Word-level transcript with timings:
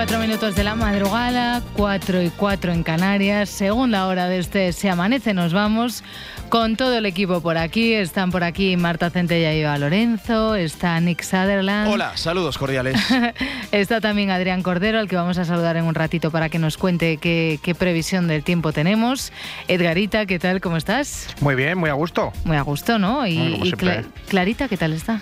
Cinco 0.00 0.12
y 0.12 0.16
cuatro 0.16 0.26
minutos 0.26 0.56
de 0.56 0.64
la 0.64 0.74
madrugada, 0.76 1.62
cuatro 1.74 2.22
y 2.22 2.30
cuatro 2.30 2.72
en 2.72 2.82
Canarias. 2.82 3.50
Según 3.50 3.90
la 3.90 4.06
hora 4.06 4.28
de 4.28 4.38
este 4.38 4.72
Se 4.72 4.88
Amanece, 4.88 5.34
nos 5.34 5.52
vamos 5.52 6.02
con 6.48 6.76
todo 6.76 6.96
el 6.96 7.04
equipo 7.04 7.42
por 7.42 7.58
aquí. 7.58 7.92
Están 7.92 8.30
por 8.30 8.42
aquí 8.42 8.78
Marta 8.78 9.10
Centella 9.10 9.52
y 9.52 9.60
Eva 9.60 9.76
Lorenzo, 9.76 10.54
está 10.54 10.98
Nick 11.00 11.20
Sutherland. 11.22 11.92
Hola, 11.92 12.16
saludos 12.16 12.56
cordiales. 12.56 12.96
está 13.72 14.00
también 14.00 14.30
Adrián 14.30 14.62
Cordero, 14.62 14.98
al 14.98 15.06
que 15.06 15.16
vamos 15.16 15.36
a 15.36 15.44
saludar 15.44 15.76
en 15.76 15.84
un 15.84 15.94
ratito 15.94 16.30
para 16.30 16.48
que 16.48 16.58
nos 16.58 16.78
cuente 16.78 17.18
qué, 17.18 17.60
qué 17.62 17.74
previsión 17.74 18.26
del 18.26 18.42
tiempo 18.42 18.72
tenemos. 18.72 19.32
Edgarita, 19.68 20.24
¿qué 20.24 20.38
tal? 20.38 20.62
¿Cómo 20.62 20.78
estás? 20.78 21.26
Muy 21.42 21.54
bien, 21.56 21.76
muy 21.76 21.90
a 21.90 21.94
gusto. 21.94 22.32
Muy 22.44 22.56
a 22.56 22.62
gusto, 22.62 22.98
¿no? 22.98 23.26
Y, 23.26 23.32
y. 23.38 23.72
Cla- 23.72 24.06
Clarita, 24.28 24.66
¿qué 24.66 24.78
tal 24.78 24.94
está? 24.94 25.20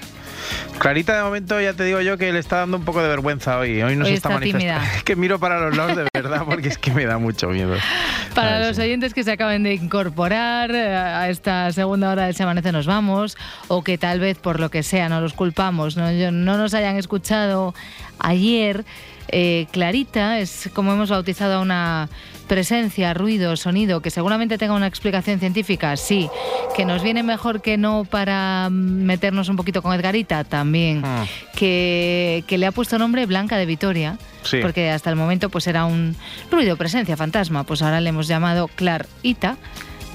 Clarita, 0.79 1.17
de 1.17 1.23
momento, 1.23 1.61
ya 1.61 1.73
te 1.75 1.85
digo 1.85 2.01
yo 2.01 2.17
que 2.19 2.33
le 2.33 2.39
está 2.39 2.59
dando 2.59 2.77
un 2.77 2.85
poco 2.85 3.03
de 3.03 3.09
vergüenza 3.09 3.59
hoy. 3.59 3.83
Hoy 3.83 3.97
no 3.97 4.05
Hoy 4.05 4.11
se 4.11 4.15
está, 4.15 4.29
está 4.29 4.41
manifestando. 4.41 4.87
Es 4.97 5.03
que 5.03 5.17
miro 5.17 5.39
para 5.39 5.61
los 5.61 5.77
lados 5.77 5.97
de 5.97 6.07
verdad 6.13 6.43
porque 6.47 6.69
es 6.69 6.79
que 6.79 6.93
me 6.93 7.05
da 7.05 7.19
mucho 7.19 7.49
miedo. 7.49 7.75
Para 8.35 8.61
los 8.61 8.77
sí. 8.77 8.83
oyentes 8.83 9.15
que 9.15 9.25
se 9.25 9.33
acaben 9.33 9.65
de 9.65 9.75
incorporar 9.75 10.71
eh, 10.71 10.95
a 10.95 11.29
esta 11.29 11.73
segunda 11.73 12.13
hora 12.13 12.27
del 12.27 12.35
Se 12.35 12.45
Amanece 12.45 12.71
Nos 12.71 12.87
Vamos, 12.87 13.37
o 13.67 13.83
que 13.83 13.99
tal 13.99 14.21
vez 14.21 14.39
por 14.39 14.61
lo 14.61 14.71
que 14.71 14.83
sea 14.83 15.09
no 15.09 15.21
los 15.21 15.33
culpamos, 15.33 15.97
no, 15.97 16.11
no 16.31 16.57
nos 16.57 16.75
hayan 16.75 16.97
escuchado 16.97 17.75
ayer, 18.21 18.85
eh, 19.29 19.67
Clarita 19.73 20.39
es 20.39 20.71
como 20.73 20.93
hemos 20.93 21.11
bautizado 21.11 21.55
a 21.55 21.61
una 21.61 22.09
presencia, 22.49 23.15
ruido, 23.15 23.57
sonido, 23.57 24.01
que 24.01 24.11
seguramente 24.11 24.59
tenga 24.59 24.75
una 24.75 24.87
explicación 24.87 25.39
científica, 25.39 25.97
sí, 25.97 26.29
que 26.75 26.85
nos 26.85 27.03
viene 27.03 27.23
mejor 27.23 27.61
que 27.61 27.77
no 27.77 28.05
para 28.05 28.69
meternos 28.71 29.49
un 29.49 29.57
poquito 29.57 29.83
con 29.83 29.93
Edgarita, 29.95 30.45
también, 30.45 31.03
Mm. 31.03 31.25
que, 31.57 32.43
que 32.47 32.59
le 32.59 32.67
ha 32.67 32.73
puesto 32.73 32.99
nombre 32.99 33.27
Blanca 33.27 33.57
de 33.57 33.67
Vitoria, 33.67 34.19
Sí. 34.43 34.59
porque 34.63 34.91
hasta 34.91 35.11
el 35.11 35.17
momento 35.17 35.51
pues 35.51 35.67
era 35.67 35.85
un 35.85 36.17
ruido, 36.51 36.77
presencia, 36.77 37.17
fantasma, 37.17 37.65
pues 37.65 37.83
ahora 37.83 38.01
le 38.01 38.09
hemos 38.09 38.27
llamado 38.27 38.69
Clarita 38.69 39.57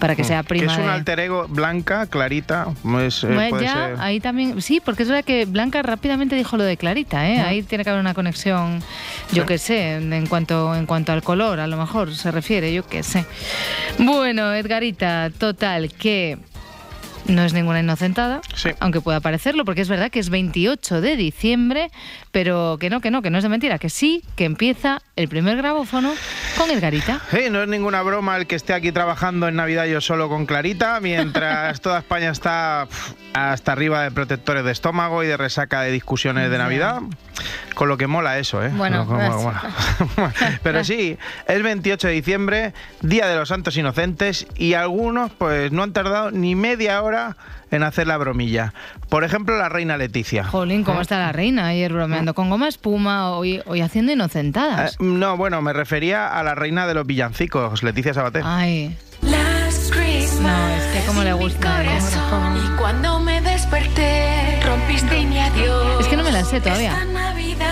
para 0.03 0.17
que 0.17 0.25
sea 0.25 0.41
Mm. 0.41 0.45
prima 0.45 0.65
Que 0.67 0.73
es 0.73 0.79
un 0.79 0.85
de... 0.87 0.91
alter 0.91 1.19
ego 1.21 1.45
blanca, 1.47 2.07
clarita. 2.07 2.67
es, 3.05 3.23
eh, 3.23 3.27
puede 3.49 3.63
ya, 3.63 3.73
ser- 3.73 3.95
ahí 4.01 4.19
también, 4.19 4.61
sí, 4.61 4.81
porque 4.83 5.03
es 5.03 5.09
verdad 5.09 5.23
que 5.23 5.45
Blanca 5.45 5.81
rápidamente 5.81 6.35
dijo 6.35 6.57
lo 6.57 6.65
de 6.65 6.75
Clarita, 6.75 7.29
¿eh? 7.29 7.39
Ahí 7.39 7.63
tiene 7.63 7.85
que 7.85 7.89
haber 7.89 8.01
una 8.01 8.13
conexión, 8.13 8.81
yo 9.31 9.43
Sí. 9.43 9.47
qué 9.47 9.57
sé, 9.57 9.93
en 9.95 10.27
cuanto, 10.27 10.75
en 10.75 10.87
cuanto 10.87 11.13
al 11.13 11.23
color, 11.23 11.61
a 11.61 11.67
lo 11.67 11.77
mejor 11.77 12.13
se 12.13 12.31
refiere, 12.31 12.73
yo 12.73 12.85
qué 12.85 13.01
sé. 13.01 13.23
Bueno, 13.97 14.53
Edgarita, 14.53 15.29
total, 15.37 15.89
que 15.93 16.37
no 17.27 17.43
es 17.43 17.53
ninguna 17.53 17.79
inocentada, 17.79 18.41
Sí. 18.55 18.69
aunque 18.79 19.01
pueda 19.01 19.19
parecerlo, 19.19 19.65
porque 19.65 19.81
es 19.81 19.89
verdad 19.89 20.11
que 20.11 20.19
es 20.19 20.29
28 20.29 21.01
de 21.01 21.15
diciembre, 21.15 21.91
pero 22.31 22.77
que 22.79 22.89
no, 22.89 23.01
que 23.01 23.11
no, 23.11 23.21
que 23.21 23.29
no 23.29 23.37
es 23.37 23.43
de 23.43 23.49
mentira, 23.49 23.77
que 23.79 23.89
sí, 23.89 24.23
que 24.35 24.45
empieza 24.45 25.01
el 25.15 25.27
primer 25.27 25.57
grabófono 25.57 26.13
con 26.57 26.69
Edgarita. 26.71 27.21
Sí, 27.31 27.49
no 27.51 27.61
es 27.61 27.67
ninguna 27.69 28.01
broma 28.01 28.35
el 28.37 28.47
que 28.47 28.55
esté 28.55 28.73
aquí 28.73 28.91
trabajando 28.91 29.47
en 29.47 29.55
Navidad 29.55 29.85
yo 29.85 30.01
solo 30.01 30.27
con 30.29 30.45
Clarita, 30.45 30.99
mientras 30.99 31.79
toda 31.81 31.99
España 31.99 32.31
está 32.31 32.87
hasta 33.33 33.71
arriba 33.71 34.03
de 34.03 34.11
protectores 34.11 34.63
de 34.65 34.71
estómago 34.71 35.23
y 35.23 35.27
de 35.27 35.37
resaca 35.37 35.81
de 35.81 35.91
discusiones 35.91 36.49
de. 36.49 36.57
Navidad. 36.57 37.01
Con 37.73 37.89
lo 37.89 37.97
que 37.97 38.05
mola 38.07 38.37
eso, 38.37 38.63
¿eh? 38.63 38.69
Bueno, 38.73 39.05
pues- 39.07 39.31
mola. 39.33 39.61
Pero 40.63 40.83
sí, 40.83 41.17
es 41.47 41.63
28 41.63 42.07
de 42.07 42.13
diciembre, 42.13 42.73
Día 43.01 43.27
de 43.27 43.35
los 43.35 43.49
Santos 43.49 43.75
Inocentes, 43.75 44.45
y 44.55 44.75
algunos 44.75 45.31
pues 45.31 45.71
no 45.71 45.81
han 45.83 45.91
tardado 45.93 46.29
ni 46.31 46.55
media 46.55 47.01
hora 47.01 47.12
en 47.71 47.83
hacer 47.83 48.07
la 48.07 48.17
bromilla. 48.17 48.73
Por 49.09 49.23
ejemplo, 49.23 49.57
la 49.57 49.69
reina 49.69 49.97
Leticia. 49.97 50.43
Jolín, 50.43 50.83
¿cómo 50.83 51.01
está 51.01 51.17
la 51.19 51.31
reina? 51.31 51.67
Ayer 51.67 51.91
bromeando 51.93 52.33
con 52.33 52.49
goma 52.49 52.67
espuma, 52.67 53.31
hoy, 53.31 53.61
hoy 53.65 53.81
haciendo 53.81 54.11
Eh, 54.11 54.15
inocentadas. 54.15 54.97
no, 54.99 55.37
bueno, 55.37 55.61
me 55.61 55.73
refería 55.73 56.27
a 56.37 56.43
la 56.43 56.55
reina 56.55 56.85
de 56.87 56.93
los 56.93 57.05
villancicos, 57.05 57.83
Leticia 57.83 58.13
Sabater. 58.13 58.43
Ay, 58.45 58.97
Last 59.21 59.91
Christmas. 59.93 60.41
No, 60.41 60.67
es 60.75 60.83
que 61.01 61.07
cómo 61.07 61.23
le 61.23 61.33
gusta, 61.33 61.83
¿eh? 61.83 61.87
corazón. 61.87 62.57
Y 62.57 62.77
cuando 62.77 63.19
me 63.19 63.41
desperté, 63.41 64.59
rompiste 64.65 65.23
mi 65.25 65.39
adiós. 65.39 66.01
Es 66.01 66.07
que 66.07 66.17
no 66.17 66.23
me 66.23 66.31
la 66.31 66.43
sé 66.43 66.59
todavía. 66.61 66.93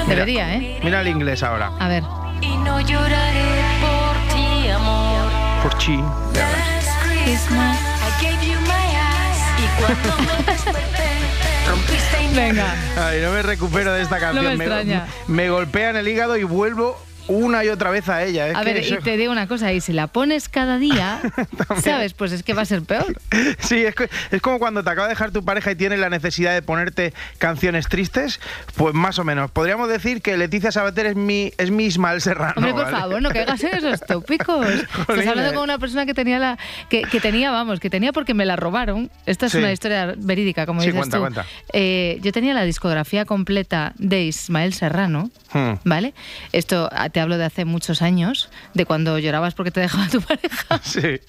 Debería, 0.08 0.56
¿eh? 0.56 0.80
Mira 0.84 1.02
el 1.02 1.08
inglés 1.10 1.44
ahora. 1.44 1.72
a 1.80 1.88
ver. 1.88 2.04
Y 2.42 2.56
no 2.58 2.80
lloraré 2.82 3.46
por 3.82 4.36
ti, 4.36 4.70
amor. 4.70 5.30
Por 5.64 5.78
chi. 5.78 6.00
Venga. 12.36 12.76
Ay, 12.98 13.22
no 13.22 13.32
me 13.32 13.42
recupero 13.42 13.94
de 13.94 14.02
esta 14.02 14.20
canción. 14.20 14.58
me 14.58 15.04
me 15.28 15.50
golpea 15.50 15.90
en 15.90 15.98
el 15.98 16.08
hígado 16.08 16.38
y 16.38 16.44
vuelvo 16.44 16.98
una 17.32 17.64
y 17.64 17.70
otra 17.70 17.90
vez 17.92 18.08
a 18.10 18.24
ella. 18.24 18.48
Es 18.50 18.56
A 18.56 18.64
ver, 18.64 18.78
eso- 18.78 18.96
y 18.96 18.98
te 19.00 19.18
digo 19.18 19.32
una 19.32 19.48
cosa, 19.48 19.72
y 19.74 19.82
si 19.82 19.94
la 19.94 20.08
pones 20.08 20.50
cada 20.50 20.78
día, 20.78 21.20
¿sabes? 21.84 22.14
Pues 22.14 22.32
es 22.32 22.44
que 22.44 22.54
va 22.54 22.62
a 22.64 22.66
ser 22.66 22.82
peor. 22.84 23.06
Sí, 23.60 23.84
es, 23.86 23.96
que- 23.96 24.10
es 24.32 24.42
como 24.42 24.60
cuando 24.60 24.84
te 24.84 24.90
acaba 24.90 25.08
de 25.08 25.14
dejar 25.14 25.32
tu 25.32 25.44
pareja 25.44 25.72
y 25.72 25.76
tienes 25.76 26.00
la 26.00 26.10
necesidad 26.10 26.54
de 26.54 26.62
ponerte 26.62 27.14
canciones 27.38 27.88
tristes, 27.88 28.40
pues 28.76 28.94
más 28.94 29.18
o 29.20 29.24
menos. 29.24 29.50
Podríamos 29.52 29.88
decir 29.90 30.22
que 30.22 30.36
Leticia 30.38 30.72
Sabater 30.72 31.06
es 31.06 31.16
mi, 31.16 31.52
es 31.58 31.72
mi 31.72 31.86
Ismael 31.86 32.22
Serrano. 32.22 32.54
Hombre, 32.58 32.74
por 32.74 32.84
¿vale? 32.86 32.98
favor, 32.98 33.22
no 33.22 33.30
caigas 33.30 33.64
en 33.64 33.76
esos 33.76 34.02
tópicos. 34.02 34.66
Estás 35.00 35.28
hablando 35.28 35.54
con 35.54 35.64
una 35.64 35.78
persona 35.78 36.06
que 36.06 36.14
tenía 36.14 36.40
la 36.40 36.58
que, 36.90 37.04
que 37.04 37.20
tenía, 37.20 37.52
vamos, 37.52 37.80
que 37.80 37.90
tenía 37.90 38.12
porque 38.14 38.34
me 38.34 38.46
la 38.46 38.56
robaron. 38.56 39.10
Esta 39.26 39.46
es 39.46 39.52
Sí. 39.54 39.58
una 39.58 39.72
historia 39.72 40.14
verídica, 40.18 40.66
como 40.66 40.82
Sí, 40.82 40.88
dices 40.88 41.00
cuenta, 41.00 41.18
tú. 41.18 41.22
cuenta. 41.24 41.46
Eh, 41.74 42.20
yo 42.22 42.32
tenía 42.32 42.54
la 42.54 42.64
discografía 42.64 43.26
completa 43.26 43.94
de 43.98 44.24
Ismael 44.24 44.74
Serrano, 44.74 45.30
Hmm. 45.54 45.74
¿vale? 45.84 46.14
Esto 46.54 46.90
ah, 46.94 47.10
te 47.22 47.24
hablo 47.24 47.38
de 47.38 47.46
hace 47.46 47.66
muchos 47.66 48.02
años, 48.02 48.50
de 48.74 48.84
cuando 48.88 49.20
llorabas 49.20 49.54
porque 49.54 49.70
te 49.70 49.80
dejaba 49.80 50.08
tu 50.08 50.22
pareja. 50.22 50.82
Sí. 50.82 51.20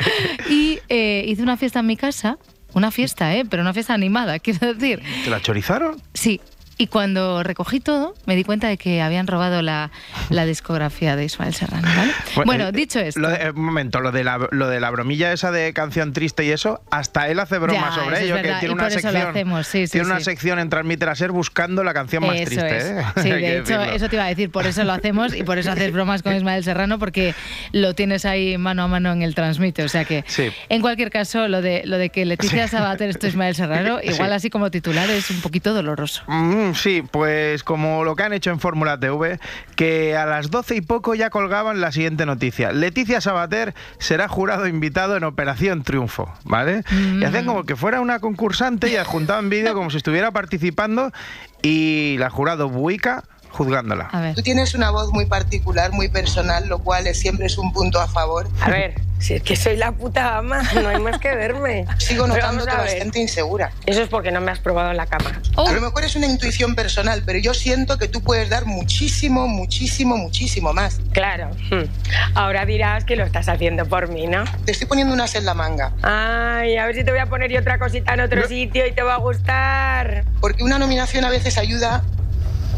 Y 0.48 0.78
eh, 0.88 1.22
hice 1.28 1.42
una 1.42 1.58
fiesta 1.58 1.80
en 1.80 1.86
mi 1.86 1.98
casa, 1.98 2.38
una 2.72 2.90
fiesta, 2.90 3.36
¿eh? 3.36 3.44
Pero 3.44 3.62
una 3.62 3.74
fiesta 3.74 3.92
animada, 3.92 4.38
quiero 4.38 4.72
decir. 4.72 5.02
¿Te 5.22 5.28
la 5.28 5.42
chorizaron? 5.42 6.00
Sí. 6.14 6.40
Y 6.78 6.86
cuando 6.88 7.42
recogí 7.42 7.80
todo, 7.80 8.14
me 8.26 8.34
di 8.34 8.44
cuenta 8.44 8.66
de 8.68 8.76
que 8.76 9.02
habían 9.02 9.26
robado 9.26 9.62
la, 9.62 9.90
la 10.30 10.44
discografía 10.46 11.16
de 11.16 11.24
Ismael 11.24 11.54
Serrano, 11.54 11.86
¿vale? 11.96 12.12
Bueno, 12.46 12.68
eh, 12.68 12.72
dicho 12.72 12.98
esto. 12.98 13.20
Lo 13.20 13.28
de- 13.28 13.36
eh, 13.36 13.50
un 13.50 13.64
momento, 13.64 14.00
lo 14.00 14.10
de, 14.10 14.24
la, 14.24 14.48
lo 14.50 14.68
de 14.68 14.80
la 14.80 14.90
bromilla 14.90 15.32
esa 15.32 15.50
de 15.52 15.72
canción 15.72 16.12
triste 16.12 16.44
y 16.44 16.50
eso, 16.50 16.82
hasta 16.90 17.28
él 17.28 17.38
hace 17.40 17.58
bromas 17.58 17.94
Ya, 17.94 18.02
sobre 18.02 18.16
es 18.16 18.22
ello, 18.24 18.36
que 18.36 18.54
tiene 18.60 18.74
una 18.74 18.90
sección. 18.90 19.16
hacemos, 19.16 19.66
sí, 19.66 19.86
sí, 19.86 19.92
tiene 19.92 20.06
una 20.06 20.18
sí. 20.18 20.24
sección 20.24 20.58
en 20.58 20.70
Transmitter 20.70 21.08
a 21.08 21.14
ser 21.14 21.30
buscando 21.30 21.84
la 21.84 21.92
canción 21.94 22.26
más 22.26 22.34
Eso 22.36 22.46
triste. 22.46 22.76
es. 22.78 22.84
¿eh? 22.84 23.04
Sí, 23.22 23.28
de 23.30 23.58
hecho, 23.58 23.78
decirlo. 23.78 23.82
eso 23.96 24.08
te 24.08 24.16
iba 24.16 24.24
a 24.24 24.28
decir, 24.28 24.50
por 24.50 24.66
eso 24.66 24.82
lo 24.84 24.92
hacemos 24.92 25.34
y 25.36 25.42
por 25.44 25.58
eso 25.58 25.70
haces 25.72 25.92
bromas 25.92 26.22
con 26.22 26.34
Ismael 26.36 26.64
Serrano, 26.64 26.98
porque 26.98 27.34
lo 27.72 27.94
tienes 27.94 28.24
ahí 28.24 28.56
mano 28.58 28.82
a 28.82 28.88
mano 28.88 29.12
en 29.12 29.22
el 29.22 29.34
transmite. 29.34 29.84
O 29.84 29.88
sea 29.88 30.04
que, 30.04 30.24
en 30.68 30.80
cualquier 30.80 31.10
caso, 31.10 31.48
lo 31.48 31.62
de, 31.62 31.82
lo 31.84 31.98
de 31.98 32.08
que 32.10 32.24
Leticia 32.24 32.66
Sabater 32.66 33.10
esto 33.10 33.26
es 33.26 33.34
Ismael 33.34 33.54
Serrano, 33.54 33.98
igual 34.02 34.30
Sí. 34.30 34.34
así 34.34 34.50
como 34.50 34.70
titular 34.70 35.08
es 35.10 35.30
un 35.30 35.40
poquito 35.42 35.74
doloroso. 35.74 36.22
Mm, 36.26 36.71
sí, 36.74 37.02
pues 37.02 37.64
como 37.64 38.04
lo 38.04 38.16
que 38.16 38.22
han 38.22 38.32
hecho 38.32 38.50
en 38.50 38.60
Fórmula 38.60 38.98
TV, 38.98 39.38
que 39.76 40.16
a 40.16 40.26
las 40.26 40.50
12 40.50 40.76
y 40.76 40.80
poco 40.80 41.14
ya 41.14 41.30
colgaban 41.30 41.80
la 41.80 41.92
siguiente 41.92 42.26
noticia. 42.26 42.72
Leticia 42.72 43.20
Sabater 43.20 43.74
será 43.98 44.28
jurado 44.28 44.66
invitado 44.66 45.16
en 45.16 45.24
Operación 45.24 45.82
Triunfo, 45.82 46.32
¿vale? 46.44 46.84
Y 47.18 47.24
hacen 47.24 47.46
como 47.46 47.64
que 47.64 47.76
fuera 47.76 48.00
una 48.00 48.18
concursante 48.20 48.90
y 48.90 48.96
adjuntaban 48.96 49.50
vídeo 49.50 49.74
como 49.74 49.90
si 49.90 49.96
estuviera 49.96 50.30
participando 50.30 51.12
y 51.62 52.16
la 52.18 52.30
jurado 52.30 52.68
buica 52.68 53.24
juzgándola. 53.52 54.08
A 54.12 54.20
ver. 54.20 54.34
Tú 54.34 54.42
tienes 54.42 54.74
una 54.74 54.90
voz 54.90 55.12
muy 55.12 55.26
particular, 55.26 55.92
muy 55.92 56.08
personal, 56.08 56.68
lo 56.68 56.78
cual 56.80 57.06
es- 57.06 57.18
siempre 57.20 57.46
es 57.46 57.58
un 57.58 57.72
punto 57.72 58.00
a 58.00 58.08
favor. 58.08 58.48
A 58.60 58.70
ver, 58.70 58.94
si 59.18 59.34
es 59.34 59.42
que 59.42 59.54
soy 59.54 59.76
la 59.76 59.92
puta 59.92 60.38
ama, 60.38 60.62
no 60.82 60.88
hay 60.88 60.98
más 61.00 61.18
que 61.18 61.34
verme. 61.34 61.86
Sigo 61.98 62.26
notándote 62.26 62.72
bastante 62.74 63.20
insegura. 63.20 63.70
Eso 63.86 64.02
es 64.02 64.08
porque 64.08 64.30
no 64.32 64.40
me 64.40 64.50
has 64.50 64.58
probado 64.58 64.90
en 64.90 64.96
la 64.96 65.06
cama. 65.06 65.40
Oh, 65.56 65.68
A 65.68 65.72
lo 65.72 65.80
mejor 65.80 66.02
es 66.04 66.16
una 66.16 66.26
intuición 66.26 66.74
personal, 66.74 67.22
pero 67.24 67.38
yo 67.38 67.54
siento 67.54 67.98
que 67.98 68.08
tú 68.08 68.22
puedes 68.22 68.48
dar 68.50 68.66
muchísimo, 68.66 69.46
muchísimo, 69.46 70.16
muchísimo 70.16 70.72
más. 70.72 71.00
Claro. 71.12 71.50
hmm. 71.70 71.84
Ahora 72.34 72.64
dirás 72.66 73.04
que 73.04 73.16
lo 73.16 73.24
estás 73.24 73.48
haciendo 73.48 73.86
por 73.86 74.08
mí, 74.08 74.26
¿no? 74.26 74.44
Te 74.64 74.72
estoy 74.72 74.86
poniendo 74.88 75.12
unas 75.14 75.34
en 75.34 75.44
la 75.44 75.54
manga, 75.54 75.92
Ay, 76.02 76.76
a 76.78 76.86
ver 76.86 76.94
si 76.96 77.04
te 77.04 77.10
voy 77.10 77.20
a 77.20 77.26
poner 77.26 77.50
yo 77.50 77.60
otra 77.60 77.78
cosita 77.78 78.14
en 78.14 78.20
otro 78.20 78.46
sitio 78.48 78.86
y 78.86 78.92
te 78.92 79.02
va 79.02 79.14
a 79.14 79.18
gustar. 79.18 80.24
porque 80.40 80.64
una 80.64 80.78
nominación 80.78 81.24
a 81.24 81.30
veces 81.30 81.58
ayuda 81.58 82.02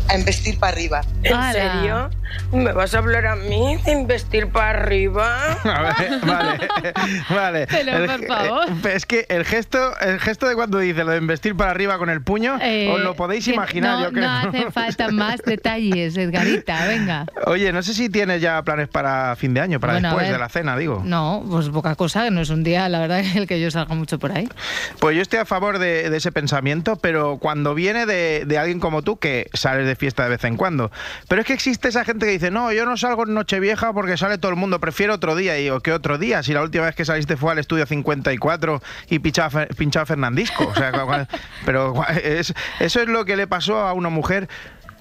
a 0.08 0.16
investir 0.18 0.58
para 0.58 0.72
arriba. 0.72 1.00
¿En 1.22 1.52
serio? 1.52 2.10
¿Me 2.52 2.72
vas 2.72 2.94
a 2.94 2.98
hablar 2.98 3.26
a 3.26 3.36
mí 3.36 3.78
de 3.84 3.92
investir 3.92 4.48
para 4.48 4.70
arriba? 4.80 5.56
A 5.64 5.94
ver, 5.98 6.20
vale, 6.26 6.68
vale. 7.30 7.66
Pero, 7.70 7.96
El- 7.96 8.06
por 8.06 8.26
favor. 8.26 8.68
eh, 8.68 8.92
Es 8.94 9.06
que 9.06 9.26
el 9.28 9.44
gesto, 9.44 9.96
el 10.00 10.18
gesto 10.20 10.48
de 10.48 10.54
cuando 10.54 10.78
dice 10.78 11.04
lo 11.04 11.12
de 11.12 11.18
investir 11.18 11.56
para 11.56 11.70
arriba 11.70 11.96
con 11.98 12.10
el 12.10 12.22
puño, 12.22 12.58
Eh, 12.60 12.90
os 12.92 13.00
lo 13.00 13.14
podéis 13.14 13.44
que 13.44 13.52
imaginar, 13.52 13.98
no, 13.98 14.04
yo 14.06 14.12
creo. 14.12 14.28
No 14.28 14.48
hacen 14.48 14.72
falta 14.72 15.08
más 15.08 15.40
detalles, 15.42 16.16
Edgarita, 16.16 16.86
venga. 16.86 17.26
Oye, 17.46 17.72
no 17.72 17.82
sé 17.82 17.94
si 17.94 18.08
tienes 18.08 18.40
ya 18.40 18.60
planes 18.62 18.88
para 18.88 19.36
fin 19.36 19.54
de 19.54 19.60
año, 19.60 19.80
para 19.80 19.94
Bueno, 19.94 20.08
después 20.08 20.28
de 20.30 20.38
la 20.38 20.48
cena, 20.48 20.76
digo. 20.76 21.02
No, 21.04 21.44
pues 21.48 21.68
poca 21.68 21.94
cosa, 21.94 22.24
que 22.24 22.30
no 22.30 22.40
es 22.40 22.50
un 22.50 22.62
día, 22.64 22.88
la 22.88 22.98
verdad, 23.00 23.20
el 23.36 23.46
que 23.46 23.60
yo 23.60 23.70
salga 23.70 23.94
mucho 23.94 24.18
por 24.18 24.32
ahí. 24.32 24.48
Pues 24.98 25.14
yo 25.16 25.22
estoy 25.22 25.38
a 25.38 25.44
favor 25.44 25.78
de, 25.78 26.10
de 26.10 26.16
ese 26.16 26.32
pensamiento, 26.32 26.96
pero 26.96 27.38
cuando 27.38 27.74
viene 27.74 28.06
de, 28.06 28.44
de 28.44 28.58
alguien 28.58 28.80
como 28.80 29.02
tú 29.02 29.18
que 29.18 29.48
sales 29.54 29.86
de 29.86 29.93
fiesta 29.96 30.24
de 30.24 30.30
vez 30.30 30.44
en 30.44 30.56
cuando. 30.56 30.90
Pero 31.28 31.40
es 31.42 31.46
que 31.46 31.52
existe 31.52 31.88
esa 31.88 32.04
gente 32.04 32.26
que 32.26 32.32
dice, 32.32 32.50
no, 32.50 32.72
yo 32.72 32.84
no 32.86 32.96
salgo 32.96 33.26
en 33.26 33.34
Nochevieja 33.34 33.92
porque 33.92 34.16
sale 34.16 34.38
todo 34.38 34.50
el 34.50 34.56
mundo, 34.56 34.80
prefiero 34.80 35.14
otro 35.14 35.36
día. 35.36 35.58
Y 35.58 35.64
digo, 35.64 35.80
¿qué 35.80 35.92
otro 35.92 36.18
día? 36.18 36.42
Si 36.42 36.52
la 36.52 36.62
última 36.62 36.84
vez 36.86 36.94
que 36.94 37.04
saliste 37.04 37.36
fue 37.36 37.52
al 37.52 37.58
estudio 37.58 37.86
54 37.86 38.82
y 39.10 39.18
pinchaba, 39.18 39.66
pinchaba 39.66 40.06
Fernandisco. 40.06 40.66
O 40.68 40.74
sea, 40.74 40.92
pero 41.64 41.94
es- 42.22 42.54
eso 42.80 43.00
es 43.00 43.08
lo 43.08 43.24
que 43.24 43.36
le 43.36 43.46
pasó 43.46 43.78
a 43.80 43.92
una 43.92 44.08
mujer 44.08 44.48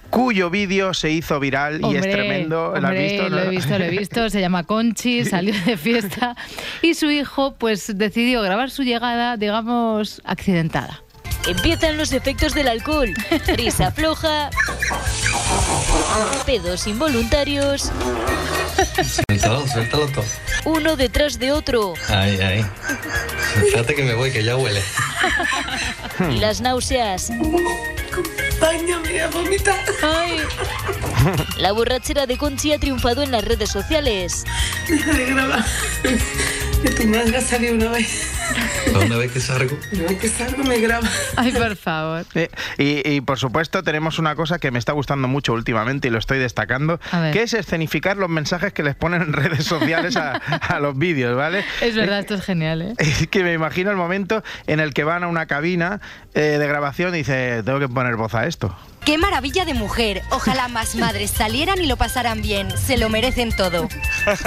cuyo 0.09 0.49
vídeo 0.51 0.93
se 0.93 1.09
hizo 1.09 1.39
viral 1.39 1.81
y 1.81 1.95
es 1.95 2.03
tremendo. 2.11 2.73
Lo 3.29 3.39
he 3.39 3.49
visto, 3.49 3.77
lo 3.79 3.83
he 3.85 3.89
visto. 3.97 4.29
Se 4.29 4.41
llama 4.41 4.63
Conchi, 4.63 5.25
salió 5.25 5.53
de 5.65 5.75
fiesta 5.77 6.35
y 6.83 6.93
su 6.93 7.09
hijo, 7.09 7.55
pues, 7.55 7.97
decidió 7.97 8.41
grabar 8.43 8.69
su 8.69 8.83
llegada, 8.83 9.37
digamos, 9.37 10.21
accidentada. 10.23 11.02
Empiezan 11.47 11.97
los 11.97 12.13
efectos 12.13 12.53
del 12.53 12.67
alcohol. 12.67 13.13
Risa 13.47 13.91
floja. 13.91 14.49
Pedos 16.45 16.87
involuntarios. 16.87 17.91
Suéltalo, 19.27 19.67
suéltalo 19.67 20.07
todo. 20.07 20.25
Uno 20.65 20.95
detrás 20.95 21.39
de 21.39 21.51
otro. 21.51 21.93
Ay, 22.07 22.39
ay. 22.41 22.65
Espérate 23.63 23.95
que 23.95 24.03
me 24.03 24.13
voy, 24.13 24.31
que 24.31 24.43
ya 24.43 24.55
huele. 24.55 24.81
Y 26.31 26.39
las 26.39 26.61
náuseas. 26.61 27.31
Báñame 28.59 29.21
a 29.21 29.27
vomitar. 29.27 29.79
Ay. 30.03 30.37
La 31.57 31.71
borrachera 31.71 32.25
de 32.25 32.37
Conchi 32.37 32.71
ha 32.73 32.79
triunfado 32.79 33.23
en 33.23 33.31
las 33.31 33.43
redes 33.43 33.69
sociales. 33.69 34.43
Deja 34.87 35.11
de 35.13 35.25
grabar. 35.25 35.65
Que 36.83 36.89
tu 36.89 37.07
madre 37.07 37.37
ha 37.37 37.41
salido 37.41 37.75
una 37.75 37.89
vez. 37.89 38.29
Una 38.93 39.17
vez 39.17 39.31
que 39.31 39.39
salgo, 39.39 39.75
Una 39.93 40.03
vez 40.03 40.19
que 40.19 40.27
salgo 40.27 40.63
me 40.65 40.77
graba. 40.79 41.07
Ay, 41.37 41.51
por 41.53 41.75
favor. 41.77 42.25
Eh, 42.35 42.49
Y, 42.77 43.09
y, 43.09 43.21
por 43.21 43.39
supuesto 43.39 43.81
tenemos 43.83 44.19
una 44.19 44.35
cosa 44.35 44.59
que 44.59 44.69
me 44.69 44.79
está 44.79 44.91
gustando 44.91 45.27
mucho 45.29 45.53
últimamente 45.53 46.09
y 46.09 46.11
lo 46.11 46.19
estoy 46.19 46.39
destacando, 46.39 46.99
que 47.31 47.41
es 47.43 47.53
escenificar 47.53 48.17
los 48.17 48.29
mensajes 48.29 48.73
que 48.73 48.83
les 48.83 48.95
ponen 48.95 49.21
en 49.21 49.33
redes 49.33 49.65
sociales 49.65 50.17
a, 50.17 50.33
a 50.33 50.79
los 50.79 50.97
vídeos, 50.97 51.35
¿vale? 51.37 51.63
Es 51.81 51.95
verdad, 51.95 52.19
esto 52.19 52.35
es 52.35 52.43
genial, 52.43 52.81
¿eh? 52.81 52.93
Es 52.97 53.27
que 53.29 53.43
me 53.43 53.53
imagino 53.53 53.89
el 53.89 53.97
momento 53.97 54.43
en 54.67 54.79
el 54.81 54.93
que 54.93 55.03
van 55.13 55.23
a 55.23 55.27
una 55.27 55.45
cabina 55.45 56.01
eh, 56.33 56.57
de 56.59 56.67
grabación 56.67 57.13
y 57.13 57.19
dice, 57.19 57.63
tengo 57.63 57.79
que 57.79 57.89
poner 57.89 58.15
voz 58.15 58.33
a 58.35 58.47
esto. 58.47 58.75
¡Qué 59.05 59.17
maravilla 59.17 59.65
de 59.65 59.73
mujer! 59.73 60.21
Ojalá 60.31 60.69
más 60.69 60.95
madres 61.03 61.31
salieran 61.31 61.81
y 61.81 61.87
lo 61.87 61.97
pasaran 61.97 62.41
bien. 62.41 62.69
Se 62.77 62.97
lo 62.97 63.09
merecen 63.09 63.51
todo. 63.55 63.89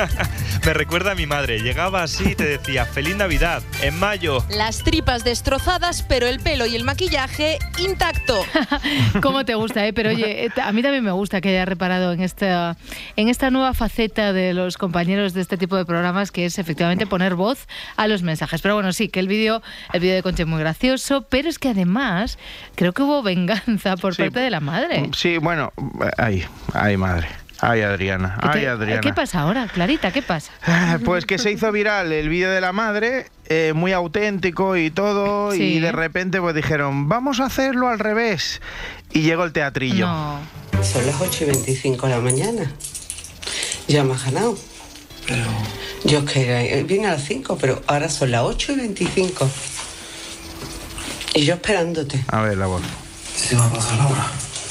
Me 0.65 0.73
recuerda 0.73 1.13
a 1.13 1.15
mi 1.15 1.27
madre. 1.27 1.61
Llegaba 1.61 2.03
así 2.03 2.31
y 2.31 2.35
te 2.35 2.45
decía, 2.45 2.87
feliz 2.87 3.15
Navidad, 3.17 3.63
en 3.83 3.99
mayo. 3.99 4.43
Las 4.49 4.83
tripas 4.83 5.23
destrozadas, 5.25 6.03
pero 6.03 6.27
el 6.27 6.41
pelo 6.41 6.65
y 6.67 6.75
el 6.75 6.85
maquillaje 6.85 7.59
intacto. 7.79 8.45
¿Cómo 9.23 9.45
te 9.45 9.55
gusta, 9.55 9.87
eh? 9.87 9.93
Pero 9.93 10.09
oye, 10.11 10.47
eh, 10.47 10.51
a 10.61 10.73
mí 10.73 10.83
también 10.83 11.05
me 11.05 11.13
gusta 11.13 11.41
que 11.43 11.51
haya 11.51 11.67
reparado 11.67 12.13
en 12.15 12.23
esta, 12.23 12.77
en 13.17 13.29
esta 13.29 13.51
nueva 13.51 13.75
faceta 13.75 14.33
de 14.33 14.55
los 14.55 14.79
compañeros 14.79 15.35
de 15.35 15.43
este 15.43 15.59
tipo 15.59 15.77
de 15.77 15.85
programas, 15.85 16.33
que 16.33 16.47
es 16.47 16.59
efectivamente 16.59 17.07
poner 17.07 17.35
voz 17.35 17.69
a 17.97 18.07
los 18.09 18.23
mensajes. 18.23 18.63
Pero 18.63 18.75
bueno, 18.75 18.93
sí, 18.95 19.09
que 19.09 19.21
el 19.21 19.29
vídeo 19.29 19.63
el 19.93 20.01
vídeo 20.01 20.15
de 20.15 20.23
Concha 20.23 20.43
es 20.45 20.49
muy 20.49 20.61
gracioso, 20.61 21.27
pero 21.29 21.49
es 21.51 21.59
que 21.59 21.69
además 21.69 22.39
creo 22.75 22.93
que 22.95 23.03
hubo 23.03 23.23
venganza 23.23 23.97
por 23.99 24.15
Sí. 24.15 24.23
parte 24.23 24.41
de 24.41 24.46
la 24.51 24.61
madre. 24.61 25.11
Sí, 25.17 25.39
bueno, 25.39 25.73
ay, 26.19 26.45
ay 26.75 26.97
madre, 26.97 27.29
ay 27.61 27.83
Adriana, 27.83 28.39
ay 28.43 28.61
¿Qué- 28.63 28.69
Adriana. 28.69 29.01
¿Qué 29.01 29.13
pasa 29.13 29.41
ahora, 29.41 29.67
Clarita? 29.73 30.13
¿Qué 30.13 30.23
pasa? 30.23 30.53
Ah, 30.67 30.99
Pues 31.05 31.27
que 31.27 31.39
se 31.39 31.51
hizo 31.53 31.71
viral 31.73 32.13
el 32.13 32.29
vídeo 32.29 32.51
de 32.51 32.61
la 32.61 32.73
madre, 32.73 33.27
eh, 33.47 33.73
muy 33.75 33.93
auténtico 33.93 34.77
y 34.77 34.91
todo, 34.91 35.53
Sí. 35.53 35.63
y 35.77 35.81
de 35.81 35.93
repente 35.93 36.41
pues 36.41 36.55
dijeron, 36.55 37.09
vamos 37.09 37.41
a 37.41 37.47
hacerlo 37.47 37.89
al 37.89 37.99
revés. 37.99 38.61
Y 39.13 39.23
llegó 39.23 39.45
el 39.45 39.53
teatrillo. 39.53 40.07
No. 40.07 40.39
Son 40.83 41.07
las 41.07 41.21
8 41.21 41.45
y 41.45 41.47
25 41.47 42.07
de 42.07 42.13
la 42.15 42.21
mañana. 42.21 42.71
Ya 43.89 44.05
me 44.05 44.15
has 44.15 44.25
ganado. 44.25 44.59
pero 45.27 45.45
Yo 46.05 46.19
es 46.21 46.25
que 46.31 46.79
eh, 46.79 46.85
vine 46.85 47.07
a 47.07 47.13
las 47.13 47.25
5, 47.25 47.57
pero 47.61 47.83
ahora 47.89 48.09
son 48.09 48.31
las 48.31 48.43
8 48.43 48.73
y 48.73 48.77
25. 48.77 49.49
Y 51.35 51.45
yo 51.45 51.55
esperándote. 51.55 52.23
A 52.29 52.43
ver, 52.43 52.57
la 52.59 52.67
voz. 52.67 52.83
Se 53.37 53.57
va 53.57 53.67
a 53.67 53.71
pasar 53.71 53.99
la 53.99 54.07
hora. 54.07 54.27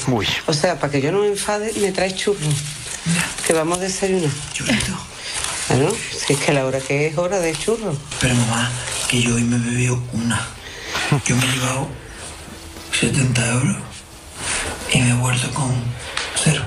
Uy. 0.08 0.26
O 0.46 0.52
sea, 0.52 0.78
para 0.78 0.92
que 0.92 1.00
yo 1.00 1.12
no 1.12 1.20
me 1.20 1.28
enfade, 1.28 1.72
me 1.80 1.92
traes 1.92 2.14
churros. 2.16 2.54
Que 3.46 3.52
vamos 3.52 3.78
a 3.78 3.82
desayunar. 3.82 4.30
Churrito. 4.52 4.92
Claro, 5.66 5.96
si 6.26 6.32
es 6.32 6.38
que 6.38 6.52
la 6.52 6.64
hora 6.64 6.80
que 6.80 7.06
es 7.06 7.18
hora 7.18 7.38
de 7.40 7.56
churros. 7.56 7.96
Pero 8.20 8.34
mamá, 8.34 8.70
que 9.08 9.22
yo 9.22 9.34
hoy 9.34 9.42
me 9.42 9.56
he 9.56 9.58
bebido 9.58 10.00
una. 10.12 10.46
Yo 11.24 11.36
me 11.36 11.44
he 11.44 11.52
llevado 11.52 11.88
70 12.98 13.52
euros 13.52 13.76
y 14.92 15.00
me 15.00 15.10
he 15.10 15.14
vuelto 15.14 15.52
con 15.54 15.72
cero. 16.42 16.62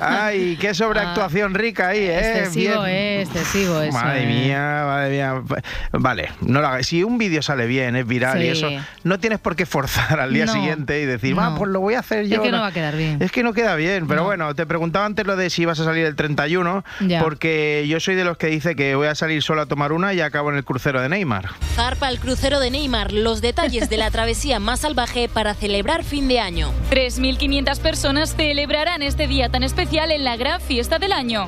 Ay, 0.00 0.56
qué 0.60 0.74
sobreactuación 0.74 1.54
rica 1.54 1.88
ahí, 1.88 1.98
¿eh? 2.00 2.16
Ah, 2.16 2.38
Excesivo, 2.38 2.82
Bien. 2.84 2.94
eh, 2.96 3.22
excesivo 3.22 3.80
eso. 3.80 3.92
Madre 3.92 4.22
eh. 4.22 4.26
mía, 4.26 4.82
madre 4.86 5.10
mía. 5.10 5.42
Vale, 5.92 6.30
no 6.40 6.60
lo 6.60 6.66
hagas. 6.68 6.86
Si 6.86 7.02
un 7.02 7.18
vídeo 7.18 7.42
sale 7.42 7.66
bien, 7.66 7.96
es 7.96 8.06
viral 8.06 8.42
y 8.42 8.48
eso, 8.48 8.68
no 9.02 9.18
tienes 9.18 9.38
por 9.40 9.56
qué 9.56 9.66
forzar 9.66 10.20
al 10.20 10.32
día 10.32 10.46
No, 10.46 10.52
siguiente 10.52 11.00
y 11.00 11.06
decir, 11.06 11.34
no. 11.34 11.42
va, 11.42 11.56
pues 11.56 11.70
lo 11.70 11.80
voy 11.80 11.94
a 11.94 12.00
hacer 12.00 12.26
yo. 12.26 12.36
Es 12.36 12.40
que 12.42 12.50
no 12.52 12.60
va 12.60 12.68
a 12.68 12.72
quedar 12.72 12.96
bien. 12.96 13.18
Es 13.20 13.32
que 13.32 13.42
no 13.42 13.52
queda 13.52 13.74
bien, 13.76 14.06
pero 14.06 14.20
No. 14.20 14.26
bueno, 14.26 14.54
te 14.54 14.66
preguntaba 14.66 15.06
antes 15.06 15.26
lo 15.26 15.36
de 15.36 15.50
si 15.50 15.62
ibas 15.62 15.80
a 15.80 15.84
salir 15.84 16.04
el 16.06 16.16
31, 16.16 16.84
Ya. 17.06 17.22
porque 17.22 17.84
yo 17.88 18.00
soy 18.00 18.14
de 18.14 18.24
los 18.24 18.36
que 18.36 18.46
dice 18.48 18.76
que 18.76 18.94
voy 18.94 19.08
a 19.08 19.14
salir 19.14 19.42
solo 19.42 19.62
a 19.62 19.66
tomar 19.66 19.92
una 19.92 20.12
y 20.14 20.20
acabo 20.20 20.50
en 20.50 20.56
el 20.56 20.64
crucero 20.64 21.00
de 21.00 21.08
Neymar. 21.08 21.48
Zarpa 21.74 22.08
el 22.08 22.18
crucero 22.20 22.60
de 22.60 22.70
Neymar. 22.70 23.12
Los 23.12 23.40
detalles 23.40 23.88
de 23.90 23.96
la 23.96 24.10
travesía 24.10 24.58
más 24.60 24.80
salvaje 24.80 25.28
para 25.28 25.54
celebrar 25.54 26.04
fin 26.04 26.28
de 26.28 26.40
año. 26.40 26.70
3.500 26.90 27.80
personas 27.80 28.34
celebrarán 28.36 29.02
este 29.02 29.26
día 29.26 29.48
tan 29.48 29.63
especial 29.64 30.10
en 30.10 30.24
la 30.24 30.36
gran 30.36 30.60
fiesta 30.60 30.98
del 30.98 31.12
año. 31.12 31.46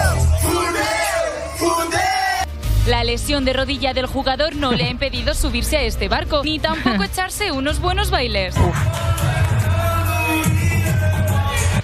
La 2.86 3.02
lesión 3.02 3.44
de 3.44 3.52
rodilla 3.52 3.94
del 3.94 4.06
jugador 4.06 4.54
no 4.54 4.72
le 4.72 4.84
ha 4.84 4.90
impedido 4.90 5.34
subirse 5.34 5.76
a 5.76 5.82
este 5.82 6.08
barco, 6.08 6.42
ni 6.44 6.58
tampoco 6.58 7.02
echarse 7.04 7.50
unos 7.50 7.80
buenos 7.80 8.10
bailes. 8.10 8.54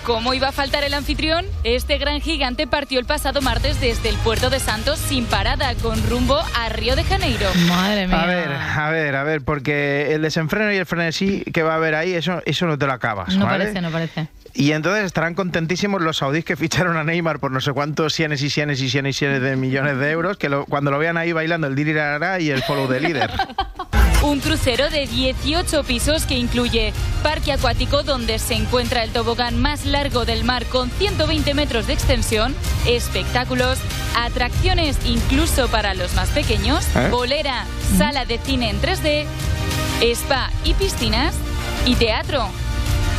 ¿Cómo 0.04 0.34
iba 0.34 0.48
a 0.48 0.52
faltar 0.52 0.82
el 0.82 0.94
anfitrión? 0.94 1.46
Este 1.62 1.96
gran 1.98 2.20
gigante 2.20 2.66
partió 2.66 2.98
el 2.98 3.04
pasado 3.06 3.40
martes 3.40 3.80
desde 3.80 4.08
el 4.08 4.16
puerto 4.16 4.50
de 4.50 4.58
Santos 4.58 4.98
sin 4.98 5.26
parada, 5.26 5.74
con 5.76 6.02
rumbo 6.10 6.36
a 6.58 6.68
Río 6.70 6.96
de 6.96 7.04
Janeiro. 7.04 7.46
Madre 7.68 8.08
mía. 8.08 8.20
A 8.20 8.26
ver, 8.26 8.50
a 8.52 8.90
ver, 8.90 9.14
a 9.16 9.22
ver, 9.22 9.42
porque 9.42 10.12
el 10.12 10.22
desenfreno 10.22 10.72
y 10.72 10.76
el 10.76 10.86
frenesí 10.86 11.42
que 11.52 11.62
va 11.62 11.74
a 11.74 11.76
haber 11.76 11.94
ahí, 11.94 12.14
eso, 12.14 12.42
eso 12.46 12.66
no 12.66 12.76
te 12.76 12.86
lo 12.86 12.92
acabas, 12.92 13.36
No 13.36 13.44
¿vale? 13.46 13.58
parece, 13.66 13.80
no 13.80 13.90
parece. 13.92 14.26
Y 14.54 14.72
entonces 14.72 15.04
estarán 15.04 15.34
contentísimos 15.34 16.02
los 16.02 16.16
saudíes 16.18 16.44
que 16.44 16.56
ficharon 16.56 16.96
a 16.96 17.04
Neymar 17.04 17.38
por 17.38 17.52
no 17.52 17.60
sé 17.60 17.72
cuántos 17.72 18.12
cienes 18.12 18.42
y 18.42 18.50
cienes 18.50 18.82
y 18.82 18.90
cienes 18.90 19.16
y 19.16 19.18
cienes 19.20 19.40
de 19.40 19.54
millones 19.56 19.98
de 19.98 20.10
euros, 20.10 20.36
que 20.36 20.48
lo- 20.48 20.66
cuando 20.66 20.90
lo 20.90 20.98
vean 20.98 21.16
ahí 21.16 21.30
bailando 21.32 21.68
el 21.68 21.76
dirirará 21.76 22.40
y 22.40 22.50
el 22.50 22.62
follow 22.64 22.88
de 22.88 23.00
líder. 23.00 23.30
Un 24.22 24.38
crucero 24.38 24.88
de 24.88 25.06
18 25.06 25.82
pisos 25.82 26.26
que 26.26 26.36
incluye 26.38 26.92
parque 27.24 27.52
acuático 27.52 28.04
donde 28.04 28.38
se 28.38 28.54
encuentra 28.54 29.02
el 29.02 29.10
tobogán 29.10 29.60
más 29.60 29.84
largo 29.84 30.24
del 30.24 30.44
mar 30.44 30.64
con 30.66 30.90
120 30.90 31.54
metros 31.54 31.88
de 31.88 31.94
extensión, 31.94 32.54
espectáculos, 32.86 33.78
atracciones 34.16 34.96
incluso 35.04 35.66
para 35.68 35.94
los 35.94 36.14
más 36.14 36.28
pequeños, 36.30 36.84
¿Eh? 36.94 37.08
bolera, 37.10 37.64
sala 37.98 38.24
de 38.24 38.38
cine 38.38 38.70
en 38.70 38.80
3D, 38.80 39.26
spa 40.02 40.50
y 40.64 40.74
piscinas 40.74 41.34
y 41.84 41.96
teatro. 41.96 42.48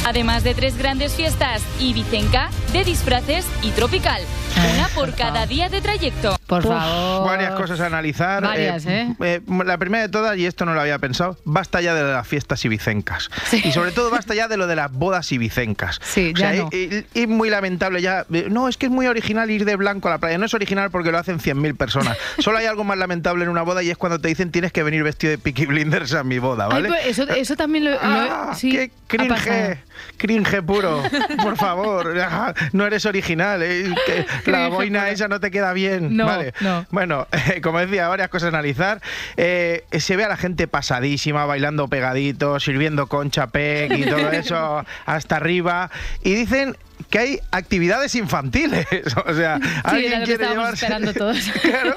Además 0.05 0.43
de 0.43 0.53
tres 0.53 0.77
grandes 0.77 1.13
fiestas, 1.13 1.61
Ibicenca, 1.79 2.49
de 2.71 2.83
disfraces 2.85 3.45
y 3.61 3.71
tropical. 3.71 4.21
Una 4.55 4.87
por 4.89 5.13
cada 5.15 5.45
día 5.45 5.69
de 5.69 5.81
trayecto. 5.81 6.37
Por 6.47 6.59
Uf, 6.65 6.71
favor. 6.71 7.27
Varias 7.27 7.53
cosas 7.53 7.79
a 7.79 7.87
analizar. 7.87 8.43
Varias, 8.43 8.85
¿eh? 8.85 9.15
eh, 9.19 9.41
La 9.65 9.77
primera 9.77 10.03
de 10.03 10.09
todas, 10.09 10.37
y 10.37 10.45
esto 10.45 10.65
no 10.65 10.73
lo 10.73 10.81
había 10.81 10.99
pensado, 10.99 11.37
basta 11.45 11.81
ya 11.81 11.93
de 11.95 12.03
las 12.03 12.27
fiestas 12.27 12.63
ibicencas. 12.65 13.29
Y 13.51 13.71
sobre 13.71 13.91
todo 13.91 14.09
basta 14.11 14.35
ya 14.35 14.47
de 14.47 14.57
lo 14.57 14.67
de 14.67 14.75
las 14.75 14.91
bodas 14.91 15.31
ibicencas. 15.31 15.99
Sí, 16.03 16.31
O 16.35 16.37
sea, 16.37 16.53
ya 16.53 16.61
no. 16.63 16.69
y- 16.71 17.05
y 17.13 17.27
muy 17.27 17.49
lamentable 17.49 18.01
ya. 18.01 18.25
eh, 18.31 18.47
No, 18.49 18.67
es 18.67 18.77
que 18.77 18.85
es 18.87 18.91
muy 18.91 19.07
original 19.07 19.49
ir 19.49 19.65
de 19.65 19.75
blanco 19.75 20.07
a 20.07 20.11
la 20.11 20.17
playa. 20.19 20.37
No 20.37 20.45
es 20.45 20.53
original 20.53 20.91
porque 20.91 21.11
lo 21.11 21.17
hacen 21.17 21.39
100.000 21.39 21.75
personas. 21.75 22.17
Solo 22.39 22.57
hay 22.59 22.65
algo 22.65 22.83
más 22.83 22.97
lamentable 22.97 23.43
en 23.43 23.49
una 23.49 23.63
boda 23.63 23.81
y 23.83 23.89
es 23.89 23.97
cuando 23.97 24.19
te 24.19 24.27
dicen 24.27 24.51
tienes 24.51 24.71
que 24.71 24.83
venir 24.83 25.03
vestido 25.03 25.31
de 25.31 25.37
Peaky 25.39 25.65
Blinders 25.65 26.13
a 26.13 26.23
mi 26.23 26.39
boda, 26.39 26.65
Ay, 26.65 26.71
¿vale? 26.71 26.89
pues 26.89 27.05
eso, 27.07 27.23
eso 27.29 27.55
también 27.55 27.85
lo, 27.85 27.91
lo- 27.91 27.99
Ah, 28.01 28.53
sí, 28.55 28.71
qué 28.71 28.91
cringe, 29.07 29.79
cringe 30.17 30.61
puro, 30.63 31.01
por 31.41 31.57
favor, 31.57 32.13
ah, 32.21 32.53
no 32.71 32.85
eres 32.85 33.05
original, 33.05 33.61
eh, 33.63 33.93
que 34.05 34.25
la 34.51 34.67
boina 34.69 35.09
esa 35.09 35.27
no 35.27 35.39
te 35.39 35.51
queda 35.51 35.73
bien, 35.73 36.15
No, 36.17 36.25
vale. 36.25 36.53
no. 36.61 36.85
Bueno, 36.91 37.27
como 37.63 37.79
decía, 37.79 38.07
varias 38.07 38.29
cosas 38.29 38.47
a 38.47 38.49
analizar. 38.57 39.01
Eh, 39.37 39.83
se 39.99 40.15
ve 40.15 40.23
a 40.25 40.29
la 40.29 40.37
gente 40.37 40.67
pasadísima, 40.67 41.45
bailando 41.45 41.87
pegadito, 41.87 42.59
sirviendo 42.59 43.07
concha 43.07 43.47
pec 43.47 43.91
y 43.97 44.03
todo 44.05 44.29
eso 44.31 44.85
hasta 45.05 45.35
arriba, 45.37 45.89
y 46.23 46.33
dicen 46.35 46.75
que 47.09 47.19
hay 47.19 47.39
actividades 47.51 48.15
infantiles, 48.15 48.87
o 49.25 49.33
sea, 49.33 49.59
Sí, 49.61 49.67
alguien 49.83 50.23
quiere 50.23 50.47
llevarse 50.47 50.85
esperando 50.85 51.13
todos. 51.13 51.37
Claro. 51.61 51.95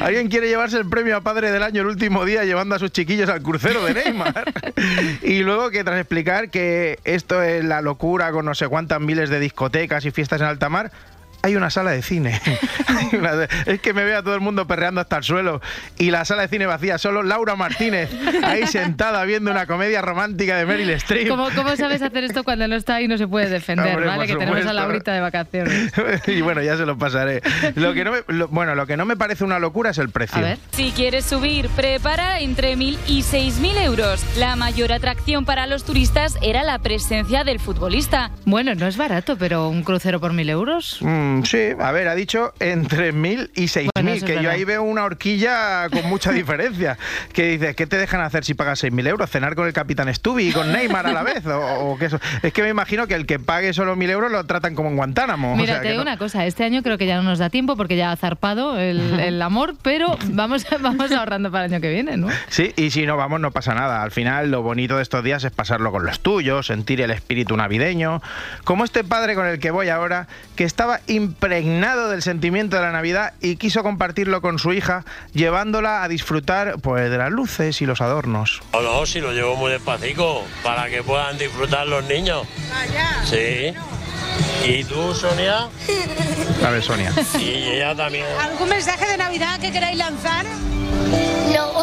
Alguien 0.00 0.28
quiere 0.28 0.48
llevarse 0.48 0.78
el 0.78 0.88
premio 0.88 1.16
a 1.16 1.20
padre 1.20 1.50
del 1.52 1.62
año 1.62 1.82
el 1.82 1.86
último 1.88 2.24
día 2.24 2.44
llevando 2.44 2.74
a 2.74 2.78
sus 2.78 2.90
chiquillos 2.90 3.28
al 3.28 3.42
crucero 3.42 3.84
de 3.84 3.94
Neymar. 3.94 4.52
y 5.22 5.40
luego 5.40 5.70
que 5.70 5.84
tras 5.84 5.98
explicar 6.00 6.50
que 6.50 6.98
esto 7.04 7.42
es 7.42 7.64
la 7.64 7.82
locura 7.82 8.32
con 8.32 8.46
no 8.46 8.54
sé 8.54 8.66
cuántas 8.68 9.00
miles 9.00 9.28
de 9.30 9.38
discotecas 9.38 10.04
y 10.06 10.10
fiestas 10.10 10.40
en 10.40 10.46
alta 10.48 10.68
mar, 10.68 10.90
hay 11.42 11.56
una 11.56 11.70
sala 11.70 11.90
de 11.92 12.02
cine. 12.02 12.40
Hay 12.88 13.16
una- 13.18 13.44
es 13.66 13.80
que 13.80 13.92
me 13.92 14.02
veo 14.04 14.18
a 14.18 14.22
todo 14.22 14.34
el 14.34 14.40
mundo 14.40 14.66
perreando 14.66 15.00
hasta 15.00 15.18
el 15.18 15.22
suelo 15.24 15.60
y 15.98 16.10
la 16.10 16.24
sala 16.24 16.42
de 16.42 16.48
cine 16.48 16.66
vacía, 16.66 16.98
solo 16.98 17.22
Laura 17.22 17.54
Martínez 17.54 18.10
ahí 18.42 18.66
sentada 18.66 19.24
viendo 19.24 19.50
una 19.50 19.66
comedia 19.66 20.02
romántica 20.02 20.56
de 20.56 20.66
Meryl 20.66 20.90
Streep. 20.90 21.28
¿Cómo, 21.28 21.48
cómo 21.54 21.76
sabes 21.76 22.02
hacer 22.02 22.24
esto 22.24 22.42
cuando 22.44 22.66
no 22.66 22.74
está 22.74 23.00
y 23.00 23.06
no 23.08 23.16
se 23.18 23.28
puede 23.28 23.48
defender, 23.48 23.88
Hombre, 23.94 24.06
¿vale? 24.06 24.26
Que 24.26 24.34
tenemos 24.36 24.66
a. 24.66 24.72
Laurita 24.72 25.12
de 25.12 25.20
vacaciones. 25.20 25.92
y 26.26 26.40
bueno, 26.40 26.62
ya 26.62 26.76
se 26.76 26.86
lo 26.86 26.98
pasaré. 26.98 27.40
Lo 27.76 27.94
que 27.94 28.04
no 28.04 28.12
me, 28.12 28.18
lo- 28.28 28.48
bueno, 28.48 28.74
lo 28.74 28.86
que 28.86 28.96
no 28.96 29.04
me 29.04 29.16
parece 29.16 29.44
una 29.44 29.58
locura 29.58 29.90
es 29.90 29.98
el 29.98 30.10
precio. 30.10 30.38
A 30.38 30.40
ver. 30.40 30.58
Si 30.72 30.90
quieres 30.92 31.24
subir, 31.24 31.68
prepara 31.70 32.40
entre 32.40 32.76
1.000 32.76 32.98
y 33.06 33.22
6.000 33.22 33.84
euros. 33.84 34.24
La 34.36 34.56
mayor 34.56 34.92
atracción 34.92 35.44
para 35.44 35.66
los 35.66 35.84
turistas 35.84 36.36
era 36.42 36.64
la 36.64 36.78
presencia 36.80 37.44
del 37.44 37.60
futbolista. 37.60 38.30
Bueno, 38.44 38.74
no 38.74 38.86
es 38.86 38.96
barato, 38.96 39.36
pero 39.36 39.68
un 39.68 39.82
crucero 39.84 40.18
por 40.20 40.32
mil 40.32 40.48
euros. 40.50 40.98
Mm, 41.00 41.27
sí, 41.44 41.70
a 41.78 41.92
ver, 41.92 42.08
ha 42.08 42.14
dicho 42.14 42.52
entre 42.60 43.12
1.000 43.14 43.50
y 43.54 43.64
6.000, 43.64 43.90
Bueno, 43.94 44.12
que 44.12 44.18
yo 44.20 44.26
verdad. 44.36 44.50
ahí 44.52 44.64
veo 44.64 44.82
una 44.82 45.04
horquilla 45.04 45.88
con 45.90 46.06
mucha 46.08 46.32
diferencia. 46.32 46.98
Que 47.32 47.50
dices, 47.50 47.74
¿qué 47.76 47.86
te 47.86 47.96
dejan 47.98 48.20
hacer 48.20 48.44
si 48.44 48.54
pagas 48.54 48.82
6.000 48.82 49.06
euros? 49.08 49.30
¿Cenar 49.30 49.54
con 49.54 49.66
el 49.66 49.72
capitán 49.72 50.12
Stubby 50.14 50.48
y 50.48 50.52
con 50.52 50.72
Neymar 50.72 51.06
a 51.06 51.12
la 51.12 51.22
vez? 51.22 51.46
¿O, 51.46 51.92
o 51.92 51.98
qué 51.98 52.06
eso? 52.06 52.18
Es 52.42 52.52
que 52.52 52.62
me 52.62 52.68
imagino 52.68 53.06
que 53.06 53.14
el 53.14 53.26
que 53.26 53.38
pague 53.38 53.72
solo 53.72 53.96
1.000 53.96 54.10
euros 54.10 54.30
lo 54.32 54.44
tratan 54.44 54.74
como 54.74 54.88
en 54.90 54.96
Guantánamo. 54.96 55.52
o 55.52 55.56
Mira, 55.56 55.74
sea, 55.74 55.76
te 55.82 55.82
que 55.88 55.92
digo 55.92 56.04
no- 56.04 56.10
una 56.10 56.18
cosa, 56.18 56.46
este 56.46 56.64
año 56.64 56.82
creo 56.82 56.98
que 56.98 57.06
ya 57.06 57.16
no 57.16 57.22
nos 57.22 57.38
da 57.38 57.50
tiempo 57.50 57.76
porque 57.76 57.96
ya 57.96 58.12
ha 58.12 58.16
zarpado 58.16 58.78
el, 58.78 59.20
el 59.20 59.40
amor, 59.42 59.74
pero 59.82 60.16
vamos, 60.30 60.66
vamos 60.80 61.12
ahorrando 61.12 61.50
para 61.50 61.66
el 61.66 61.72
año 61.74 61.80
que 61.80 61.90
viene, 61.90 62.16
¿no? 62.16 62.28
Sí, 62.48 62.72
y 62.76 62.90
si 62.90 63.06
no 63.06 63.16
vamos 63.16 63.40
no 63.40 63.50
pasa 63.50 63.74
nada. 63.74 64.02
Al 64.02 64.10
final 64.10 64.50
lo 64.50 64.62
bonito 64.62 64.96
de 64.96 65.02
estos 65.02 65.22
días 65.24 65.44
es 65.44 65.52
pasarlo 65.52 65.90
con 65.92 66.04
los 66.04 66.20
tuyos, 66.20 66.66
sentir 66.66 67.00
el 67.00 67.10
espíritu 67.10 67.56
navideño. 67.56 68.22
Como 68.64 68.84
este 68.84 69.04
padre 69.04 69.34
con 69.34 69.46
el 69.46 69.58
que 69.58 69.70
voy 69.70 69.88
ahora, 69.88 70.26
que 70.56 70.64
estaba 70.64 71.00
impregnado 71.18 72.08
del 72.08 72.22
sentimiento 72.22 72.76
de 72.76 72.82
la 72.82 72.92
Navidad 72.92 73.34
y 73.40 73.56
quiso 73.56 73.82
compartirlo 73.82 74.40
con 74.40 74.58
su 74.58 74.72
hija, 74.72 75.04
llevándola 75.32 76.02
a 76.02 76.08
disfrutar 76.08 76.76
pues 76.80 77.10
de 77.10 77.18
las 77.18 77.30
luces 77.30 77.82
y 77.82 77.86
los 77.86 78.00
adornos. 78.00 78.62
O 78.72 78.80
no, 78.80 79.04
si 79.04 79.20
lo 79.20 79.32
llevo 79.32 79.56
muy 79.56 79.70
despacito, 79.70 80.42
para 80.62 80.88
que 80.88 81.02
puedan 81.02 81.36
disfrutar 81.36 81.86
los 81.86 82.04
niños. 82.04 82.46
Sí. 83.24 83.74
¿Y 84.64 84.84
tú, 84.84 85.14
Sonia? 85.14 85.68
A 86.64 86.70
ver, 86.70 86.82
Sonia. 86.82 87.12
Y 87.38 87.74
ella 87.74 87.94
también. 87.94 88.26
¿Algún 88.40 88.68
mensaje 88.68 89.06
de 89.06 89.16
Navidad 89.16 89.60
que 89.60 89.70
queráis 89.70 89.98
lanzar? 89.98 90.46
No. 91.58 91.78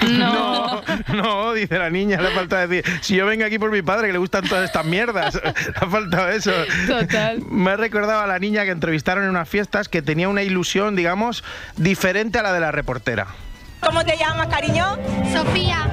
No, 0.10 0.82
no, 1.14 1.52
dice 1.52 1.78
la 1.78 1.90
niña, 1.90 2.20
le 2.20 2.28
ha 2.28 2.30
faltado 2.32 2.66
decir, 2.66 2.84
si 3.00 3.14
yo 3.14 3.26
vengo 3.26 3.44
aquí 3.44 3.58
por 3.58 3.70
mi 3.70 3.82
padre 3.82 4.06
que 4.08 4.12
le 4.12 4.18
gustan 4.18 4.46
todas 4.48 4.64
estas 4.64 4.84
mierdas, 4.84 5.34
le 5.44 5.50
ha 5.74 5.86
faltado 5.86 6.28
eso. 6.30 6.52
Total. 6.86 7.42
Me 7.48 7.72
ha 7.72 7.76
recordado 7.76 8.20
a 8.20 8.26
la 8.26 8.38
niña 8.38 8.64
que 8.64 8.70
entrevistaron 8.70 9.24
en 9.24 9.30
unas 9.30 9.48
fiestas 9.48 9.88
que 9.88 10.02
tenía 10.02 10.28
una 10.28 10.42
ilusión, 10.42 10.96
digamos, 10.96 11.44
diferente 11.76 12.38
a 12.38 12.42
la 12.42 12.52
de 12.52 12.60
la 12.60 12.72
reportera. 12.72 13.28
¿Cómo 13.80 14.04
te 14.04 14.16
llamas, 14.16 14.48
cariño? 14.48 14.96
Sofía. 15.32 15.86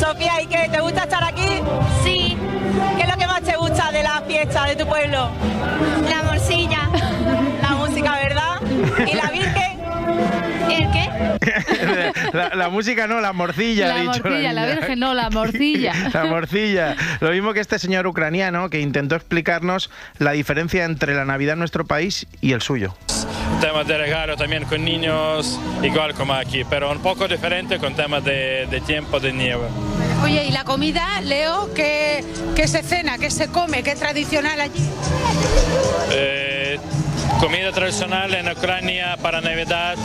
Sofía, 0.00 0.40
¿y 0.42 0.46
qué? 0.46 0.68
¿Te 0.70 0.80
gusta 0.80 1.02
estar 1.02 1.24
aquí? 1.24 1.60
Sí. 2.04 2.36
¿Qué 2.96 3.02
es 3.02 3.08
lo 3.08 3.16
que 3.16 3.26
más 3.26 3.42
te 3.42 3.56
gusta 3.56 3.90
de 3.92 4.02
la 4.02 4.22
fiesta 4.26 4.64
de 4.64 4.76
tu 4.76 4.86
pueblo? 4.86 5.30
La 6.08 6.22
morcilla. 6.22 6.88
La 7.62 7.70
música, 7.70 8.12
¿verdad? 8.12 8.60
¿Y 9.06 9.14
la 9.14 9.30
Virgen? 9.30 9.65
¿El 10.70 10.90
qué? 10.90 11.06
La, 12.32 12.54
la 12.54 12.68
música 12.68 13.06
no, 13.06 13.20
la 13.20 13.32
morcilla. 13.32 13.88
La 13.88 14.00
dicho 14.00 14.22
morcilla, 14.22 14.52
la 14.52 14.62
niña. 14.62 14.74
virgen 14.74 14.98
no, 14.98 15.14
la 15.14 15.30
morcilla. 15.30 15.92
La 16.12 16.24
morcilla. 16.24 16.96
Lo 17.20 17.30
mismo 17.30 17.52
que 17.52 17.60
este 17.60 17.78
señor 17.78 18.06
ucraniano 18.06 18.68
que 18.70 18.80
intentó 18.80 19.14
explicarnos 19.14 19.90
la 20.18 20.32
diferencia 20.32 20.84
entre 20.84 21.14
la 21.14 21.24
Navidad 21.24 21.54
en 21.54 21.60
nuestro 21.60 21.84
país 21.86 22.26
y 22.40 22.52
el 22.52 22.62
suyo. 22.62 22.94
tema 23.60 23.84
de 23.84 23.96
regalo 23.98 24.36
también 24.36 24.64
con 24.64 24.84
niños, 24.84 25.58
igual 25.82 26.14
como 26.14 26.34
aquí, 26.34 26.64
pero 26.68 26.90
un 26.90 26.98
poco 26.98 27.28
diferente 27.28 27.78
con 27.78 27.94
tema 27.94 28.20
de, 28.20 28.66
de 28.70 28.80
tiempo 28.80 29.20
de 29.20 29.32
nieve. 29.32 29.66
Oye, 30.22 30.44
¿y 30.46 30.50
la 30.50 30.64
comida, 30.64 31.20
Leo, 31.22 31.72
qué, 31.74 32.24
qué 32.54 32.66
se 32.66 32.82
cena, 32.82 33.18
qué 33.18 33.30
se 33.30 33.48
come, 33.48 33.82
qué 33.82 33.92
es 33.92 33.98
tradicional 34.00 34.60
allí? 34.60 34.84
Eh, 36.12 36.78
comida 37.40 37.72
tradicional 37.72 38.34
en 38.34 38.50
Ucrania 38.50 39.16
para 39.22 39.40
Navidad 39.40 39.96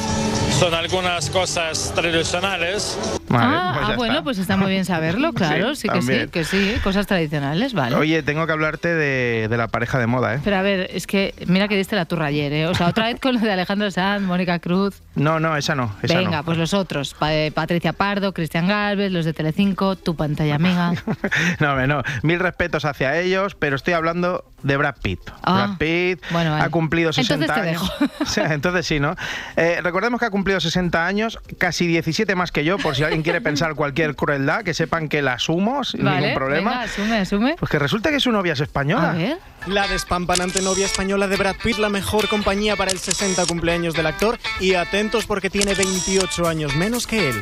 son 0.61 0.75
algunas 0.75 1.27
cosas 1.31 1.91
tradicionales. 1.95 2.95
ah, 3.31 3.71
pues 3.73 3.89
ah, 3.89 3.95
bueno, 3.95 4.13
está. 4.13 4.23
pues 4.23 4.37
está 4.37 4.57
muy 4.57 4.69
bien 4.69 4.85
saberlo, 4.85 5.33
claro, 5.33 5.73
sí, 5.73 5.87
que 5.89 6.01
sí, 6.01 6.07
también. 6.07 6.29
que 6.29 6.43
sí, 6.43 6.75
cosas 6.83 7.07
tradicionales, 7.07 7.73
vale. 7.73 7.95
Oye, 7.95 8.21
tengo 8.21 8.45
que 8.45 8.51
hablarte 8.51 8.89
de, 8.93 9.47
de 9.49 9.57
la 9.57 9.69
pareja 9.69 9.97
de 9.97 10.05
moda, 10.05 10.35
¿eh? 10.35 10.39
Pero 10.43 10.57
a 10.57 10.61
ver, 10.61 10.87
es 10.93 11.07
que 11.07 11.33
mira 11.47 11.67
que 11.67 11.75
diste 11.75 11.95
la 11.95 12.05
turra 12.05 12.27
ayer, 12.27 12.53
¿eh? 12.53 12.67
O 12.67 12.75
sea, 12.75 12.89
otra 12.89 13.07
vez 13.07 13.19
con 13.19 13.33
lo 13.33 13.39
de 13.39 13.51
Alejandro 13.51 13.89
Sanz, 13.89 14.21
Mónica 14.21 14.59
Cruz. 14.59 15.01
No, 15.15 15.39
no, 15.39 15.57
esa 15.57 15.73
no. 15.73 15.95
Esa 16.03 16.19
Venga, 16.19 16.37
no. 16.37 16.43
pues 16.45 16.59
los 16.59 16.75
otros. 16.75 17.15
Pa- 17.15 17.33
eh, 17.33 17.51
Patricia 17.51 17.91
Pardo, 17.93 18.31
Cristian 18.31 18.67
Galvez, 18.67 19.11
los 19.11 19.25
de 19.25 19.33
Telecinco, 19.33 19.95
tu 19.95 20.15
pantalla 20.15 20.53
amiga. 20.55 20.93
No, 21.59 21.87
no. 21.87 22.03
Mil 22.21 22.39
respetos 22.39 22.85
hacia 22.85 23.17
ellos, 23.19 23.55
pero 23.55 23.75
estoy 23.75 23.93
hablando 23.93 24.45
de 24.63 24.77
Brad 24.77 24.95
Pitt. 25.01 25.19
Ah, 25.43 25.65
Brad 25.65 25.77
Pitt 25.77 26.21
bueno, 26.31 26.51
vale. 26.51 26.63
ha 26.63 26.69
cumplido 26.69 27.11
60 27.13 27.33
Entonces 27.45 27.63
te 27.63 27.69
años. 27.69 28.11
O 28.21 28.25
sea, 28.25 28.45
entonces 28.53 28.85
sí, 28.85 28.99
¿no? 28.99 29.15
Eh, 29.55 29.79
recordemos 29.81 30.19
que 30.19 30.25
ha 30.25 30.29
cumplido 30.29 30.50
60 30.59 31.05
años, 31.05 31.39
casi 31.57 31.87
17 31.87 32.35
más 32.35 32.51
que 32.51 32.63
yo, 32.65 32.77
por 32.77 32.95
si 32.95 33.03
alguien 33.03 33.21
quiere 33.23 33.41
pensar 33.41 33.75
cualquier 33.75 34.15
crueldad, 34.15 34.63
que 34.63 34.73
sepan 34.73 35.07
que 35.09 35.21
la 35.21 35.33
asumo 35.33 35.83
sin 35.83 36.03
Vale, 36.03 36.17
ningún 36.21 36.35
problema. 36.35 36.71
venga, 36.71 36.83
asume, 36.83 37.17
asume. 37.17 37.55
Pues 37.59 37.71
que 37.71 37.79
resulta 37.79 38.11
que 38.11 38.19
su 38.19 38.31
novia 38.31 38.53
es 38.53 38.59
española. 38.59 39.11
A 39.11 39.13
ver. 39.13 39.37
La 39.67 39.87
despampanante 39.87 40.61
novia 40.61 40.85
española 40.87 41.27
de 41.27 41.37
Brad 41.37 41.55
Pitt, 41.63 41.77
la 41.77 41.89
mejor 41.89 42.27
compañía 42.27 42.75
para 42.75 42.91
el 42.91 42.97
60 42.97 43.45
cumpleaños 43.45 43.93
del 43.93 44.07
actor 44.07 44.39
y 44.59 44.73
atentos 44.73 45.25
porque 45.25 45.49
tiene 45.51 45.75
28 45.75 46.47
años 46.47 46.75
menos 46.75 47.05
que 47.05 47.29
él. 47.29 47.41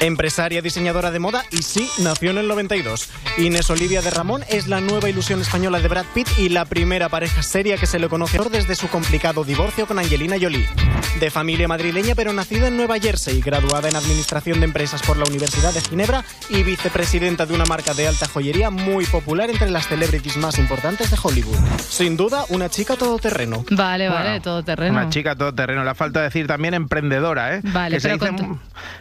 Empresaria 0.00 0.62
diseñadora 0.62 1.10
de 1.10 1.18
moda 1.18 1.44
y 1.50 1.62
sí, 1.62 1.88
nació 1.98 2.30
en 2.30 2.38
el 2.38 2.48
92. 2.48 3.08
Inés 3.38 3.68
Olivia 3.70 4.00
de 4.00 4.10
Ramón 4.10 4.44
es 4.48 4.68
la 4.68 4.80
nueva 4.80 5.08
ilusión 5.08 5.40
española 5.40 5.80
de 5.80 5.88
Brad 5.88 6.04
Pitt 6.14 6.28
y 6.38 6.48
la 6.50 6.64
primera 6.66 7.08
pareja 7.08 7.42
seria 7.42 7.76
que 7.76 7.86
se 7.86 7.98
le 7.98 8.08
conoce 8.08 8.38
desde 8.50 8.76
su 8.76 8.88
complicado 8.88 9.42
divorcio 9.44 9.86
con 9.86 9.98
Angelina 9.98 10.36
Jolie. 10.40 10.68
De 11.18 11.30
familia 11.30 11.66
madrileña 11.66 12.14
pero 12.14 12.32
nacida 12.32 12.68
en 12.68 12.76
Nueva 12.76 12.98
Jersey, 12.98 13.40
graduada 13.40 13.88
en 13.88 13.96
Administración 13.96 14.60
de 14.60 14.66
Empresas 14.66 15.02
por 15.02 15.16
la 15.16 15.24
Universidad 15.24 15.74
de 15.74 15.80
Ginebra 15.80 16.24
y 16.48 16.62
vicepresidenta 16.62 17.44
de 17.46 17.54
una 17.54 17.64
marca 17.64 17.92
de 17.94 18.06
alta 18.06 18.28
joyería 18.28 18.70
muy 18.70 19.04
popular 19.06 19.50
entre 19.50 19.70
las 19.70 19.88
celebrities 19.88 20.36
más 20.36 20.58
importantes 20.58 21.10
de 21.10 21.16
Hollywood. 21.20 21.58
Sin 21.80 22.16
duda, 22.16 22.44
una 22.50 22.68
chica 22.68 22.96
todoterreno. 22.96 23.64
Vale, 23.70 24.08
vale, 24.08 24.40
todo 24.40 24.62
terreno. 24.62 24.92
Una 24.92 25.10
chica 25.10 25.34
todoterreno. 25.34 25.82
Le 25.82 25.94
falta 25.94 26.22
decir 26.22 26.46
también 26.46 26.74
emprendedora, 26.74 27.56
¿eh? 27.56 27.60
Vale, 27.64 27.96
que 27.96 28.00
se 28.00 28.08
pero 28.16 28.32
dice, 28.32 28.44
con 28.44 28.60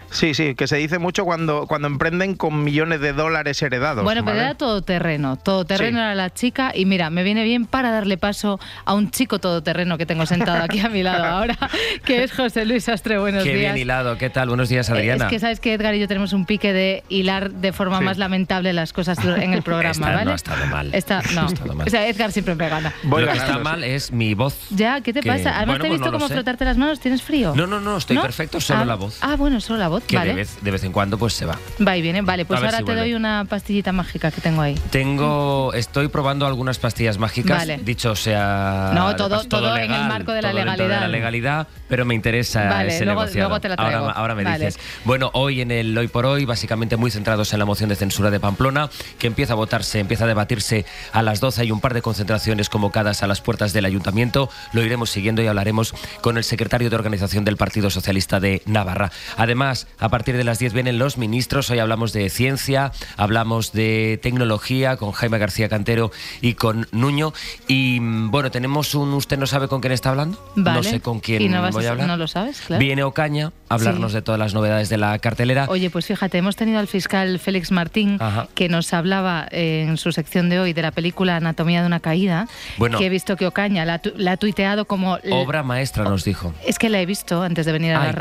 Sí, 0.10 0.34
sí, 0.34 0.56
que 0.56 0.68
se 0.68 0.78
dice 0.78 1.00
mucho 1.00 1.26
cuando, 1.26 1.68
cuando 1.68 1.88
emprenden 1.88 2.36
con 2.36 2.64
millones 2.64 3.02
de 3.02 3.14
dólares 3.14 3.62
heredados. 3.62 4.04
Bueno, 4.04 4.24
pero 4.26 4.40
era 4.40 4.56
todoterreno. 4.56 5.36
Todoterreno 5.38 5.98
Sí. 5.98 6.02
era 6.04 6.16
la 6.16 6.34
chica. 6.34 6.72
Y 6.76 6.86
mira, 6.86 7.10
me 7.10 7.24
viene 7.24 7.44
bien 7.44 7.66
para 7.66 7.92
darle 7.92 8.18
paso 8.18 8.60
a 8.86 8.94
un 8.94 9.12
chico 9.12 9.40
todoterreno 9.40 9.98
que 9.98 10.06
tengo 10.06 10.26
sentado 10.26 10.64
aquí 10.64 10.80
a 10.80 10.90
mi 10.90 11.04
lado 11.04 11.24
ahora, 11.26 11.58
que 12.06 12.24
es 12.24 12.32
José 12.32 12.66
Luis 12.66 12.88
Astre. 12.90 13.18
Buenos 13.18 13.44
Qué 13.44 13.50
días. 13.56 13.74
bien 13.74 13.78
hilado, 13.78 14.18
¿qué 14.18 14.30
tal? 14.30 14.48
Buenos 14.50 14.70
días, 14.70 14.90
Adriana. 14.90 15.26
Es 15.26 15.30
que 15.30 15.40
sabes 15.40 15.60
que 15.60 15.74
Edgar 15.74 15.94
y 15.96 16.00
yo 16.00 16.08
tenemos 16.08 16.34
un 16.34 16.46
pique 16.46 16.74
de 16.74 17.04
hilar 17.10 17.52
de 17.52 17.74
forma 17.74 18.00
Sí. 18.00 18.06
más 18.06 18.18
lamentable 18.18 18.74
las 18.74 18.94
cosas 18.94 19.18
en 19.24 19.54
el 19.54 19.62
programa, 19.62 19.92
Esta 19.92 20.06
¿vale? 20.12 20.26
no 20.26 20.32
ha 20.32 20.36
estado 20.36 20.66
mal. 20.68 20.90
Esta- 20.94 21.22
no. 21.22 21.42
No 21.42 21.42
ha 21.42 21.48
estado 21.48 21.74
mal. 21.76 21.88
O 21.88 21.90
sea, 21.90 22.08
Edgar 22.08 22.32
siempre 22.32 22.56
me 22.56 22.70
gana. 22.70 22.94
Lo 23.04 23.18
que 23.18 23.24
está 23.38 23.60
mal 23.60 23.84
es 23.84 24.12
mi 24.12 24.34
voz. 24.34 24.58
Ya, 24.72 25.02
¿qué 25.02 25.14
te 25.14 25.20
que- 25.22 25.30
pasa? 25.30 25.50
Además 25.58 25.66
bueno, 25.68 25.82
te 25.84 25.88
he 25.88 25.90
pues 25.92 26.00
visto 26.00 26.12
no 26.12 26.18
como 26.18 26.28
sé. 26.28 26.34
frotarte 26.34 26.66
las 26.66 26.78
manos, 26.78 27.00
¿tienes 27.00 27.22
frío? 27.22 27.54
No, 27.56 27.68
no, 27.68 27.80
no, 27.80 27.98
estoy 27.98 28.18
perfecto, 28.18 28.60
solo 28.62 28.82
Ah, 28.82 28.86
la 28.86 28.96
voz. 28.96 29.18
Ah, 29.22 29.36
bueno, 29.36 29.60
solo 29.62 29.80
la 29.80 29.88
voz, 29.88 30.04
Que 30.08 30.16
vale. 30.16 30.30
de, 30.30 30.36
vez, 30.36 30.58
de 30.62 30.72
vez 30.72 30.84
en 30.84 30.92
cuando 30.94 31.18
pues 31.18 31.34
se 31.34 31.46
va. 31.46 31.58
Va 31.86 31.98
y 31.98 32.02
viene, 32.02 32.22
vale, 32.22 32.46
pues 32.46 32.58
ahora 32.58 32.72
si 32.72 32.78
te 32.78 32.84
vuelve. 32.84 33.02
doy 33.02 33.14
una 33.14 33.46
pastillita 33.50 33.92
mágica 33.92 34.32
que 34.32 34.40
tengo 34.42 34.62
ahí. 34.62 34.76
Tengo, 34.90 35.74
estoy 35.74 36.08
probando 36.08 36.46
algunas 36.48 36.80
pastillas 36.80 37.18
mágicas, 37.18 37.58
Vale. 37.60 37.78
dicho 37.84 38.16
sea 38.16 38.92
No, 38.94 39.16
todo- 39.16 39.42
pas- 39.42 39.48
todo 39.50 39.76
en 39.76 39.84
el 39.84 39.88
legal, 39.92 40.08
marco 40.08 40.32
de 40.32 40.42
la 40.42 40.52
todo 40.52 40.58
dentro 40.64 40.84
de 40.84 40.90
la 40.90 41.08
legalidad. 41.08 41.12
legalidad, 41.12 41.68
pero 41.90 42.06
me 42.06 42.16
interesa 42.16 42.64
Vale, 42.70 42.96
ese 42.96 43.06
luego- 43.06 43.22
negociado. 43.22 43.50
luego 43.50 43.62
te 43.62 43.70
la 43.70 43.76
ahora, 43.76 43.90
traigo. 43.98 44.10
ahora 44.12 44.36
me 44.36 44.44
Vale. 44.44 44.66
dices. 44.68 44.82
Bueno, 45.06 45.30
hoy 45.34 45.62
en 45.62 45.72
el 45.72 45.98
Hoy 45.98 46.08
por 46.08 46.26
Hoy, 46.26 46.46
básicamente 46.46 46.96
muy 46.98 47.12
centrados 47.12 47.52
en 47.54 47.60
la 47.60 47.66
moción 47.66 47.90
de 47.90 47.96
censura 47.96 48.30
de 48.32 48.40
Pamplona, 48.40 48.90
que 49.20 49.28
empieza 49.28 49.54
a 49.54 49.56
votarse, 49.56 50.00
empieza 50.00 50.24
a 50.24 50.28
debatirse 50.28 50.86
a 51.14 51.22
las 51.22 51.40
12. 51.40 51.62
Hay 51.62 51.72
un 51.72 51.82
par 51.82 51.94
de 51.94 52.02
concentraciones 52.02 52.70
convocadas 52.70 53.24
a 53.24 53.28
las 53.28 53.42
puertas 53.42 53.74
del 53.74 53.86
ayuntamiento. 53.86 54.50
Lo 54.74 54.84
iremos 54.84 55.10
siguiendo 55.10 55.42
y 55.42 55.48
hablaremos 55.48 55.94
con 56.22 56.38
el 56.38 56.44
secretario 56.44 56.90
de 56.90 56.96
organización 56.96 57.44
del 57.46 57.58
Partido 57.58 57.90
Socialista 57.90 58.40
de 58.40 58.62
Navarra. 58.66 59.12
Además, 59.38 59.87
a 60.00 60.10
partir 60.10 60.38
de 60.38 60.44
las 60.44 60.60
10 60.60 60.74
vienen 60.74 61.00
los 61.00 61.18
ministros. 61.18 61.70
Hoy 61.70 61.80
hablamos 61.80 62.14
de 62.14 62.30
ciencia, 62.30 62.92
hablamos 63.18 63.72
de 63.72 64.20
tecnología 64.22 64.98
con 64.98 65.12
Jaime 65.12 65.38
García 65.38 65.70
Cantero 65.70 66.12
y 66.42 66.54
con 66.54 66.88
Nuño. 66.92 67.34
Y 67.68 68.00
mm, 68.00 68.30
bueno, 68.32 68.52
tenemos 68.52 68.94
un. 68.96 69.14
¿Usted 69.14 69.38
no 69.38 69.48
sabe 69.48 69.68
con 69.68 69.82
quién 69.82 69.94
está 69.94 70.10
hablando? 70.12 70.38
Vale. 70.56 70.78
No 70.78 70.84
sé 70.84 71.00
con 71.00 71.20
quién 71.20 71.42
¿Y 71.42 71.50
no 71.50 71.62
voy 71.72 71.86
a 71.86 71.90
hablar. 71.92 72.08
No 72.08 72.18
lo 72.18 72.28
sabes, 72.28 72.62
claro. 72.62 72.80
Viene 72.80 73.04
Ocaña 73.04 73.52
a 73.70 73.74
hablarnos 73.76 74.12
Sí. 74.12 74.16
de 74.18 74.22
todas 74.22 74.40
las 74.40 74.54
novedades 74.54 74.90
de 74.90 74.98
la 74.98 75.18
cartelera. 75.20 75.66
Oye, 75.70 75.90
pues 75.90 76.06
fíjate, 76.06 76.38
hemos 76.38 76.56
tenido 76.56 76.80
al 76.80 76.88
fiscal 76.88 77.40
Félix 77.40 77.72
Martín 77.72 78.18
Ajá. 78.20 78.48
que 78.56 78.70
nos 78.70 78.94
hablaba 78.94 79.48
en 79.52 79.98
su 79.98 80.12
sección 80.12 80.50
de 80.50 80.60
hoy 80.60 80.74
de 80.74 80.82
la 80.82 80.92
película 80.92 81.36
Anatomía 81.38 81.82
de 81.82 81.88
una 81.88 82.00
caída, 82.00 82.48
Bueno. 82.78 82.98
que 83.00 83.06
he 83.08 83.10
visto 83.10 83.36
que 83.36 83.48
Ocaña 83.48 83.84
la, 83.86 83.96
ha 83.96 84.00
tu- 84.00 84.14
la 84.16 84.34
ha 84.34 84.38
tuiteado 84.38 84.86
como... 84.86 85.18
Obra 85.32 85.64
maestra, 85.64 86.04
nos 86.04 86.24
dijo. 86.24 86.54
Es 86.66 86.78
que 86.80 86.90
la 86.90 87.02
he 87.02 87.06
visto 87.06 87.42
antes 87.44 87.66
de 87.66 87.72
venir 87.72 87.94
a 87.94 88.02
Ay, 88.02 88.08
la 88.08 88.14
¿qué? 88.14 88.18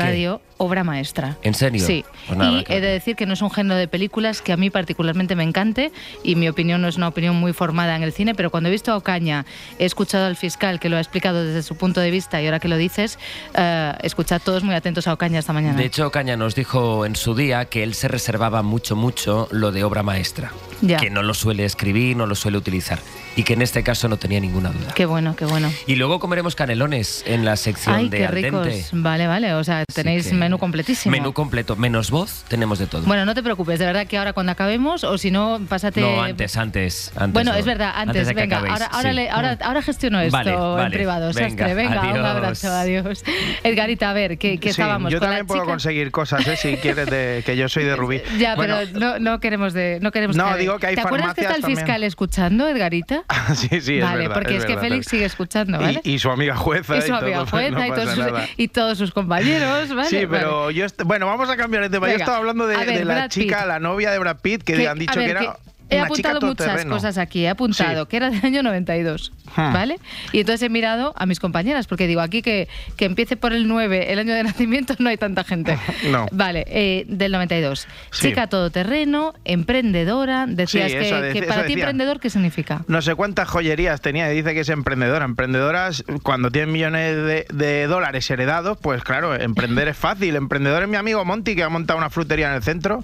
Obra 0.57 0.83
maestra. 0.83 1.37
¿En 1.43 1.53
serio? 1.53 1.85
Sí. 1.85 2.03
Pues 2.27 2.37
nada, 2.37 2.51
y 2.51 2.65
he 2.67 2.81
de 2.81 2.87
decir 2.87 3.15
que 3.15 3.25
no 3.25 3.33
es 3.33 3.41
un 3.41 3.51
género 3.51 3.75
de 3.75 3.87
películas 3.87 4.41
que 4.41 4.51
a 4.51 4.57
mí 4.57 4.69
particularmente 4.69 5.35
me 5.35 5.43
encante 5.43 5.91
y 6.23 6.35
mi 6.35 6.49
opinión 6.49 6.81
no 6.81 6.87
es 6.87 6.97
una 6.97 7.07
opinión 7.07 7.35
muy 7.35 7.53
formada 7.53 7.95
en 7.95 8.03
el 8.03 8.11
cine, 8.11 8.35
pero 8.35 8.49
cuando 8.49 8.69
he 8.69 8.71
visto 8.71 8.91
a 8.91 8.97
Ocaña, 8.97 9.45
he 9.79 9.85
escuchado 9.85 10.25
al 10.25 10.35
fiscal 10.35 10.79
que 10.79 10.89
lo 10.89 10.97
ha 10.97 10.99
explicado 10.99 11.43
desde 11.43 11.63
su 11.63 11.75
punto 11.75 12.01
de 12.01 12.11
vista 12.11 12.41
y 12.41 12.45
ahora 12.45 12.59
que 12.59 12.67
lo 12.67 12.77
dices, 12.77 13.19
eh, 13.53 13.93
escuchad 14.01 14.41
todos 14.43 14.63
muy 14.63 14.75
atentos 14.75 15.07
a 15.07 15.13
Ocaña 15.13 15.39
esta 15.39 15.53
mañana. 15.53 15.77
De 15.77 15.85
hecho, 15.85 16.07
Ocaña 16.07 16.37
nos 16.37 16.55
dijo 16.55 17.05
en 17.05 17.15
su 17.15 17.35
día 17.35 17.65
que 17.65 17.83
él 17.83 17.93
se 17.93 18.07
reservaba 18.07 18.63
mucho, 18.63 18.95
mucho 18.95 19.47
lo 19.51 19.71
de 19.71 19.83
obra 19.83 20.03
maestra. 20.03 20.51
Ya. 20.81 20.97
Que 20.97 21.09
no 21.09 21.23
lo 21.23 21.33
suele 21.33 21.65
escribir, 21.65 22.17
no 22.17 22.25
lo 22.25 22.35
suele 22.35 22.57
utilizar. 22.57 22.99
Y 23.37 23.43
que 23.43 23.53
en 23.53 23.61
este 23.61 23.83
caso 23.83 24.07
no 24.09 24.17
tenía 24.17 24.39
ninguna 24.39 24.69
duda. 24.71 24.93
Qué 24.95 25.05
bueno, 25.05 25.35
qué 25.35 25.45
bueno. 25.45 25.71
Y 25.85 25.95
luego 25.95 26.19
comeremos 26.19 26.55
canelones 26.55 27.23
en 27.27 27.45
la 27.45 27.55
sección 27.55 27.95
Ay, 27.95 28.09
de 28.09 28.17
qué 28.17 28.25
Al 28.25 28.33
ricos. 28.33 28.65
dente. 28.65 28.85
Vale, 28.93 29.27
vale. 29.27 29.53
O 29.53 29.63
sea, 29.63 29.85
tenéis 29.85 30.27
que- 30.29 30.33
menú 30.33 30.57
completísimo. 30.57 31.11
Menú 31.11 31.33
completo, 31.33 31.75
menos 31.75 32.09
voz, 32.09 32.43
tenemos 32.47 32.79
de 32.79 32.87
todo. 32.87 33.03
Bueno, 33.03 33.25
no 33.25 33.35
te 33.35 33.43
preocupes, 33.43 33.77
de 33.77 33.85
verdad 33.85 34.07
que 34.07 34.17
ahora 34.17 34.33
cuando 34.33 34.51
acabemos, 34.51 35.03
o 35.03 35.17
si 35.19 35.29
no, 35.29 35.61
pásate. 35.69 36.01
no, 36.01 36.19
antes, 36.21 36.57
antes, 36.57 37.11
antes. 37.15 37.33
Bueno, 37.33 37.51
no. 37.53 37.57
es 37.59 37.65
verdad, 37.65 37.91
antes, 37.95 38.25
de 38.25 38.33
que 38.33 38.41
venga, 38.41 38.57
acabéis, 38.57 38.73
ahora, 38.73 38.85
ahora, 38.87 39.09
sí. 39.11 39.15
le- 39.15 39.29
ahora, 39.29 39.57
ahora 39.61 39.81
gestiono 39.83 40.19
esto 40.19 40.35
Vale, 40.35 40.51
en 40.53 40.59
vale, 40.59 40.95
privado. 40.97 41.27
venga, 41.31 41.49
Sastre, 41.49 41.73
venga, 41.75 42.01
un 42.01 42.25
abrazo, 42.25 42.71
adiós. 42.71 43.23
Edgarita, 43.63 44.09
a 44.09 44.13
ver, 44.13 44.39
¿qué, 44.39 44.57
qué 44.59 44.69
Sí, 44.73 44.81
estábamos? 44.81 45.11
yo 45.11 45.19
con 45.19 45.27
la 45.29 45.35
también 45.35 45.45
puedo 45.47 45.61
chica? 45.61 45.71
conseguir 45.73 46.09
cosas, 46.09 46.47
¿eh? 46.47 46.55
si 46.57 46.75
quieres, 46.77 47.07
de, 47.07 47.43
que 47.45 47.55
yo 47.55 47.69
soy 47.69 47.83
de 47.83 47.95
Rubí. 47.95 48.19
Ya, 48.39 48.55
Bueno, 48.55 48.77
pero 48.91 48.99
no, 48.99 49.19
no 49.19 49.39
queremos 49.39 49.73
de, 49.73 49.99
no 50.01 50.11
queremos 50.11 50.35
No, 50.35 50.57
digo 50.57 50.79
que 50.79 50.87
hay 50.87 50.95
¿Te 50.95 51.01
acuerdas 51.01 51.35
que 51.35 51.41
está 51.41 51.55
el 51.55 51.63
fiscal 51.63 51.85
también. 51.85 52.03
escuchando, 52.07 52.67
Edgarita? 52.67 53.23
sí, 53.55 53.81
sí, 53.81 53.97
es 53.97 54.03
vale, 54.03 54.19
verdad, 54.27 54.33
porque 54.35 54.55
es, 54.57 54.65
que 54.65 54.77
Félix 54.77 55.07
sigue 55.07 55.25
escuchando. 55.25 55.79
¿vale? 55.79 55.99
Y, 56.03 56.13
y 56.13 56.19
su 56.19 56.29
amiga 56.29 56.55
jueza. 56.55 56.95
Y 56.97 57.01
su 57.01 57.13
amiga 57.13 57.37
todo, 57.39 57.47
jueza 57.51 57.69
no 57.71 57.85
y, 57.85 57.89
todos 57.91 58.09
sus, 58.15 58.25
y 58.57 58.67
todos 58.69 58.97
sus 58.97 59.11
compañeros, 59.11 59.93
¿vale? 59.93 60.09
Sí, 60.09 60.25
Vale. 60.25 60.27
pero 60.29 60.71
yo 60.71 60.85
est- 60.85 61.01
bueno, 61.03 61.25
vamos 61.25 61.49
a 61.49 61.57
cambiar 61.57 61.83
de 61.83 61.89
tema. 61.89 62.07
Yo 62.07 62.13
Venga. 62.13 62.23
estaba 62.23 62.37
hablando 62.37 62.65
de, 62.67 62.77
ver, 62.77 62.87
de 62.99 63.05
la 63.05 63.13
Brad 63.15 63.29
chica, 63.29 63.57
Pitt. 63.59 63.67
la 63.67 63.79
novia 63.79 64.11
de 64.11 64.19
Brad 64.19 64.37
Pitt, 64.41 64.63
que, 64.63 64.75
Que- 64.75 64.87
han 64.87 64.97
dicho 64.99 65.19
ver, 65.19 65.25
que 65.25 65.31
era 65.31 65.39
que 65.41 65.49
He 65.89 65.99
apuntado 65.99 66.41
muchas 66.41 66.85
cosas 66.85 67.17
aquí. 67.17 67.45
He 67.45 67.49
apuntado 67.49 68.03
Sí. 68.03 68.09
que 68.09 68.17
era 68.17 68.29
del 68.29 68.43
año 68.45 68.63
92, 68.63 69.31
Hmm. 69.55 69.73
¿vale? 69.73 69.99
Y 70.33 70.39
entonces 70.41 70.61
he 70.63 70.69
mirado 70.69 71.13
a 71.15 71.25
mis 71.25 71.39
compañeras, 71.39 71.87
porque 71.87 72.07
digo, 72.07 72.21
aquí 72.21 72.41
que, 72.41 72.67
que 72.97 73.05
empiece 73.05 73.37
por 73.37 73.53
el 73.53 73.67
9, 73.67 74.11
el 74.11 74.19
año 74.19 74.33
de 74.33 74.43
nacimiento, 74.43 74.95
no 74.99 75.09
hay 75.09 75.17
tanta 75.17 75.43
gente. 75.43 75.77
No. 76.11 76.25
Vale, 76.31 76.65
eh, 76.67 77.05
del 77.07 77.31
92. 77.31 77.87
Sí. 78.11 78.29
Chica 78.29 78.47
todoterreno, 78.47 79.33
emprendedora. 79.45 80.45
Decías 80.47 80.91
Sí, 80.91 80.97
que, 80.97 81.07
eso 81.07 81.21
de- 81.21 81.31
que 81.33 81.39
eso 81.39 81.47
para 81.47 81.65
ti 81.65 81.73
emprendedor, 81.73 82.19
¿qué 82.19 82.29
significa? 82.29 82.83
No 82.87 83.01
sé 83.01 83.15
cuántas 83.15 83.47
joyerías 83.49 84.01
tenía, 84.01 84.27
dice 84.29 84.53
que 84.53 84.61
es 84.61 84.69
emprendedora. 84.69 85.25
Emprendedoras, 85.25 86.03
cuando 86.23 86.51
tienen 86.51 86.71
millones 86.71 87.15
de, 87.15 87.45
de 87.53 87.87
dólares 87.87 88.29
heredados, 88.31 88.77
pues 88.81 89.03
claro, 89.03 89.35
emprender 89.39 89.87
es 89.87 89.97
fácil. 89.97 90.35
Emprendedor 90.35 90.83
es 90.83 90.89
mi 90.89 90.95
amigo 90.95 91.23
Monty, 91.25 91.55
que 91.55 91.63
ha 91.63 91.69
montado 91.69 91.97
una 91.99 92.09
frutería 92.09 92.49
en 92.49 92.55
el 92.55 92.63
centro 92.63 93.03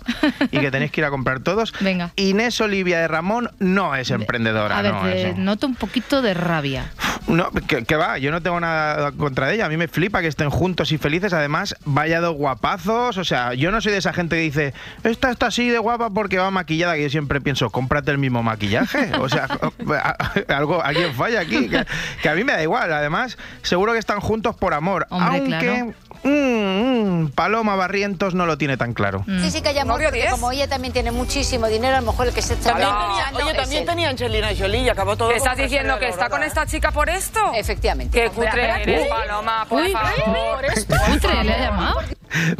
y 0.52 0.60
que 0.60 0.72
tenéis 0.72 0.92
que 0.92 1.02
ir 1.02 1.06
a 1.06 1.10
comprar 1.10 1.40
todos. 1.42 1.74
Venga. 1.82 2.12
Inés 2.16 2.56
Olivia 2.74 3.00
de 3.00 3.08
Ramón 3.08 3.52
no 3.60 3.96
es 3.96 4.10
emprendedora, 4.10 4.80
a 4.80 4.82
ver, 4.82 4.94
no, 4.94 5.02
te 5.04 5.34
noto 5.36 5.68
un 5.68 5.76
poquito 5.76 6.24
de 6.24 6.34
rabia. 6.34 6.92
No, 7.28 7.52
que, 7.52 7.86
que 7.86 7.96
va, 7.96 8.18
yo 8.18 8.32
no 8.32 8.42
tengo 8.42 8.60
nada 8.60 9.12
contra 9.14 9.54
ella. 9.54 9.66
A 9.66 9.70
mí 9.70 9.78
me 9.78 9.88
flipa 9.88 10.22
que 10.22 10.28
estén 10.28 10.50
juntos 10.50 10.92
y 10.92 10.98
felices. 10.98 11.32
Además, 11.34 11.76
vaya 11.86 12.20
dos 12.20 12.36
guapazos. 12.36 13.18
O 13.18 13.24
sea, 13.24 13.54
yo 13.54 13.72
no 13.72 13.80
soy 13.80 13.94
de 13.94 14.00
esa 14.00 14.12
gente 14.12 14.36
que 14.36 14.42
dice, 14.42 14.74
esta 15.04 15.32
está 15.32 15.48
así 15.48 15.70
de 15.70 15.78
guapa 15.78 16.10
porque 16.10 16.38
va 16.38 16.52
maquillada. 16.52 16.96
Que 16.96 17.04
yo 17.04 17.10
siempre 17.10 17.40
pienso, 17.40 17.70
cómprate 17.70 18.12
el 18.12 18.18
mismo 18.18 18.44
maquillaje. 18.44 19.12
O 19.20 19.30
sea, 19.30 19.48
algo, 20.50 20.84
alguien 20.84 21.14
falla 21.14 21.42
aquí. 21.42 21.70
Que, 21.70 21.86
que 22.22 22.30
a 22.30 22.36
mí 22.36 22.44
me 22.44 22.54
da 22.54 22.62
igual. 22.62 22.92
Además, 22.92 23.38
seguro 23.62 23.94
que 23.94 24.00
están 24.00 24.20
juntos 24.20 24.56
por 24.56 24.74
amor. 24.74 25.08
Hombre, 25.10 25.40
aunque 25.40 25.60
claro. 25.60 25.94
Mm, 26.24 27.24
mm, 27.24 27.30
Paloma 27.32 27.76
Barrientos 27.76 28.34
no 28.34 28.46
lo 28.46 28.58
tiene 28.58 28.78
tan 28.78 28.94
claro. 28.94 29.24
Mm. 29.28 29.42
Sí, 29.42 29.52
sí 29.52 29.62
que 29.62 29.80
amor, 29.80 30.02
porque 30.02 30.26
como 30.32 30.52
ella 30.52 30.68
también 30.68 30.94
tiene 30.94 31.12
muchísimo 31.12 31.68
dinero, 31.68 31.98
a 31.98 32.02
lo 32.02 32.08
mejor 32.12 32.28
el 32.28 32.34
que 32.34 32.42
se 32.42 32.54
está 32.54 32.72
También 32.72 32.90
tenía, 32.90 33.46
oye, 33.46 33.52
es 33.52 33.58
también 33.58 33.82
él. 33.82 33.88
tenía 33.90 34.10
Angelina 34.10 34.50
Jolie 34.58 34.82
y 34.84 34.90
acabó 34.90 35.16
todo 35.18 35.30
¿Qué 35.30 35.38
estás 35.38 35.58
diciendo? 35.58 35.98
¿Que 36.00 36.08
está 36.10 36.30
con 36.30 36.44
esta 36.44 36.66
chica 36.66 36.92
por 36.92 37.10
esto? 37.10 37.40
Efectivamente. 37.56 38.20
Qué 38.22 38.30
cutre 38.30 38.82
eres, 38.82 39.08
Paloma, 39.08 39.66
por 39.68 39.82
Uy, 39.82 39.92
favor. 39.92 40.56
¿por 40.56 40.66
esto? 40.66 40.96
¿Cutre 41.08 41.44
le 41.44 41.54
ha 41.54 41.60
llamado? 41.60 42.00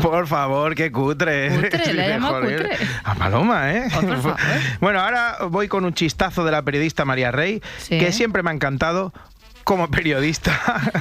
Por 0.02 0.28
favor, 0.28 0.76
qué 0.76 0.92
cutre. 0.92 1.50
Cutre, 1.50 1.94
le 1.94 2.20
cutre. 2.20 2.78
A 3.04 3.16
Paloma, 3.16 3.72
¿eh? 3.74 3.88
Bueno, 4.82 5.00
ahora 5.00 5.38
voy 5.50 5.68
con 5.68 5.86
un 5.86 5.94
chistazo 5.94 6.44
de 6.46 6.52
la 6.52 6.62
periodista 6.62 7.06
María 7.06 7.32
Rey, 7.32 7.62
Sí. 7.80 7.98
que 7.98 8.12
siempre 8.12 8.44
me 8.44 8.52
ha 8.52 8.54
encantado 8.54 9.14
como 9.64 9.90
periodista, 9.90 10.52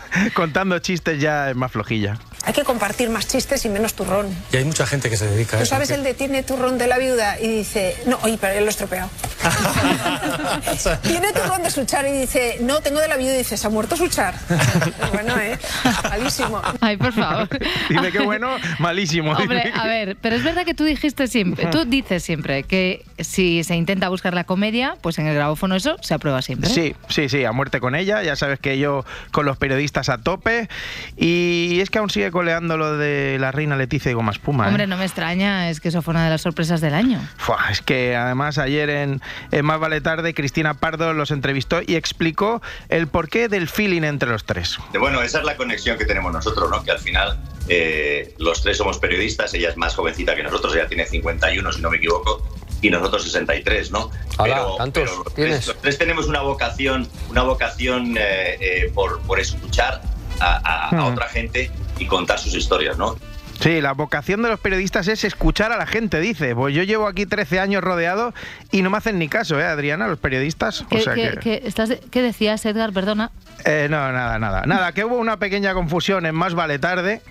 contando 0.34 0.78
chistes 0.78 1.20
ya 1.20 1.50
es 1.50 1.56
más 1.56 1.72
flojilla. 1.72 2.16
Hay 2.44 2.52
que 2.52 2.64
compartir 2.64 3.08
más 3.08 3.28
chistes 3.28 3.64
y 3.64 3.68
menos 3.68 3.94
turrón. 3.94 4.28
Y 4.52 4.56
hay 4.56 4.64
mucha 4.64 4.86
gente 4.86 5.08
que 5.08 5.16
se 5.16 5.26
dedica 5.26 5.56
a 5.56 5.60
Tú 5.60 5.64
eso. 5.64 5.70
sabes 5.70 5.90
el 5.90 6.02
de 6.02 6.14
tiene 6.14 6.42
turrón 6.42 6.76
de 6.78 6.86
la 6.86 6.98
viuda 6.98 7.40
y 7.40 7.48
dice, 7.48 7.96
no, 8.06 8.18
oye, 8.22 8.36
pero 8.40 8.54
él 8.54 8.60
lo 8.60 8.66
he 8.66 8.70
estropeado. 8.70 9.08
tiene 11.02 11.32
turrón 11.32 11.62
de 11.62 11.70
Suchar 11.70 12.06
y 12.06 12.12
dice, 12.12 12.58
no, 12.60 12.80
tengo 12.80 13.00
de 13.00 13.08
la 13.08 13.16
viuda 13.16 13.34
y 13.34 13.38
dice, 13.38 13.56
se 13.56 13.66
ha 13.66 13.70
muerto 13.70 13.96
Suchar. 13.96 14.34
bueno, 15.12 15.38
¿eh? 15.38 15.58
Malísimo. 16.04 16.60
Ay, 16.80 16.96
por 16.96 17.12
favor. 17.12 17.48
Dice 17.88 18.12
que 18.12 18.20
bueno, 18.20 18.56
malísimo. 18.78 19.32
Hombre, 19.32 19.72
a 19.74 19.86
ver, 19.86 20.16
pero 20.20 20.36
es 20.36 20.44
verdad 20.44 20.64
que 20.64 20.74
tú 20.74 20.84
dijiste 20.84 21.26
siempre, 21.28 21.66
tú 21.66 21.84
dices 21.84 22.22
siempre 22.22 22.62
que 22.64 23.04
si 23.18 23.62
se 23.64 23.76
intenta 23.76 24.08
buscar 24.08 24.34
la 24.34 24.44
comedia, 24.44 24.96
pues 25.00 25.18
en 25.18 25.26
el 25.26 25.34
grabófono 25.34 25.76
eso 25.76 25.96
se 26.00 26.14
aprueba 26.14 26.42
siempre. 26.42 26.70
Sí, 26.70 26.94
sí, 27.08 27.28
sí, 27.28 27.44
a 27.44 27.52
muerte 27.52 27.80
con 27.80 27.94
ella. 27.94 28.22
Ya 28.22 28.36
sabes 28.36 28.58
que 28.58 28.78
yo 28.78 29.04
con 29.30 29.46
los 29.46 29.56
periodistas 29.56 30.08
a 30.08 30.18
tope. 30.18 30.68
Y 31.16 31.78
es 31.80 31.90
que 31.90 31.98
aún 31.98 32.10
sigue 32.10 32.30
coleando 32.32 32.76
lo 32.76 32.96
de 32.96 33.36
la 33.38 33.52
reina 33.52 33.76
Leticia 33.76 34.10
y 34.10 34.14
Goma 34.14 34.32
Espuma. 34.32 34.64
¿eh? 34.64 34.68
Hombre, 34.68 34.86
no 34.88 34.96
me 34.96 35.04
extraña, 35.04 35.70
es 35.70 35.78
que 35.80 35.88
eso 35.88 36.02
fue 36.02 36.12
una 36.12 36.24
de 36.24 36.30
las 36.30 36.40
sorpresas 36.42 36.80
del 36.80 36.94
año. 36.94 37.20
Fua, 37.36 37.58
es 37.70 37.80
que 37.82 38.16
además 38.16 38.58
ayer 38.58 38.90
en, 38.90 39.20
en 39.52 39.64
Más 39.64 39.78
Vale 39.78 40.00
Tarde 40.00 40.34
Cristina 40.34 40.74
Pardo 40.74 41.12
los 41.12 41.30
entrevistó 41.30 41.80
y 41.86 41.94
explicó 41.94 42.60
el 42.88 43.06
porqué 43.06 43.48
del 43.48 43.68
feeling 43.68 44.02
entre 44.02 44.28
los 44.30 44.44
tres. 44.44 44.78
Bueno, 44.98 45.22
esa 45.22 45.38
es 45.38 45.44
la 45.44 45.56
conexión 45.56 45.96
que 45.98 46.04
tenemos 46.06 46.32
nosotros, 46.32 46.68
¿no? 46.70 46.82
Que 46.82 46.90
al 46.90 46.98
final 46.98 47.38
eh, 47.68 48.34
los 48.38 48.62
tres 48.62 48.78
somos 48.78 48.98
periodistas, 48.98 49.54
ella 49.54 49.68
es 49.70 49.76
más 49.76 49.94
jovencita 49.94 50.34
que 50.34 50.42
nosotros, 50.42 50.74
ella 50.74 50.88
tiene 50.88 51.06
51 51.06 51.72
si 51.72 51.80
no 51.80 51.90
me 51.90 51.98
equivoco, 51.98 52.42
y 52.80 52.90
nosotros 52.90 53.22
63, 53.22 53.92
¿no? 53.92 54.10
Hala, 54.38 54.64
¿tantos 54.76 55.04
los, 55.04 55.34
tres, 55.34 55.66
los 55.68 55.80
tres 55.80 55.98
tenemos 55.98 56.26
una 56.26 56.40
vocación, 56.40 57.06
una 57.30 57.42
vocación 57.42 58.16
eh, 58.18 58.56
eh, 58.60 58.90
por, 58.92 59.20
por 59.22 59.38
escuchar 59.38 60.00
a, 60.40 60.56
a- 60.64 60.88
a 60.88 60.90
Hmm. 60.92 61.12
otra 61.12 61.28
gente 61.28 61.70
y 62.02 62.06
contar 62.06 62.38
sus 62.38 62.54
historias, 62.54 62.98
¿no? 62.98 63.16
Sí, 63.60 63.80
la 63.80 63.92
vocación 63.92 64.42
de 64.42 64.48
los 64.48 64.58
periodistas 64.58 65.06
es 65.06 65.22
escuchar 65.22 65.70
a 65.70 65.76
la 65.76 65.86
gente, 65.86 66.18
dice. 66.20 66.54
Pues 66.56 66.74
yo 66.74 66.82
llevo 66.82 67.06
aquí 67.06 67.26
13 67.26 67.60
años 67.60 67.82
rodeado 67.84 68.34
y 68.72 68.82
no 68.82 68.90
me 68.90 68.98
hacen 68.98 69.18
ni 69.20 69.28
caso, 69.28 69.60
¿eh, 69.60 69.64
Adriana, 69.64 70.08
los 70.08 70.18
periodistas? 70.18 70.84
¿Qué, 70.90 70.98
o 70.98 71.00
sea 71.00 71.14
qué- 71.14 71.30
que... 71.30 71.38
qué- 71.38 71.62
estás- 71.64 71.98
qué 72.10 72.22
decías, 72.22 72.64
Edgar? 72.66 72.92
Perdona. 72.92 73.30
Eh, 73.64 73.86
no, 73.88 74.10
nada, 74.10 74.38
nada. 74.40 74.62
Nada, 74.66 74.90
que 74.92 75.04
hubo 75.04 75.16
una 75.16 75.36
pequeña 75.36 75.74
confusión 75.74 76.26
en 76.26 76.34
Más 76.34 76.54
Vale 76.54 76.80
Tarde. 76.80 77.22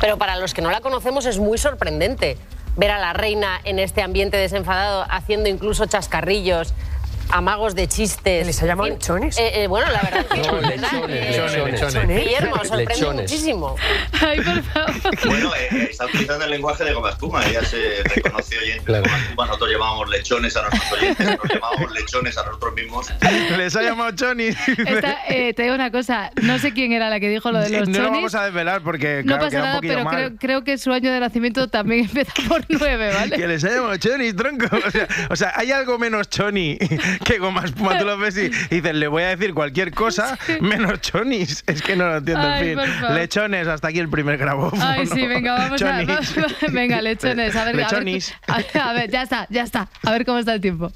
Pero 0.00 0.16
para 0.18 0.36
los 0.36 0.54
que 0.54 0.62
no 0.62 0.70
la 0.70 0.80
conocemos 0.80 1.26
es 1.26 1.38
muy 1.38 1.58
sorprendente 1.58 2.36
ver 2.76 2.90
a 2.90 2.98
la 2.98 3.12
reina 3.12 3.60
en 3.64 3.78
este 3.78 4.00
ambiente 4.02 4.36
desenfadado 4.38 5.04
haciendo 5.10 5.48
incluso 5.50 5.84
chascarrillos. 5.86 6.72
Amagos 7.32 7.74
de 7.74 7.88
chistes. 7.88 8.46
¿Les 8.46 8.62
ha 8.62 8.66
llamado 8.66 8.88
lechones? 8.90 9.36
bueno, 9.68 9.90
la 9.90 10.02
verdad 10.02 10.26
que 10.26 10.36
No, 10.42 10.60
lechones, 10.60 11.36
Eh, 11.36 11.64
lechones. 11.72 12.24
Guillermo, 12.24 12.56
sorprende 12.64 12.94
Lechones. 12.94 13.30
muchísimo. 13.32 13.76
Bueno, 15.26 15.54
eh, 15.54 15.68
eh, 15.72 15.88
está 15.90 16.06
utilizando 16.06 16.44
el 16.44 16.50
lenguaje 16.50 16.84
de 16.84 16.92
goma 16.92 17.10
espuma. 17.10 17.44
Ella 17.46 17.64
se 17.64 18.02
reconoce 18.04 18.58
oyente 18.58 18.92
de 18.92 19.00
goma 19.00 19.18
espuma. 19.18 19.46
Nosotros 19.46 19.70
llamábamos 19.72 20.10
lechones 20.10 20.56
a 20.56 20.62
nuestros 20.62 20.92
oyentes, 20.92 21.26
nos 21.26 21.52
llamábamos 21.54 21.92
lechones 21.92 22.38
a 22.38 22.44
nosotros 22.44 22.74
mismos. 22.74 23.12
Les 23.56 23.76
ha 23.76 23.82
llamado 23.82 24.10
Choni. 24.12 24.44
Esta, 24.46 25.18
eh, 25.28 25.52
te 25.54 25.62
digo 25.62 25.74
una 25.74 25.90
cosa, 25.90 26.30
no 26.42 26.58
sé 26.58 26.72
quién 26.72 26.92
era 26.92 27.08
la 27.10 27.18
que 27.20 27.28
dijo 27.28 27.50
lo 27.50 27.60
de 27.60 27.70
los 27.70 27.88
no 27.88 27.98
lo 27.98 28.04
chonis. 28.04 28.12
vamos 28.12 28.34
a 28.34 28.44
desvelar 28.44 28.82
porque 28.82 29.22
No 29.24 29.36
claro, 29.38 29.44
pasa 29.44 29.50
queda 29.50 29.60
un 29.62 29.68
nada, 29.68 29.80
pero 29.80 30.04
mal. 30.04 30.14
creo, 30.14 30.36
creo 30.38 30.64
que 30.64 30.78
su 30.78 30.92
año 30.92 31.10
de 31.12 31.20
nacimiento 31.20 31.68
también 31.68 32.04
empieza 32.04 32.32
por 32.48 32.64
nueve, 32.68 33.10
¿vale? 33.14 33.36
Que 33.36 33.46
les 33.46 33.64
ha 33.64 33.70
llamado 33.70 33.96
Choni, 33.96 34.32
tronco. 34.32 34.66
O 34.86 34.90
sea, 34.90 35.08
o 35.30 35.36
sea, 35.36 35.52
hay 35.56 35.72
algo 35.72 35.98
menos 35.98 36.28
Choni 36.28 36.78
que 37.24 37.38
goma 37.38 37.64
espuma. 37.64 37.98
Tú 37.98 38.04
lo 38.04 38.18
ves 38.18 38.36
y, 38.36 38.46
y 38.46 38.48
dices, 38.80 38.94
le 38.94 39.08
voy 39.08 39.22
a 39.22 39.28
decir 39.36 39.54
cualquier 39.54 39.92
cosa 39.92 40.38
menos 40.60 41.00
Chonis. 41.00 41.64
Es 41.66 41.82
que 41.82 41.96
no 41.96 42.06
lo 42.08 42.16
entiendo. 42.18 42.46
Ay, 42.46 42.70
en 42.70 42.78
fin, 42.80 43.14
lechones, 43.14 43.68
hasta 43.68 43.88
aquí 43.88 43.98
el 43.98 44.08
primer 44.08 44.38
grabófono. 44.38 44.82
Ay, 44.84 45.06
sí, 45.06 45.26
venga, 45.26 45.54
vamos 45.54 45.80
Chonis. 45.80 46.08
a... 46.10 46.66
Venga, 46.70 47.00
lechones, 47.02 47.56
a 47.56 47.64
ver, 47.64 47.74
a 47.74 47.76
ver, 47.78 47.90
Lechonis. 47.90 48.34
a 48.46 48.56
ver, 48.58 48.66
a 48.78 48.92
ver, 48.92 49.10
ya 49.10 49.22
está, 49.22 49.46
ya 49.50 49.62
está. 49.62 49.88
A 50.04 50.10
ver 50.10 50.24
cómo 50.24 50.38
está 50.38 50.54
el 50.54 50.60
tiempo. 50.60 50.92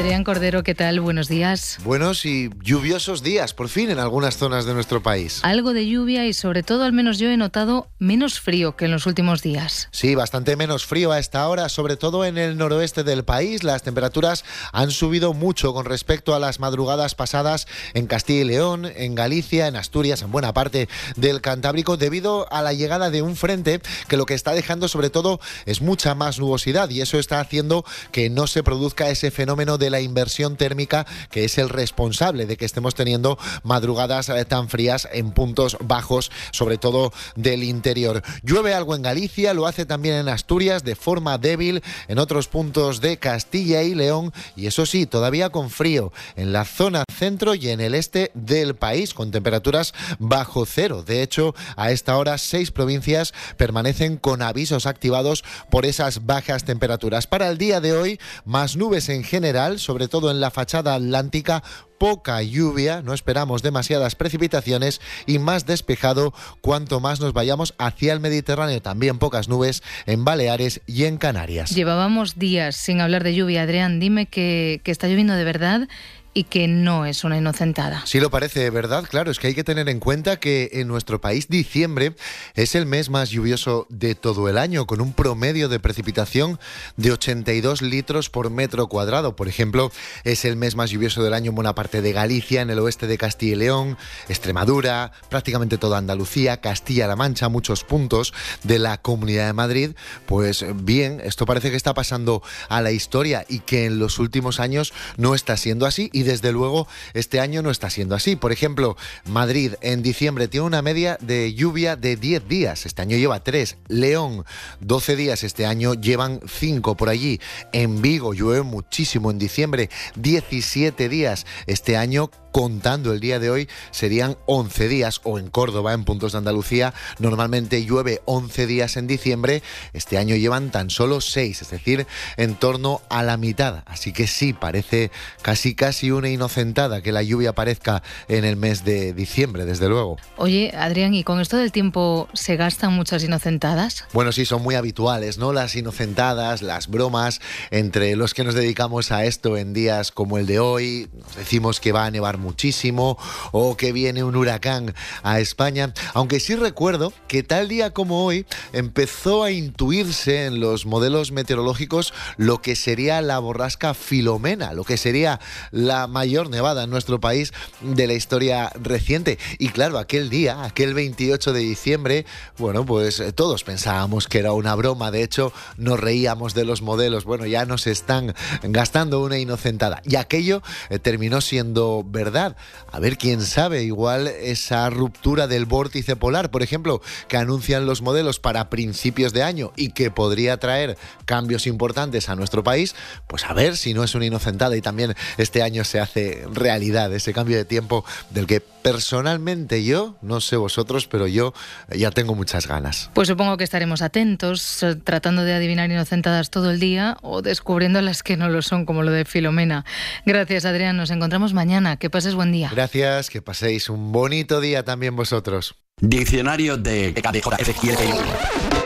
Adrián 0.00 0.24
Cordero, 0.24 0.62
¿qué 0.62 0.74
tal? 0.74 0.98
Buenos 1.00 1.28
días. 1.28 1.76
Buenos 1.84 2.24
y 2.24 2.48
lluviosos 2.62 3.22
días, 3.22 3.52
por 3.52 3.68
fin, 3.68 3.90
en 3.90 3.98
algunas 3.98 4.38
zonas 4.38 4.64
de 4.64 4.72
nuestro 4.72 5.02
país. 5.02 5.40
Algo 5.42 5.74
de 5.74 5.86
lluvia 5.86 6.24
y 6.24 6.32
sobre 6.32 6.62
todo, 6.62 6.84
al 6.84 6.94
menos 6.94 7.18
yo 7.18 7.28
he 7.28 7.36
notado 7.36 7.86
menos 7.98 8.40
frío 8.40 8.76
que 8.76 8.86
en 8.86 8.92
los 8.92 9.04
últimos 9.04 9.42
días. 9.42 9.90
Sí, 9.92 10.14
bastante 10.14 10.56
menos 10.56 10.86
frío 10.86 11.12
a 11.12 11.18
esta 11.18 11.46
hora, 11.46 11.68
sobre 11.68 11.98
todo 11.98 12.24
en 12.24 12.38
el 12.38 12.56
noroeste 12.56 13.04
del 13.04 13.24
país. 13.24 13.62
Las 13.62 13.82
temperaturas 13.82 14.42
han 14.72 14.90
subido 14.90 15.34
mucho 15.34 15.74
con 15.74 15.84
respecto 15.84 16.34
a 16.34 16.38
las 16.38 16.60
madrugadas 16.60 17.14
pasadas 17.14 17.66
en 17.92 18.06
Castilla 18.06 18.40
y 18.40 18.44
León, 18.44 18.90
en 18.96 19.14
Galicia, 19.14 19.66
en 19.66 19.76
Asturias, 19.76 20.22
en 20.22 20.32
buena 20.32 20.54
parte 20.54 20.88
del 21.16 21.42
Cantábrico, 21.42 21.98
debido 21.98 22.50
a 22.50 22.62
la 22.62 22.72
llegada 22.72 23.10
de 23.10 23.20
un 23.20 23.36
frente 23.36 23.82
que 24.08 24.16
lo 24.16 24.24
que 24.24 24.32
está 24.32 24.54
dejando 24.54 24.88
sobre 24.88 25.10
todo 25.10 25.40
es 25.66 25.82
mucha 25.82 26.14
más 26.14 26.38
nubosidad 26.38 26.88
y 26.88 27.02
eso 27.02 27.18
está 27.18 27.38
haciendo 27.38 27.84
que 28.12 28.30
no 28.30 28.46
se 28.46 28.62
produzca 28.62 29.10
ese 29.10 29.30
fenómeno 29.30 29.76
de 29.76 29.89
la 29.90 30.00
inversión 30.00 30.56
térmica 30.56 31.06
que 31.30 31.44
es 31.44 31.58
el 31.58 31.68
responsable 31.68 32.46
de 32.46 32.56
que 32.56 32.64
estemos 32.64 32.94
teniendo 32.94 33.38
madrugadas 33.62 34.28
eh, 34.28 34.44
tan 34.44 34.68
frías 34.68 35.08
en 35.12 35.32
puntos 35.32 35.76
bajos, 35.80 36.30
sobre 36.52 36.78
todo 36.78 37.12
del 37.36 37.62
interior. 37.62 38.22
Llueve 38.42 38.74
algo 38.74 38.94
en 38.94 39.02
Galicia, 39.02 39.54
lo 39.54 39.66
hace 39.66 39.86
también 39.86 40.14
en 40.14 40.28
Asturias 40.28 40.84
de 40.84 40.96
forma 40.96 41.38
débil, 41.38 41.82
en 42.08 42.18
otros 42.18 42.48
puntos 42.48 43.00
de 43.00 43.18
Castilla 43.18 43.82
y 43.82 43.94
León 43.94 44.32
y 44.56 44.66
eso 44.66 44.86
sí, 44.86 45.06
todavía 45.06 45.50
con 45.50 45.70
frío 45.70 46.12
en 46.36 46.52
la 46.52 46.64
zona 46.64 47.04
centro 47.16 47.54
y 47.54 47.68
en 47.68 47.80
el 47.80 47.94
este 47.94 48.30
del 48.34 48.74
país, 48.74 49.14
con 49.14 49.30
temperaturas 49.30 49.92
bajo 50.18 50.64
cero. 50.66 51.02
De 51.06 51.22
hecho, 51.22 51.54
a 51.76 51.90
esta 51.90 52.16
hora 52.16 52.38
seis 52.38 52.70
provincias 52.70 53.34
permanecen 53.56 54.16
con 54.16 54.42
avisos 54.42 54.86
activados 54.86 55.44
por 55.70 55.86
esas 55.86 56.26
bajas 56.26 56.64
temperaturas. 56.64 57.26
Para 57.26 57.48
el 57.48 57.58
día 57.58 57.80
de 57.80 57.92
hoy, 57.92 58.20
más 58.44 58.76
nubes 58.76 59.08
en 59.08 59.24
general, 59.24 59.79
sobre 59.82 60.08
todo 60.08 60.30
en 60.30 60.40
la 60.40 60.50
fachada 60.50 60.94
atlántica, 60.94 61.62
poca 61.98 62.42
lluvia, 62.42 63.02
no 63.02 63.12
esperamos 63.12 63.62
demasiadas 63.62 64.14
precipitaciones 64.14 65.00
y 65.26 65.38
más 65.38 65.66
despejado 65.66 66.32
cuanto 66.62 66.98
más 66.98 67.20
nos 67.20 67.34
vayamos 67.34 67.74
hacia 67.78 68.12
el 68.12 68.20
Mediterráneo. 68.20 68.80
También 68.80 69.18
pocas 69.18 69.48
nubes 69.48 69.82
en 70.06 70.24
Baleares 70.24 70.80
y 70.86 71.04
en 71.04 71.18
Canarias. 71.18 71.70
Llevábamos 71.70 72.38
días 72.38 72.76
sin 72.76 73.00
hablar 73.00 73.22
de 73.22 73.34
lluvia. 73.34 73.62
Adrián, 73.62 74.00
dime 74.00 74.26
que, 74.26 74.80
que 74.82 74.90
está 74.90 75.08
lloviendo 75.08 75.34
de 75.34 75.44
verdad 75.44 75.88
y 76.32 76.44
que 76.44 76.68
no 76.68 77.06
es 77.06 77.24
una 77.24 77.36
inocentada. 77.38 78.02
Sí 78.06 78.20
lo 78.20 78.30
parece, 78.30 78.70
¿verdad? 78.70 79.04
Claro, 79.08 79.30
es 79.30 79.38
que 79.38 79.48
hay 79.48 79.54
que 79.54 79.64
tener 79.64 79.88
en 79.88 79.98
cuenta 79.98 80.38
que 80.38 80.70
en 80.74 80.88
nuestro 80.88 81.20
país 81.20 81.48
diciembre 81.48 82.14
es 82.54 82.74
el 82.74 82.86
mes 82.86 83.10
más 83.10 83.30
lluvioso 83.30 83.86
de 83.88 84.14
todo 84.14 84.48
el 84.48 84.58
año, 84.58 84.86
con 84.86 85.00
un 85.00 85.12
promedio 85.12 85.68
de 85.68 85.80
precipitación 85.80 86.60
de 86.96 87.12
82 87.12 87.82
litros 87.82 88.30
por 88.30 88.50
metro 88.50 88.86
cuadrado. 88.86 89.34
Por 89.34 89.48
ejemplo, 89.48 89.90
es 90.24 90.44
el 90.44 90.56
mes 90.56 90.76
más 90.76 90.90
lluvioso 90.90 91.22
del 91.22 91.34
año 91.34 91.50
en 91.50 91.56
buena 91.56 91.74
parte 91.74 92.00
de 92.00 92.12
Galicia, 92.12 92.62
en 92.62 92.70
el 92.70 92.78
oeste 92.78 93.06
de 93.06 93.18
Castilla 93.18 93.52
y 93.52 93.56
León, 93.56 93.98
Extremadura, 94.28 95.12
prácticamente 95.28 95.78
toda 95.78 95.98
Andalucía, 95.98 96.60
Castilla-La 96.60 97.16
Mancha, 97.16 97.48
muchos 97.48 97.84
puntos 97.84 98.32
de 98.62 98.78
la 98.78 98.98
Comunidad 98.98 99.46
de 99.46 99.52
Madrid. 99.52 99.90
Pues 100.26 100.64
bien, 100.76 101.20
esto 101.24 101.44
parece 101.44 101.70
que 101.70 101.76
está 101.76 101.94
pasando 101.94 102.42
a 102.68 102.80
la 102.82 102.92
historia 102.92 103.44
y 103.48 103.60
que 103.60 103.86
en 103.86 103.98
los 103.98 104.18
últimos 104.18 104.60
años 104.60 104.92
no 105.16 105.34
está 105.34 105.56
siendo 105.56 105.86
así 105.86 106.10
desde 106.22 106.52
luego 106.52 106.86
este 107.14 107.40
año 107.40 107.62
no 107.62 107.70
está 107.70 107.90
siendo 107.90 108.14
así. 108.14 108.36
Por 108.36 108.52
ejemplo, 108.52 108.96
Madrid 109.24 109.74
en 109.80 110.02
diciembre 110.02 110.48
tiene 110.48 110.66
una 110.66 110.82
media 110.82 111.18
de 111.20 111.54
lluvia 111.54 111.96
de 111.96 112.16
10 112.16 112.48
días, 112.48 112.86
este 112.86 113.02
año 113.02 113.16
lleva 113.16 113.42
3. 113.42 113.76
León, 113.88 114.44
12 114.80 115.16
días, 115.16 115.44
este 115.44 115.66
año 115.66 115.94
llevan 115.94 116.40
5 116.46 116.96
por 116.96 117.08
allí. 117.08 117.40
En 117.72 118.02
Vigo 118.02 118.34
llueve 118.34 118.62
muchísimo 118.62 119.30
en 119.30 119.38
diciembre, 119.38 119.90
17 120.16 121.08
días, 121.08 121.46
este 121.66 121.96
año 121.96 122.30
contando 122.52 123.12
el 123.12 123.20
día 123.20 123.38
de 123.38 123.50
hoy 123.50 123.68
serían 123.90 124.36
11 124.46 124.88
días 124.88 125.20
o 125.24 125.38
en 125.38 125.50
Córdoba, 125.50 125.92
en 125.92 126.04
puntos 126.04 126.32
de 126.32 126.38
Andalucía, 126.38 126.94
normalmente 127.18 127.84
llueve 127.84 128.22
11 128.24 128.66
días 128.66 128.96
en 128.96 129.06
diciembre, 129.06 129.62
este 129.92 130.18
año 130.18 130.36
llevan 130.36 130.70
tan 130.70 130.90
solo 130.90 131.20
6, 131.20 131.62
es 131.62 131.70
decir, 131.70 132.06
en 132.36 132.54
torno 132.54 133.00
a 133.08 133.22
la 133.22 133.36
mitad. 133.36 133.82
Así 133.86 134.12
que 134.12 134.26
sí, 134.26 134.52
parece 134.52 135.10
casi 135.42 135.74
casi 135.74 136.10
una 136.10 136.28
inocentada 136.28 137.02
que 137.02 137.12
la 137.12 137.22
lluvia 137.22 137.50
aparezca 137.50 138.02
en 138.28 138.44
el 138.44 138.56
mes 138.56 138.84
de 138.84 139.12
diciembre, 139.12 139.64
desde 139.64 139.88
luego. 139.88 140.16
Oye, 140.36 140.72
Adrián, 140.76 141.14
¿y 141.14 141.24
con 141.24 141.40
esto 141.40 141.56
del 141.56 141.72
tiempo 141.72 142.28
se 142.32 142.56
gastan 142.56 142.92
muchas 142.92 143.22
inocentadas? 143.24 144.04
Bueno, 144.12 144.32
sí, 144.32 144.44
son 144.44 144.62
muy 144.62 144.74
habituales, 144.74 145.38
¿no? 145.38 145.52
Las 145.52 145.76
inocentadas, 145.76 146.62
las 146.62 146.88
bromas 146.88 147.40
entre 147.70 148.16
los 148.16 148.34
que 148.34 148.44
nos 148.44 148.54
dedicamos 148.54 149.12
a 149.12 149.24
esto 149.24 149.56
en 149.56 149.72
días 149.72 150.10
como 150.10 150.38
el 150.38 150.46
de 150.46 150.58
hoy. 150.58 151.08
Nos 151.12 151.36
decimos 151.36 151.80
que 151.80 151.92
va 151.92 152.06
a 152.06 152.10
nevar 152.10 152.38
muchísimo 152.40 153.16
o 153.52 153.76
que 153.76 153.92
viene 153.92 154.24
un 154.24 154.36
huracán 154.36 154.94
a 155.22 155.40
España. 155.40 155.94
Aunque 156.14 156.40
sí 156.40 156.56
recuerdo 156.56 157.12
que 157.28 157.42
tal 157.42 157.68
día 157.68 157.90
como 157.92 158.24
hoy 158.24 158.46
empezó 158.72 159.44
a 159.44 159.50
intuirse 159.50 160.46
en 160.46 160.60
los 160.60 160.86
modelos 160.86 161.32
meteorológicos 161.32 162.12
lo 162.36 162.62
que 162.62 162.76
sería 162.76 163.20
la 163.22 163.38
borrasca 163.38 163.94
Filomena, 163.94 164.72
lo 164.72 164.84
que 164.84 164.96
sería 164.96 165.40
la 165.70 166.06
mayor 166.06 166.50
nevada 166.50 166.84
en 166.84 166.90
nuestro 166.90 167.20
país 167.20 167.52
de 167.80 168.06
la 168.06 168.14
historia 168.14 168.72
reciente. 168.80 169.38
Y 169.58 169.68
claro, 169.68 169.98
aquel 169.98 170.30
día, 170.30 170.64
aquel 170.64 170.94
28 170.94 171.52
de 171.52 171.60
diciembre, 171.60 172.26
bueno, 172.58 172.84
pues 172.84 173.20
eh, 173.20 173.32
todos 173.32 173.64
pensábamos 173.64 174.26
que 174.26 174.38
era 174.38 174.52
una 174.52 174.74
broma. 174.74 175.10
De 175.10 175.22
hecho, 175.22 175.52
nos 175.76 176.00
reíamos 176.00 176.54
de 176.54 176.64
los 176.64 176.82
modelos. 176.82 177.24
Bueno, 177.24 177.46
ya 177.46 177.64
nos 177.64 177.86
están 177.86 178.34
gastando 178.62 179.22
una 179.22 179.38
inocentada. 179.38 180.02
Y 180.04 180.16
aquello 180.16 180.62
eh, 180.88 180.98
terminó 180.98 181.40
siendo 181.40 182.04
verdad. 182.06 182.29
A 182.36 183.00
ver, 183.00 183.16
quién 183.16 183.42
sabe, 183.42 183.82
igual 183.82 184.26
esa 184.28 184.88
ruptura 184.90 185.46
del 185.46 185.64
vórtice 185.64 186.16
polar, 186.16 186.50
por 186.50 186.62
ejemplo, 186.62 187.00
que 187.28 187.36
anuncian 187.36 187.86
los 187.86 188.02
modelos 188.02 188.40
para 188.40 188.70
principios 188.70 189.32
de 189.32 189.42
año 189.42 189.72
y 189.76 189.90
que 189.90 190.10
podría 190.10 190.56
traer 190.58 190.96
cambios 191.24 191.66
importantes 191.66 192.28
a 192.28 192.36
nuestro 192.36 192.64
país, 192.64 192.94
pues 193.26 193.44
a 193.44 193.52
ver 193.52 193.76
si 193.76 193.94
no 193.94 194.04
es 194.04 194.14
una 194.14 194.26
inocentada 194.26 194.76
y 194.76 194.80
también 194.80 195.14
este 195.38 195.62
año 195.62 195.84
se 195.84 196.00
hace 196.00 196.46
realidad 196.52 197.12
ese 197.12 197.32
cambio 197.32 197.56
de 197.56 197.64
tiempo 197.64 198.04
del 198.30 198.46
que 198.46 198.60
personalmente 198.60 199.84
yo, 199.84 200.16
no 200.22 200.40
sé 200.40 200.56
vosotros, 200.56 201.06
pero 201.06 201.26
yo 201.26 201.52
ya 201.94 202.10
tengo 202.10 202.34
muchas 202.34 202.66
ganas. 202.66 203.10
Pues 203.14 203.28
supongo 203.28 203.56
que 203.56 203.64
estaremos 203.64 204.02
atentos, 204.02 204.82
eh, 204.82 204.96
tratando 204.96 205.44
de 205.44 205.52
adivinar 205.52 205.90
inocentadas 205.90 206.50
todo 206.50 206.70
el 206.70 206.80
día 206.80 207.16
o 207.22 207.42
descubriendo 207.42 208.00
las 208.00 208.22
que 208.22 208.36
no 208.36 208.48
lo 208.48 208.62
son, 208.62 208.86
como 208.86 209.02
lo 209.02 209.10
de 209.10 209.24
Filomena. 209.24 209.84
Gracias, 210.24 210.64
Adrián. 210.64 210.96
Nos 210.96 211.10
encontramos 211.10 211.52
mañana. 211.52 211.96
Que 211.96 212.10
pases 212.20 212.34
buen 212.34 212.52
día. 212.52 212.68
Gracias, 212.70 213.30
que 213.30 213.40
paséis 213.40 213.88
un 213.88 214.12
bonito 214.12 214.60
día 214.60 214.84
también 214.84 215.16
vosotros. 215.16 215.76
Diccionario 216.02 216.76
de 216.76 217.14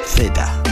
Z. 0.04 0.62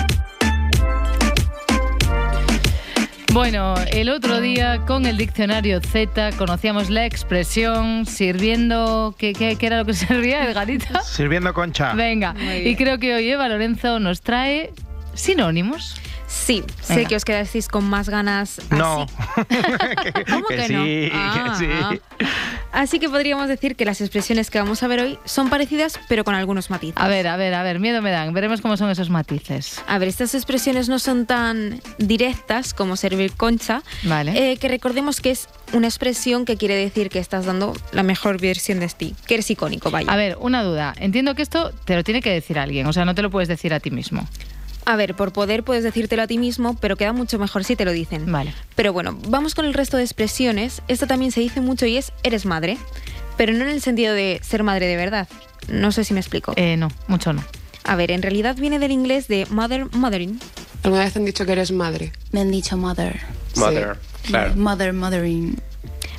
Bueno, 3.33 3.75
el 3.90 4.11
otro 4.11 4.40
día 4.40 4.85
con 4.87 5.07
el 5.07 5.16
diccionario 5.16 5.81
Z 5.81 6.31
conocíamos 6.38 6.88
la 6.88 7.05
expresión 7.05 8.07
sirviendo. 8.07 9.12
¿Qué, 9.18 9.33
qué, 9.33 9.57
qué 9.57 9.66
era 9.66 9.79
lo 9.79 9.85
que 9.85 9.94
servía, 9.94 10.48
Edgarita? 10.48 11.03
Sirviendo 11.03 11.53
concha. 11.53 11.94
Venga, 11.94 12.37
y 12.64 12.77
creo 12.77 12.98
que 13.01 13.12
hoy 13.12 13.29
Eva 13.29 13.48
Lorenzo 13.48 13.98
nos 13.98 14.20
trae 14.20 14.72
sinónimos. 15.14 15.94
Sí, 16.27 16.64
sé 16.81 17.05
que 17.05 17.14
os 17.14 17.27
quedasteis 17.27 17.68
con 17.68 17.85
más 17.85 18.09
ganas. 18.09 18.59
así. 18.59 18.66
No. 18.70 19.07
¿Cómo 20.31 20.46
que, 20.46 20.66
sí, 20.66 20.72
no? 20.72 20.85
que 20.85 21.11
Ah, 21.12 21.57
sí. 21.59 21.66
ah. 21.70 21.92
Así 22.72 22.98
que 22.98 23.11
podríamos 23.11 23.48
decir 23.48 23.77
que 23.77 23.85
las 23.85 24.01
expresiones 24.01 24.48
que 24.51 24.59
vamos 24.59 24.83
a 24.83 24.87
ver 24.87 25.01
hoy 25.01 25.18
son 25.27 25.51
parecidas, 25.51 26.01
pero 26.09 26.25
con 26.25 26.35
algunos 26.35 26.70
matices. 26.70 26.96
A 26.96 27.07
ver, 27.07 27.29
a 27.29 27.37
ver, 27.37 27.53
a 27.53 27.62
ver, 27.62 27.81
miedo 27.81 28.01
me 28.01 28.11
dan. 28.11 28.33
Veremos 28.33 28.62
cómo 28.62 28.79
son 28.79 28.88
esos 28.88 29.11
matices. 29.11 29.83
A 29.87 29.98
ver, 29.98 30.09
estas 30.09 30.35
expresiones 30.35 30.88
no 30.88 30.98
son 30.98 31.27
tan 31.27 31.83
directas 31.98 32.72
como 32.72 32.96
servir 32.96 33.33
concha, 33.33 33.83
Vale. 34.05 34.53
eh, 34.53 34.57
que 34.57 34.68
recordemos 34.68 35.20
que 35.20 35.33
es 35.33 35.48
una 35.75 35.87
expresión 35.87 36.46
que 36.46 36.57
quiere 36.57 36.77
decir 36.77 37.11
que 37.11 37.18
estás 37.18 37.44
dando 37.44 37.75
la 37.92 38.03
mejor 38.05 38.40
versión 38.40 38.81
de 38.81 38.88
ti, 38.88 39.14
que 39.27 39.35
eres 39.35 39.51
icónico, 39.51 39.90
vaya. 39.90 40.11
A 40.11 40.16
ver, 40.16 40.38
una 40.40 40.62
duda. 40.62 40.94
Entiendo 40.98 41.35
que 41.35 41.42
esto 41.42 41.72
te 41.85 41.94
lo 41.94 42.03
tiene 42.05 42.22
que 42.22 42.31
decir 42.31 42.59
alguien, 42.59 42.87
o 42.87 42.92
sea, 42.94 43.05
no 43.05 43.14
te 43.14 43.20
lo 43.20 43.31
puedes 43.31 43.48
decir 43.48 43.75
a 43.75 43.81
ti 43.81 43.90
mismo. 43.90 44.27
A 44.84 44.96
ver, 44.96 45.14
por 45.14 45.32
poder 45.32 45.62
puedes 45.62 45.84
decírtelo 45.84 46.22
a 46.22 46.26
ti 46.26 46.38
mismo, 46.38 46.74
pero 46.74 46.96
queda 46.96 47.12
mucho 47.12 47.38
mejor 47.38 47.64
si 47.64 47.76
te 47.76 47.84
lo 47.84 47.92
dicen. 47.92 48.30
Vale. 48.30 48.52
Pero 48.74 48.92
bueno, 48.92 49.16
vamos 49.28 49.54
con 49.54 49.64
el 49.64 49.74
resto 49.74 49.96
de 49.96 50.02
expresiones. 50.02 50.82
Esta 50.88 51.06
también 51.06 51.32
se 51.32 51.40
dice 51.40 51.60
mucho 51.60 51.86
y 51.86 51.96
es 51.96 52.12
eres 52.22 52.46
madre, 52.46 52.78
pero 53.36 53.52
no 53.52 53.62
en 53.62 53.70
el 53.70 53.80
sentido 53.80 54.14
de 54.14 54.40
ser 54.42 54.62
madre 54.62 54.86
de 54.86 54.96
verdad. 54.96 55.28
No 55.68 55.92
sé 55.92 56.04
si 56.04 56.14
me 56.14 56.20
explico. 56.20 56.52
Eh, 56.56 56.76
no, 56.76 56.88
mucho 57.06 57.32
no. 57.32 57.44
A 57.84 57.96
ver, 57.96 58.10
en 58.10 58.22
realidad 58.22 58.56
viene 58.56 58.78
del 58.78 58.90
inglés 58.90 59.28
de 59.28 59.46
mother, 59.50 59.86
mothering. 59.92 60.38
¿Alguna 60.82 61.04
vez 61.04 61.12
te 61.12 61.18
han 61.20 61.24
dicho 61.24 61.46
que 61.46 61.52
eres 61.52 61.70
madre? 61.70 62.12
Me 62.32 62.40
han 62.40 62.50
dicho 62.50 62.76
mother. 62.76 63.20
Mother, 63.56 63.96
claro. 64.24 64.54
Mother, 64.56 64.92
mothering. 64.92 65.60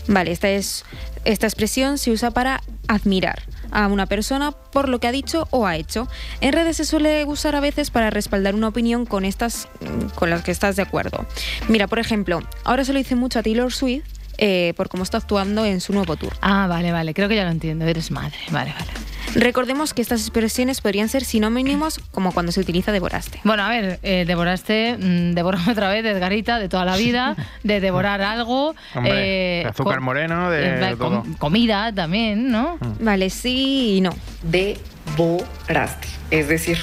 Vale, 0.07 0.31
esta, 0.31 0.49
es, 0.49 0.85
esta 1.25 1.47
expresión 1.47 1.97
se 1.97 2.11
usa 2.11 2.31
para 2.31 2.61
admirar 2.87 3.43
a 3.73 3.87
una 3.87 4.05
persona 4.05 4.51
por 4.51 4.87
lo 4.87 4.99
que 4.99 5.07
ha 5.07 5.11
dicho 5.11 5.47
o 5.51 5.65
ha 5.65 5.75
hecho. 5.75 6.07
En 6.41 6.53
redes 6.53 6.77
se 6.77 6.85
suele 6.85 7.25
usar 7.25 7.55
a 7.55 7.59
veces 7.59 7.91
para 7.91 8.09
respaldar 8.09 8.55
una 8.55 8.69
opinión 8.69 9.05
con 9.05 9.25
estas 9.25 9.67
mm, 9.81 10.15
con 10.15 10.29
las 10.29 10.43
que 10.43 10.51
estás 10.51 10.75
de 10.75 10.83
acuerdo. 10.83 11.25
Mira, 11.67 11.87
por 11.87 11.99
ejemplo, 11.99 12.41
ahora 12.63 12.85
se 12.85 12.93
lo 12.93 12.99
dice 12.99 13.15
mucho 13.15 13.39
a 13.39 13.43
Taylor 13.43 13.73
Swift 13.73 14.05
eh, 14.37 14.73
por 14.75 14.89
cómo 14.89 15.03
está 15.03 15.17
actuando 15.17 15.65
en 15.65 15.81
su 15.81 15.93
nuevo 15.93 16.15
tour. 16.15 16.33
Ah, 16.41 16.67
vale, 16.67 16.91
vale, 16.91 17.13
creo 17.13 17.27
que 17.29 17.35
ya 17.35 17.43
lo 17.43 17.51
entiendo. 17.51 17.85
Eres 17.85 18.11
madre. 18.11 18.37
Vale, 18.51 18.73
vale. 18.77 19.12
Recordemos 19.35 19.93
que 19.93 20.01
estas 20.01 20.21
expresiones 20.21 20.79
podrían 20.81 21.09
ser 21.09 21.23
sinónimos 21.23 21.99
como 22.11 22.31
cuando 22.33 22.51
se 22.51 22.59
utiliza 22.59 22.91
devoraste. 22.91 23.39
Bueno, 23.43 23.63
a 23.63 23.69
ver, 23.69 23.99
eh, 24.03 24.25
devoraste, 24.27 24.97
mm, 24.99 25.33
devórame 25.33 25.71
otra 25.71 25.89
vez, 25.89 26.05
Edgarita, 26.05 26.59
de 26.59 26.69
toda 26.69 26.85
la 26.85 26.95
vida, 26.97 27.35
de 27.63 27.79
devorar 27.79 28.21
algo. 28.21 28.75
Hombre, 28.95 29.59
eh, 29.59 29.63
de 29.63 29.69
azúcar 29.69 29.97
co- 29.97 30.03
moreno, 30.03 30.49
de 30.51 30.91
eh, 30.91 30.95
com- 30.97 31.23
todo. 31.23 31.37
comida 31.39 31.91
también, 31.93 32.51
¿no? 32.51 32.77
Vale, 32.99 33.29
sí 33.29 33.95
y 33.97 34.01
no. 34.01 34.13
devoraste. 34.43 36.07
Es 36.31 36.47
decir, 36.47 36.77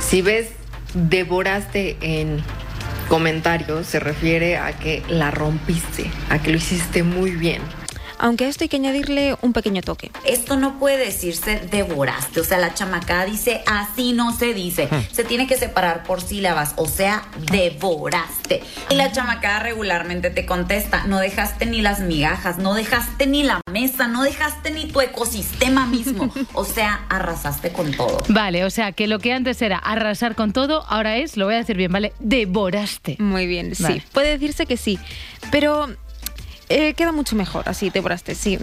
si 0.00 0.22
ves 0.22 0.48
devoraste 0.94 1.96
en 2.00 2.42
comentarios, 3.08 3.86
se 3.86 4.00
refiere 4.00 4.56
a 4.58 4.72
que 4.72 5.02
la 5.08 5.30
rompiste, 5.30 6.10
a 6.30 6.38
que 6.38 6.50
lo 6.50 6.56
hiciste 6.58 7.02
muy 7.02 7.32
bien. 7.32 7.60
Aunque 8.18 8.44
a 8.44 8.48
esto 8.48 8.64
hay 8.64 8.68
que 8.68 8.76
añadirle 8.76 9.36
un 9.42 9.52
pequeño 9.52 9.82
toque. 9.82 10.10
Esto 10.24 10.56
no 10.56 10.78
puede 10.78 10.98
decirse 10.98 11.60
devoraste, 11.70 12.40
o 12.40 12.44
sea, 12.44 12.58
la 12.58 12.74
chamacada 12.74 13.24
dice 13.24 13.62
así 13.66 14.12
no 14.12 14.36
se 14.36 14.54
dice, 14.54 14.88
se 15.12 15.24
tiene 15.24 15.46
que 15.46 15.56
separar 15.56 16.04
por 16.04 16.20
sílabas, 16.20 16.74
o 16.76 16.86
sea, 16.86 17.24
devoraste. 17.50 18.62
Y 18.90 18.94
la 18.94 19.12
chamacada 19.12 19.60
regularmente 19.60 20.30
te 20.30 20.46
contesta, 20.46 21.04
no 21.06 21.18
dejaste 21.18 21.66
ni 21.66 21.82
las 21.82 22.00
migajas, 22.00 22.58
no 22.58 22.74
dejaste 22.74 23.26
ni 23.26 23.42
la 23.42 23.60
mesa, 23.70 24.06
no 24.06 24.22
dejaste 24.22 24.70
ni 24.70 24.86
tu 24.86 25.00
ecosistema 25.00 25.86
mismo, 25.86 26.32
o 26.54 26.64
sea, 26.64 27.04
arrasaste 27.08 27.72
con 27.72 27.92
todo. 27.92 28.18
Vale, 28.28 28.64
o 28.64 28.70
sea, 28.70 28.92
que 28.92 29.06
lo 29.06 29.18
que 29.18 29.32
antes 29.32 29.60
era 29.62 29.78
arrasar 29.78 30.34
con 30.34 30.52
todo, 30.52 30.84
ahora 30.88 31.16
es, 31.16 31.36
lo 31.36 31.46
voy 31.46 31.54
a 31.54 31.58
decir 31.58 31.76
bien, 31.76 31.92
¿vale? 31.92 32.12
Devoraste. 32.20 33.16
Muy 33.18 33.46
bien, 33.46 33.72
Vale. 33.78 34.00
sí. 34.00 34.06
Puede 34.12 34.30
decirse 34.30 34.66
que 34.66 34.76
sí, 34.76 34.98
pero 35.50 35.88
eh, 36.74 36.94
queda 36.94 37.12
mucho 37.12 37.36
mejor, 37.36 37.68
así 37.68 37.90
devoraste, 37.90 38.34
sí. 38.34 38.58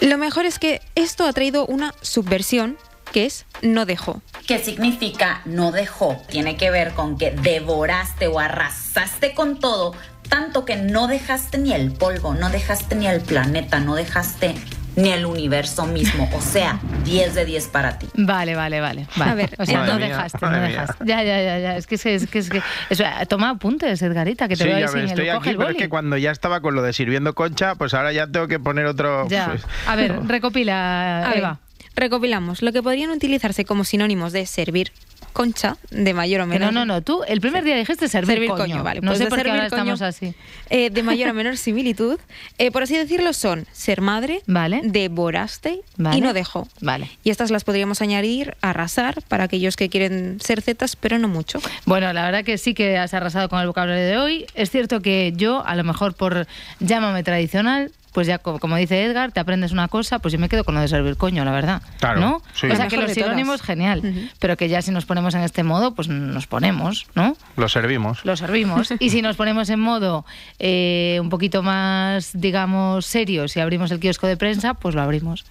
Lo 0.00 0.16
mejor 0.16 0.46
es 0.46 0.58
que 0.58 0.80
esto 0.94 1.26
ha 1.26 1.32
traído 1.34 1.66
una 1.66 1.94
subversión 2.00 2.78
que 3.12 3.26
es 3.26 3.44
no 3.60 3.84
dejó. 3.84 4.22
¿Qué 4.46 4.58
significa 4.58 5.42
no 5.44 5.70
dejó? 5.70 6.16
Tiene 6.28 6.56
que 6.56 6.70
ver 6.70 6.94
con 6.94 7.18
que 7.18 7.30
devoraste 7.32 8.26
o 8.26 8.38
arrasaste 8.38 9.34
con 9.34 9.58
todo, 9.58 9.94
tanto 10.30 10.64
que 10.64 10.76
no 10.76 11.08
dejaste 11.08 11.58
ni 11.58 11.74
el 11.74 11.92
polvo, 11.92 12.34
no 12.34 12.48
dejaste 12.48 12.94
ni 12.94 13.06
el 13.06 13.20
planeta, 13.20 13.80
no 13.80 13.96
dejaste 13.96 14.54
ni 14.96 15.10
el 15.10 15.24
universo 15.26 15.86
mismo. 15.86 16.28
O 16.34 16.40
sea, 16.40 16.78
10 17.04 17.34
de 17.34 17.44
10 17.44 17.68
para 17.68 17.98
ti. 17.98 18.06
Vale, 18.14 18.54
vale, 18.54 18.80
vale. 18.80 19.06
vale. 19.16 19.30
A 19.30 19.34
ver, 19.34 19.54
o 19.58 19.64
sea, 19.64 19.84
no 19.86 19.96
mía, 19.96 20.08
dejaste, 20.08 20.38
no 20.42 20.50
mía. 20.50 20.60
dejaste. 20.60 21.04
Ya, 21.06 21.22
ya, 21.22 21.42
ya, 21.42 21.58
ya. 21.58 21.76
Es 21.76 21.86
que 21.86 21.94
es 21.94 22.02
que, 22.02 22.14
es 22.14 22.26
que, 22.26 22.38
es 22.38 22.50
que- 22.50 22.62
eso, 22.90 23.04
toma 23.28 23.50
apuntes, 23.50 24.02
Edgarita, 24.02 24.48
que 24.48 24.56
te 24.56 24.64
Sí, 24.64 24.70
sin 24.70 24.80
ves, 24.80 24.94
el 24.94 25.04
estoy 25.04 25.26
coge 25.26 25.36
aquí, 25.38 25.48
el 25.50 25.56
pero 25.56 25.70
es 25.70 25.76
que 25.76 25.88
cuando 25.88 26.16
ya 26.16 26.30
estaba 26.30 26.60
con 26.60 26.74
lo 26.74 26.82
de 26.82 26.92
sirviendo 26.92 27.34
concha, 27.34 27.74
pues 27.76 27.94
ahora 27.94 28.12
ya 28.12 28.26
tengo 28.26 28.48
que 28.48 28.58
poner 28.58 28.86
otro... 28.86 29.28
Ya. 29.28 29.46
pues, 29.48 29.62
A 29.86 29.96
ver, 29.96 30.20
recopila, 30.26 31.24
A 31.24 31.28
ver, 31.30 31.38
Eva. 31.38 31.58
recopilamos 31.94 32.62
lo 32.62 32.72
que 32.72 32.82
podrían 32.82 33.10
utilizarse 33.10 33.64
como 33.64 33.84
sinónimos 33.84 34.32
de 34.32 34.46
servir 34.46 34.92
concha, 35.32 35.76
de 35.90 36.12
mayor 36.14 36.42
o 36.42 36.44
Que 36.44 36.50
menor. 36.58 36.72
no, 36.72 36.84
no, 36.84 36.94
no. 36.94 37.02
Tú 37.02 37.22
el 37.26 37.40
primer 37.40 37.64
día 37.64 37.76
dijiste 37.76 38.08
servir, 38.08 38.34
Servir 38.34 38.48
coño. 38.50 38.62
coño, 38.74 38.84
vale, 38.84 39.00
No 39.00 39.10
pues 39.12 39.18
sé 39.18 39.26
por 39.26 39.42
qué 39.42 39.50
ahora 39.50 39.68
coño, 39.70 39.94
estamos 39.94 40.02
así. 40.02 40.34
eh, 40.70 40.90
de 40.90 41.02
mayor 41.02 41.30
o 41.30 41.34
menor 41.34 41.56
similitud, 41.56 42.18
eh, 42.58 42.70
por 42.70 42.82
así 42.82 42.96
decirlo, 42.96 43.32
son 43.32 43.66
ser 43.72 44.00
madre, 44.00 44.42
vale. 44.46 44.80
devoraste 44.84 45.80
Vale. 45.96 46.16
y 46.18 46.20
no 46.20 46.32
dejó. 46.32 46.68
Vale. 46.80 47.10
Y 47.24 47.30
estas 47.30 47.50
las 47.50 47.64
podríamos 47.64 48.00
añadir 48.02 48.56
arrasar 48.60 49.22
para 49.28 49.44
aquellos 49.44 49.76
que 49.76 49.88
quieren 49.88 50.38
ser 50.40 50.62
zetas, 50.62 50.96
pero 50.96 51.18
no 51.18 51.28
mucho. 51.28 51.60
Bueno, 51.86 52.12
la 52.12 52.24
verdad 52.24 52.44
que 52.44 52.58
sí 52.58 52.74
que 52.74 52.98
has 52.98 53.14
arrasado 53.14 53.48
con 53.48 53.60
el 53.60 53.66
vocabulario 53.66 54.04
de 54.04 54.16
hoy. 54.18 54.46
Es 54.54 54.70
cierto 54.70 55.00
que 55.00 55.32
yo, 55.36 55.64
a 55.66 55.74
lo 55.76 55.84
mejor 55.84 56.14
por 56.14 56.46
llámame 56.80 57.22
tradicional, 57.22 57.92
pues 58.12 58.26
ya 58.26 58.38
co- 58.38 58.58
como 58.58 58.76
dice 58.76 59.04
Edgar, 59.04 59.32
te 59.32 59.40
aprendes 59.40 59.72
una 59.72 59.88
cosa, 59.88 60.18
pues 60.18 60.32
yo 60.32 60.38
me 60.38 60.48
quedo 60.48 60.64
con 60.64 60.74
lo 60.74 60.80
de 60.80 60.88
servir 60.88 61.16
coño, 61.16 61.44
la 61.44 61.52
verdad. 61.52 61.82
Claro, 61.98 62.20
¿No? 62.20 62.42
sí. 62.54 62.66
O 62.68 62.76
sea 62.76 62.88
que 62.88 62.96
los 62.96 63.12
sinónimos, 63.12 63.62
genial. 63.62 64.30
Pero 64.38 64.56
que 64.56 64.68
ya 64.68 64.82
si 64.82 64.90
nos 64.90 65.06
ponemos 65.06 65.34
en 65.34 65.42
este 65.42 65.62
modo, 65.62 65.94
pues 65.94 66.08
nos 66.08 66.46
ponemos, 66.46 67.06
¿no? 67.14 67.36
Lo 67.56 67.68
servimos. 67.68 68.24
Lo 68.24 68.36
servimos. 68.36 68.92
y 68.98 69.10
si 69.10 69.22
nos 69.22 69.36
ponemos 69.36 69.68
en 69.70 69.80
modo 69.80 70.24
eh, 70.58 71.18
un 71.20 71.28
poquito 71.30 71.62
más, 71.62 72.30
digamos, 72.34 73.06
serios 73.06 73.56
y 73.56 73.60
abrimos 73.60 73.90
el 73.90 74.00
kiosco 74.00 74.26
de 74.26 74.36
prensa, 74.36 74.74
pues 74.74 74.94
lo 74.94 75.02
abrimos. 75.02 75.44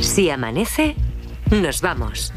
Si 0.00 0.30
amanece, 0.30 0.94
nos 1.50 1.80
vamos. 1.80 2.32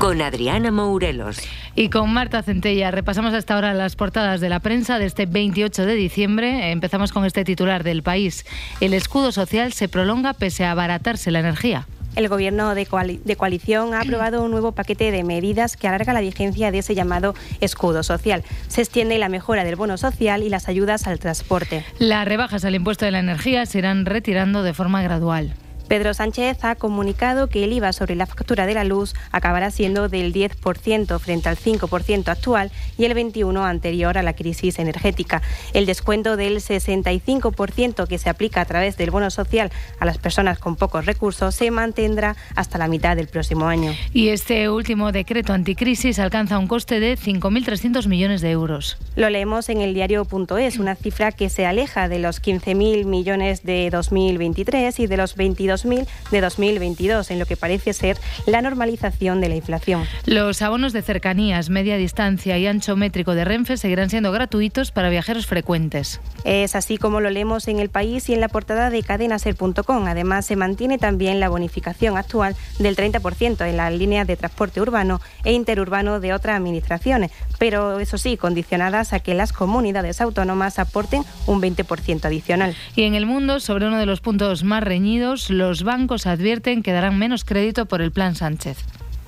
Con 0.00 0.22
Adriana 0.22 0.70
Mourelos. 0.72 1.38
Y 1.76 1.90
con 1.90 2.10
Marta 2.12 2.42
Centella 2.42 2.90
repasamos 2.90 3.34
hasta 3.34 3.54
ahora 3.54 3.74
las 3.74 3.96
portadas 3.96 4.40
de 4.40 4.48
la 4.48 4.58
prensa 4.60 4.98
de 4.98 5.04
este 5.04 5.26
28 5.26 5.84
de 5.84 5.94
diciembre. 5.94 6.72
Empezamos 6.72 7.12
con 7.12 7.24
este 7.26 7.44
titular 7.44 7.84
del 7.84 8.02
país. 8.02 8.44
El 8.80 8.94
escudo 8.94 9.30
social 9.30 9.72
se 9.74 9.88
prolonga 9.88 10.32
pese 10.32 10.64
a 10.64 10.70
abaratarse 10.72 11.30
la 11.30 11.40
energía. 11.40 11.86
El 12.16 12.28
Gobierno 12.28 12.74
de, 12.74 12.86
coali- 12.88 13.20
de 13.24 13.36
coalición 13.36 13.94
ha 13.94 14.00
aprobado 14.00 14.42
un 14.42 14.50
nuevo 14.50 14.72
paquete 14.72 15.12
de 15.12 15.22
medidas 15.22 15.76
que 15.76 15.86
alarga 15.86 16.12
la 16.14 16.20
vigencia 16.22 16.72
de 16.72 16.78
ese 16.78 16.94
llamado 16.94 17.34
escudo 17.60 18.02
social. 18.02 18.42
Se 18.68 18.80
extiende 18.80 19.18
la 19.18 19.28
mejora 19.28 19.62
del 19.64 19.76
bono 19.76 19.96
social 19.98 20.42
y 20.42 20.48
las 20.48 20.68
ayudas 20.68 21.06
al 21.06 21.20
transporte. 21.20 21.84
Las 22.00 22.26
rebajas 22.26 22.64
al 22.64 22.74
impuesto 22.74 23.04
de 23.04 23.12
la 23.12 23.20
energía 23.20 23.64
se 23.66 23.78
irán 23.78 24.06
retirando 24.06 24.62
de 24.64 24.72
forma 24.74 25.02
gradual. 25.02 25.54
Pedro 25.90 26.14
Sánchez 26.14 26.62
ha 26.62 26.76
comunicado 26.76 27.48
que 27.48 27.64
el 27.64 27.72
IVA 27.72 27.92
sobre 27.92 28.14
la 28.14 28.26
factura 28.26 28.64
de 28.64 28.74
la 28.74 28.84
luz 28.84 29.14
acabará 29.32 29.72
siendo 29.72 30.08
del 30.08 30.32
10% 30.32 31.18
frente 31.18 31.48
al 31.48 31.56
5% 31.56 32.28
actual 32.28 32.70
y 32.96 33.06
el 33.06 33.16
21% 33.16 33.68
anterior 33.68 34.16
a 34.16 34.22
la 34.22 34.34
crisis 34.34 34.78
energética. 34.78 35.42
El 35.72 35.86
descuento 35.86 36.36
del 36.36 36.58
65% 36.58 38.06
que 38.06 38.18
se 38.18 38.30
aplica 38.30 38.60
a 38.60 38.66
través 38.66 38.96
del 38.98 39.10
bono 39.10 39.30
social 39.30 39.72
a 39.98 40.04
las 40.04 40.18
personas 40.18 40.60
con 40.60 40.76
pocos 40.76 41.06
recursos 41.06 41.56
se 41.56 41.72
mantendrá 41.72 42.36
hasta 42.54 42.78
la 42.78 42.86
mitad 42.86 43.16
del 43.16 43.26
próximo 43.26 43.66
año. 43.66 43.92
Y 44.14 44.28
este 44.28 44.70
último 44.70 45.10
decreto 45.10 45.52
anticrisis 45.52 46.20
alcanza 46.20 46.60
un 46.60 46.68
coste 46.68 47.00
de 47.00 47.18
5.300 47.18 48.06
millones 48.06 48.42
de 48.42 48.52
euros. 48.52 48.96
Lo 49.16 49.28
leemos 49.28 49.68
en 49.68 49.80
el 49.80 49.94
diario.es, 49.94 50.78
una 50.78 50.94
cifra 50.94 51.32
que 51.32 51.50
se 51.50 51.66
aleja 51.66 52.08
de 52.08 52.20
los 52.20 52.40
15.000 52.40 53.06
millones 53.06 53.64
de 53.64 53.90
2023 53.90 55.00
y 55.00 55.08
de 55.08 55.16
los 55.16 55.34
22 55.34 55.79
200.000 55.84 56.06
de 56.30 56.40
2022, 56.40 57.30
en 57.30 57.38
lo 57.38 57.46
que 57.46 57.56
parece 57.56 57.92
ser 57.92 58.16
la 58.46 58.62
normalización 58.62 59.40
de 59.40 59.48
la 59.48 59.56
inflación. 59.56 60.04
Los 60.26 60.62
abonos 60.62 60.92
de 60.92 61.02
cercanías, 61.02 61.70
media 61.70 61.96
distancia 61.96 62.58
y 62.58 62.66
ancho 62.66 62.96
métrico 62.96 63.34
de 63.34 63.44
Renfe 63.44 63.76
seguirán 63.76 64.10
siendo 64.10 64.32
gratuitos 64.32 64.90
para 64.92 65.08
viajeros 65.08 65.46
frecuentes. 65.46 66.20
Es 66.44 66.74
así 66.74 66.96
como 66.96 67.20
lo 67.20 67.30
leemos 67.30 67.68
en 67.68 67.80
el 67.80 67.90
país 67.90 68.28
y 68.28 68.34
en 68.34 68.40
la 68.40 68.48
portada 68.48 68.90
de 68.90 69.02
cadenaser.com. 69.02 70.06
Además, 70.06 70.46
se 70.46 70.56
mantiene 70.56 70.98
también 70.98 71.40
la 71.40 71.48
bonificación 71.48 72.16
actual 72.16 72.56
del 72.78 72.96
30% 72.96 73.68
en 73.68 73.76
las 73.76 73.92
líneas 73.92 74.26
de 74.26 74.36
transporte 74.36 74.80
urbano 74.80 75.20
e 75.44 75.52
interurbano 75.52 76.20
de 76.20 76.32
otras 76.32 76.56
administraciones, 76.56 77.30
pero 77.58 78.00
eso 78.00 78.18
sí, 78.18 78.36
condicionadas 78.36 79.12
a 79.12 79.20
que 79.20 79.34
las 79.34 79.52
comunidades 79.52 80.20
autónomas 80.20 80.78
aporten 80.78 81.22
un 81.46 81.60
20% 81.60 82.24
adicional. 82.24 82.74
Y 82.96 83.04
en 83.04 83.14
el 83.14 83.26
mundo, 83.26 83.60
sobre 83.60 83.86
uno 83.86 83.98
de 83.98 84.06
los 84.06 84.20
puntos 84.20 84.64
más 84.64 84.82
reñidos, 84.82 85.50
los 85.50 85.69
bancos 85.84 86.26
advierten 86.26 86.82
que 86.82 86.92
darán 86.92 87.18
menos 87.18 87.44
crédito 87.44 87.86
por 87.86 88.02
el 88.02 88.10
Plan 88.12 88.34
Sánchez. 88.34 88.78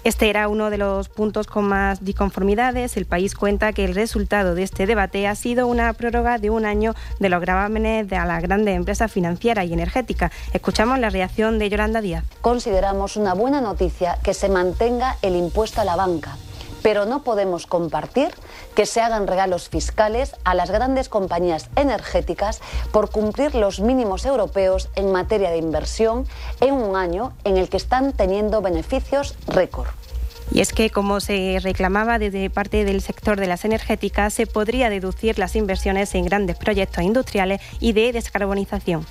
Este 0.05 0.29
era 0.29 0.49
uno 0.49 0.69
de 0.69 0.79
los 0.79 1.09
puntos 1.09 1.47
con 1.47 1.65
más 1.65 2.05
disconformidades. 2.05 2.97
El 2.97 3.07
país 3.07 3.37
cuenta 3.37 3.73
que 3.73 3.85
el 3.85 3.95
resultado 3.95 4.57
de 4.57 4.65
este 4.65 4.85
debate 4.87 5.29
ha 5.29 5.37
sido 5.37 5.69
una 5.69 5.93
prórroga 5.93 6.39
de 6.39 6.51
un 6.51 6.67
año 6.67 6.95
de 7.21 7.29
los 7.29 7.41
gravámenes 7.41 8.09
de 8.09 8.17
a 8.17 8.27
las 8.27 8.43
grandes 8.43 8.75
empresas 8.75 9.13
financieras 9.13 9.67
y 9.67 9.73
energéticas. 9.73 10.33
Escuchamos 10.53 10.99
la 10.99 11.11
reacción 11.11 11.61
de 11.61 11.71
Yolanda 11.71 12.01
Díaz. 12.01 12.25
Consideramos 12.41 13.17
una 13.17 13.35
buena 13.35 13.61
noticia 13.61 14.19
que 14.25 14.35
se 14.35 14.49
mantenga 14.49 15.19
el 15.23 15.37
impuesto 15.37 15.81
a 15.81 15.85
la 15.85 15.95
banca 15.95 16.37
pero 16.83 17.07
no 17.07 17.23
podemos 17.23 17.67
compartir 17.67 18.31
que 18.75 18.87
se 18.87 19.01
hagan 19.01 19.27
regalos 19.27 19.69
fiscales 19.69 20.35
a 20.45 20.55
las 20.55 20.71
grandes 20.71 21.09
compañías 21.09 21.69
energéticas 21.77 22.61
por 22.91 23.11
cumplir 23.11 23.55
los 23.55 23.81
mínimos 23.81 24.27
europeos 24.27 24.89
en 24.97 25.13
materia 25.13 25.51
de 25.51 25.59
inversión 25.59 26.27
en 26.61 26.75
un 26.75 26.97
año 26.97 27.33
en 27.45 27.57
el 27.57 27.69
que 27.69 27.77
están 27.77 28.13
teniendo 28.13 28.61
beneficios 28.63 29.35
récord. 29.47 29.89
Y 30.51 30.61
es 30.61 30.73
que, 30.75 30.91
como 30.91 31.21
se 31.21 31.59
reclamaba 31.63 32.19
desde 32.19 32.51
parte 32.51 32.85
del 32.85 33.01
sector 33.01 33.41
de 33.41 33.47
las 33.47 33.65
energéticas, 33.65 34.35
se 34.35 34.47
podría 34.47 34.91
deducir 34.91 35.39
las 35.39 35.57
inversiones 35.57 36.15
en 36.15 36.27
grandes 36.27 36.57
proyectos 36.57 37.03
industriales 37.03 37.61
y 37.81 37.93
de 37.93 38.13
descarbonización. 38.13 39.07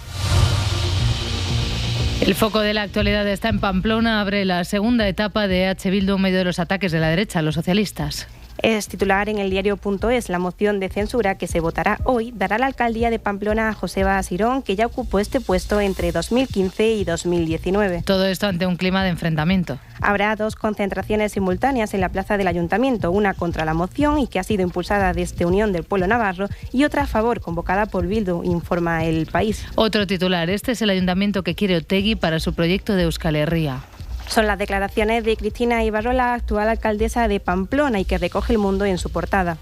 El 2.22 2.36
foco 2.36 2.60
de 2.60 2.76
la 2.76 2.84
actualidad 2.84 3.28
está 3.28 3.50
en 3.50 3.60
Pamplona. 3.60 4.22
Abre 4.22 4.46
la 4.46 4.64
segunda 4.64 5.08
etapa 5.08 5.48
de 5.48 5.66
H. 5.66 5.90
Bildu 5.90 6.16
en 6.18 6.22
medio 6.22 6.38
de 6.38 6.44
los 6.44 6.60
ataques 6.60 6.92
de 6.92 7.00
la 7.00 7.10
derecha, 7.10 7.42
los 7.42 7.56
socialistas. 7.56 8.28
Es 8.60 8.88
titular 8.88 9.30
en 9.30 9.38
el 9.38 9.50
diario.es. 9.50 10.30
La 10.30 10.40
moción 10.40 10.80
de 10.80 10.90
censura 10.90 11.36
que 11.36 11.48
se 11.48 11.60
votará 11.60 12.00
hoy 12.04 12.32
dará 12.36 12.58
la 12.58 12.68
alcaldía 12.68 13.10
de 13.10 13.20
Pamplona 13.20 13.70
a 13.70 13.74
Joseba 13.74 14.22
Sirón, 14.24 14.62
que 14.62 14.76
ya 14.76 14.86
ocupó 14.86 15.20
este 15.20 15.42
puesto 15.42 15.82
entre 15.82 16.12
2015 16.12 16.94
y 16.94 17.04
2019. 17.04 18.04
Todo 18.06 18.26
esto 18.26 18.48
ante 18.48 18.66
un 18.66 18.76
clima 18.76 19.04
de 19.04 19.10
enfrentamiento. 19.10 19.80
Habrá 20.02 20.36
dos 20.36 20.56
concentraciones 20.56 21.32
simultáneas 21.34 21.94
en 21.94 22.02
la 22.02 22.10
plaza 22.10 22.38
del 22.38 22.48
ayuntamiento, 22.48 23.12
una 23.12 23.34
contra 23.34 23.66
la 23.66 23.74
moción 23.74 24.20
y 24.20 24.28
que 24.28 24.40
ha 24.40 24.44
sido 24.44 24.64
impulsada 24.64 25.14
desde 25.14 25.46
Unión 25.46 25.72
del 25.72 25.84
Pueblo 25.84 26.08
Navarro 26.08 26.48
y 26.72 26.84
otra 26.84 27.04
a 27.04 27.08
favor, 27.08 27.42
convocada 27.42 27.86
por 27.86 28.08
Bildu, 28.08 28.44
informa 28.44 29.06
el 29.06 29.28
país. 29.28 29.66
Otro 29.76 30.08
titular, 30.08 30.50
este 30.50 30.74
es 30.74 30.82
el 30.82 30.90
ayuntamiento 30.90 31.44
que 31.44 31.56
quiere 31.56 31.78
Otegui 31.78 32.16
para 32.16 32.40
su 32.40 32.54
proyecto 32.54 32.96
de 32.96 33.04
Euskal 33.04 33.36
Herria. 33.36 33.82
Son 34.32 34.48
las 34.48 34.58
declaraciones 34.58 35.26
de 35.26 35.36
Cristina 35.36 35.84
Ibarrola, 35.84 36.34
actual 36.34 36.70
alcaldesa 36.70 37.28
de 37.28 37.42
Pamplona 37.42 38.00
y 38.00 38.06
que 38.06 38.18
recoge 38.18 38.54
el 38.54 38.60
mundo 38.60 38.86
en 38.86 38.98
su 38.98 39.10
portada. 39.10 39.58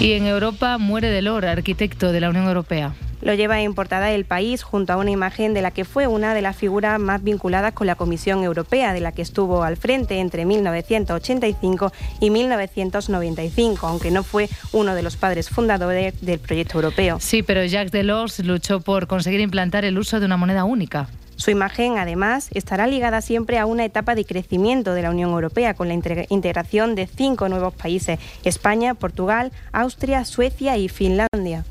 Y 0.00 0.14
en 0.14 0.26
Europa 0.26 0.76
muere 0.76 1.08
Delors, 1.08 1.46
arquitecto 1.46 2.10
de 2.10 2.20
la 2.20 2.28
Unión 2.28 2.48
Europea. 2.48 2.92
Lo 3.22 3.34
lleva 3.34 3.60
en 3.60 3.74
portada 3.74 4.12
el 4.12 4.24
país 4.24 4.62
junto 4.62 4.92
a 4.92 4.96
una 4.96 5.10
imagen 5.10 5.54
de 5.54 5.62
la 5.62 5.70
que 5.70 5.84
fue 5.84 6.06
una 6.06 6.34
de 6.34 6.42
las 6.42 6.56
figuras 6.56 7.00
más 7.00 7.22
vinculadas 7.22 7.72
con 7.72 7.86
la 7.86 7.94
Comisión 7.94 8.44
Europea, 8.44 8.92
de 8.92 9.00
la 9.00 9.12
que 9.12 9.22
estuvo 9.22 9.62
al 9.62 9.76
frente 9.76 10.18
entre 10.18 10.44
1985 10.44 11.92
y 12.20 12.30
1995, 12.30 13.86
aunque 13.86 14.10
no 14.10 14.22
fue 14.22 14.48
uno 14.72 14.94
de 14.94 15.02
los 15.02 15.16
padres 15.16 15.48
fundadores 15.48 16.20
del 16.20 16.38
proyecto 16.38 16.78
europeo. 16.78 17.18
Sí, 17.20 17.42
pero 17.42 17.64
Jacques 17.64 17.92
Delors 17.92 18.38
luchó 18.40 18.80
por 18.80 19.06
conseguir 19.06 19.40
implantar 19.40 19.84
el 19.84 19.98
uso 19.98 20.20
de 20.20 20.26
una 20.26 20.36
moneda 20.36 20.64
única. 20.64 21.08
Su 21.36 21.50
imagen, 21.50 21.98
además, 21.98 22.48
estará 22.54 22.86
ligada 22.86 23.20
siempre 23.20 23.58
a 23.58 23.66
una 23.66 23.84
etapa 23.84 24.14
de 24.14 24.24
crecimiento 24.24 24.94
de 24.94 25.02
la 25.02 25.10
Unión 25.10 25.30
Europea 25.30 25.74
con 25.74 25.88
la 25.88 25.94
integración 25.94 26.94
de 26.94 27.06
cinco 27.06 27.48
nuevos 27.50 27.74
países, 27.74 28.18
España, 28.42 28.94
Portugal, 28.94 29.52
Austria, 29.70 30.24
Suecia 30.24 30.78
y 30.78 30.88
Finlandia. 30.88 31.64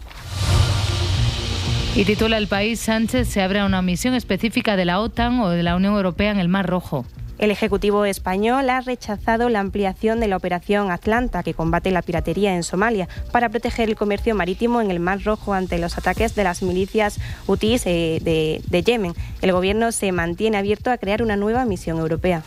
Y 1.96 2.04
titula 2.04 2.38
El 2.38 2.48
país 2.48 2.82
Sánchez 2.82 3.30
se 3.30 3.42
abre 3.42 3.60
a 3.60 3.66
una 3.66 3.82
misión 3.82 4.16
específica 4.16 4.76
de 4.76 4.84
la 4.84 5.00
OTAN 5.00 5.40
o 5.40 5.48
de 5.48 5.64
la 5.64 5.78
Unión 5.78 5.96
Europea 5.96 6.30
en 6.30 6.40
el 6.40 6.50
Mar 6.50 6.68
Rojo. 6.68 7.06
El 7.38 7.52
Ejecutivo 7.52 8.04
español 8.04 8.70
ha 8.70 8.82
rechazado 8.82 9.48
la 9.48 9.62
ampliación 9.62 10.20
de 10.20 10.28
la 10.28 10.36
operación 10.36 10.92
Atlanta, 10.92 11.42
que 11.42 11.54
combate 11.54 11.92
la 11.92 12.02
piratería 12.02 12.54
en 12.54 12.64
Somalia, 12.64 13.08
para 13.32 13.48
proteger 13.48 13.88
el 13.88 13.96
comercio 13.96 14.36
marítimo 14.36 14.82
en 14.82 14.92
el 14.92 15.00
Mar 15.00 15.24
Rojo 15.24 15.54
ante 15.54 15.78
los 15.80 15.98
ataques 15.98 16.36
de 16.36 16.44
las 16.44 16.64
milicias 16.64 17.18
hutíes 17.48 17.86
eh, 17.86 18.20
de, 18.22 18.62
de 18.68 18.84
Yemen. 18.84 19.14
El 19.42 19.54
Gobierno 19.54 19.94
se 19.94 20.12
mantiene 20.12 20.58
abierto 20.58 20.92
a 20.92 20.98
crear 20.98 21.24
una 21.24 21.38
nueva 21.38 21.64
misión 21.64 22.00
europea. 22.00 22.44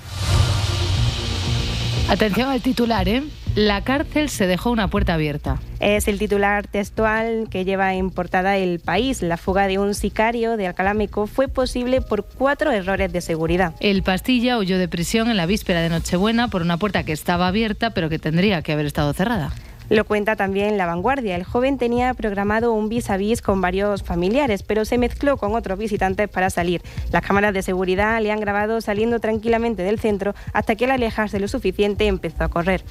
Atención 2.11 2.51
al 2.51 2.61
titular, 2.61 3.09
¿eh? 3.09 3.23
La 3.59 3.83
cárcel 3.83 4.29
se 4.29 4.47
dejó 4.47 4.71
una 4.71 4.87
puerta 4.87 5.14
abierta. 5.14 5.59
Es 5.81 6.07
el 6.07 6.21
titular 6.21 6.68
textual 6.68 7.49
que 7.51 7.64
lleva 7.64 7.92
en 7.94 8.11
portada 8.11 8.57
el 8.57 8.79
país. 8.79 9.21
La 9.21 9.37
fuga 9.37 9.66
de 9.66 9.79
un 9.79 9.97
sicario 9.97 10.57
de 10.57 10.68
Alcalámico 10.68 11.27
fue 11.27 11.49
posible 11.49 12.01
por 12.01 12.25
cuatro 12.25 12.71
errores 12.71 13.12
de 13.12 13.21
seguridad. 13.21 13.75
El 13.81 14.05
Pastilla 14.05 14.59
huyó 14.59 14.79
de 14.79 14.87
prisión 14.87 15.29
en 15.29 15.37
la 15.37 15.47
víspera 15.47 15.81
de 15.81 15.88
Nochebuena 15.88 16.47
por 16.47 16.62
una 16.62 16.77
puerta 16.77 17.03
que 17.03 17.11
estaba 17.11 17.49
abierta 17.49 17.90
pero 17.90 18.09
que 18.09 18.21
tendría 18.21 18.62
que 18.62 18.71
haber 18.71 18.87
estado 18.87 19.12
cerrada. 19.12 19.53
Lo 19.90 20.05
cuenta 20.05 20.37
también 20.37 20.77
La 20.77 20.87
Vanguardia. 20.87 21.35
El 21.35 21.44
joven 21.44 21.79
tenía 21.79 22.12
programado 22.14 22.72
un 22.72 22.88
vis 22.88 23.09
a 23.11 23.16
vis 23.16 23.40
con 23.40 23.61
varios 23.61 24.03
familiares, 24.03 24.62
pero 24.62 24.85
se 24.85 24.98
mezcló 24.98 25.37
con 25.38 25.55
otros 25.55 25.79
visitantes 25.79 26.29
para 26.29 26.51
salir. 26.51 26.83
Las 27.11 27.22
cámaras 27.22 27.55
de 27.55 27.62
seguridad 27.62 28.20
le 28.20 28.31
han 28.31 28.40
grabado 28.40 28.81
saliendo 28.81 29.18
tranquilamente 29.18 29.83
del 29.83 29.98
centro 29.98 30.35
hasta 30.53 30.74
que 30.74 30.85
al 30.85 30.90
alejarse 30.90 31.40
lo 31.40 31.48
suficiente 31.48 32.07
empezó 32.07 32.44
a 32.44 32.48
correr. 32.48 32.83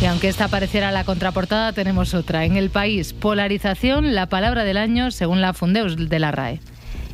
Y 0.00 0.06
aunque 0.06 0.28
esta 0.28 0.48
pareciera 0.48 0.90
la 0.90 1.04
contraportada, 1.04 1.72
tenemos 1.72 2.14
otra. 2.14 2.44
En 2.44 2.56
el 2.56 2.70
país, 2.70 3.12
polarización, 3.12 4.14
la 4.14 4.26
palabra 4.26 4.64
del 4.64 4.76
año 4.76 5.10
según 5.10 5.40
la 5.40 5.52
Fundeus 5.52 6.08
de 6.08 6.18
la 6.18 6.30
RAE. 6.30 6.60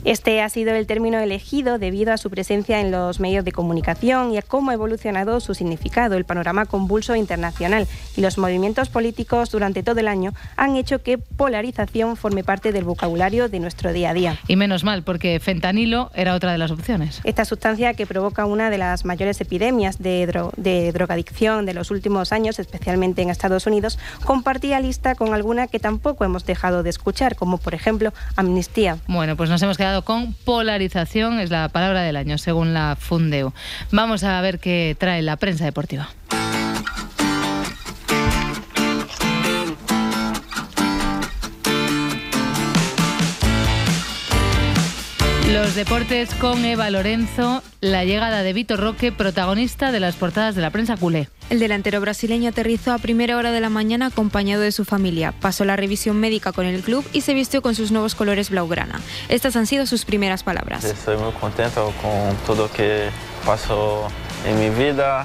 Este 0.04 0.40
ha 0.40 0.48
sido 0.48 0.74
el 0.74 0.86
término 0.86 1.18
elegido 1.18 1.78
debido 1.78 2.12
a 2.12 2.16
su 2.16 2.30
presencia 2.30 2.80
en 2.80 2.90
los 2.90 3.20
medios 3.20 3.44
de 3.44 3.52
comunicación 3.52 4.32
y 4.32 4.38
a 4.38 4.42
cómo 4.42 4.70
ha 4.70 4.74
evolucionado 4.74 5.40
su 5.40 5.54
significado, 5.54 6.16
el 6.16 6.24
panorama 6.24 6.64
convulso 6.64 7.14
internacional 7.14 7.86
y 8.16 8.22
los 8.22 8.38
movimientos 8.38 8.88
políticos 8.88 9.50
durante 9.50 9.82
todo 9.82 10.00
el 10.00 10.08
año 10.08 10.32
han 10.56 10.76
hecho 10.76 11.02
que 11.02 11.18
polarización 11.18 12.16
forme 12.16 12.44
parte 12.44 12.72
del 12.72 12.84
vocabulario 12.84 13.48
de 13.48 13.60
nuestro 13.60 13.92
día 13.92 14.10
a 14.10 14.14
día. 14.14 14.38
Y 14.48 14.56
menos 14.56 14.84
mal, 14.84 15.02
porque 15.02 15.38
fentanilo 15.38 16.10
era 16.14 16.34
otra 16.34 16.52
de 16.52 16.58
las 16.58 16.70
opciones. 16.70 17.20
Esta 17.24 17.44
sustancia 17.44 17.92
que 17.94 18.06
provoca 18.06 18.46
una 18.46 18.70
de 18.70 18.78
las 18.78 19.04
mayores 19.04 19.40
epidemias 19.40 19.98
de, 19.98 20.26
de 20.56 20.92
drogadicción 20.92 21.66
de 21.66 21.74
los 21.74 21.90
últimos 21.90 22.32
años, 22.32 22.58
especialmente 22.58 23.22
en 23.22 23.28
Estados 23.28 23.66
Unidos, 23.66 23.98
compartía 24.24 24.80
lista 24.80 25.14
con 25.14 25.34
alguna 25.34 25.66
que 25.66 25.78
tampoco 25.78 26.24
hemos 26.24 26.46
dejado 26.46 26.82
de 26.82 26.90
escuchar, 26.90 27.36
como 27.36 27.58
por 27.58 27.74
ejemplo 27.74 28.12
amnistía. 28.36 28.98
Bueno, 29.06 29.36
pues 29.36 29.50
nos 29.50 29.62
hemos 29.62 29.76
quedado 29.76 29.89
con 30.04 30.32
polarización, 30.32 31.40
es 31.40 31.50
la 31.50 31.68
palabra 31.68 32.02
del 32.02 32.16
año, 32.16 32.38
según 32.38 32.72
la 32.72 32.96
Fundeu. 32.98 33.52
Vamos 33.90 34.24
a 34.24 34.40
ver 34.40 34.58
qué 34.58 34.96
trae 34.98 35.22
la 35.22 35.36
prensa 35.36 35.64
deportiva. 35.64 36.08
Los 45.70 45.76
deportes 45.76 46.34
con 46.34 46.64
Eva 46.64 46.90
Lorenzo, 46.90 47.62
la 47.80 48.04
llegada 48.04 48.42
de 48.42 48.52
Vitor 48.52 48.80
Roque, 48.80 49.12
protagonista 49.12 49.92
de 49.92 50.00
las 50.00 50.16
portadas 50.16 50.56
de 50.56 50.62
la 50.62 50.70
prensa 50.70 50.96
culé. 50.96 51.28
El 51.48 51.60
delantero 51.60 52.00
brasileño 52.00 52.48
aterrizó 52.48 52.92
a 52.92 52.98
primera 52.98 53.36
hora 53.36 53.52
de 53.52 53.60
la 53.60 53.68
mañana 53.68 54.06
acompañado 54.06 54.62
de 54.62 54.72
su 54.72 54.84
familia. 54.84 55.32
Pasó 55.40 55.64
la 55.64 55.76
revisión 55.76 56.18
médica 56.18 56.50
con 56.50 56.66
el 56.66 56.82
club 56.82 57.08
y 57.12 57.20
se 57.20 57.34
vistió 57.34 57.62
con 57.62 57.76
sus 57.76 57.92
nuevos 57.92 58.16
colores 58.16 58.50
blaugrana. 58.50 59.00
Estas 59.28 59.54
han 59.54 59.66
sido 59.68 59.86
sus 59.86 60.04
primeras 60.04 60.42
palabras. 60.42 60.82
Estoy 60.82 61.16
muy 61.18 61.30
contento 61.34 61.94
con 62.02 62.34
todo 62.44 62.64
lo 62.64 62.72
que 62.72 63.08
pasó 63.46 64.08
en 64.44 64.58
mi 64.58 64.70
vida. 64.70 65.24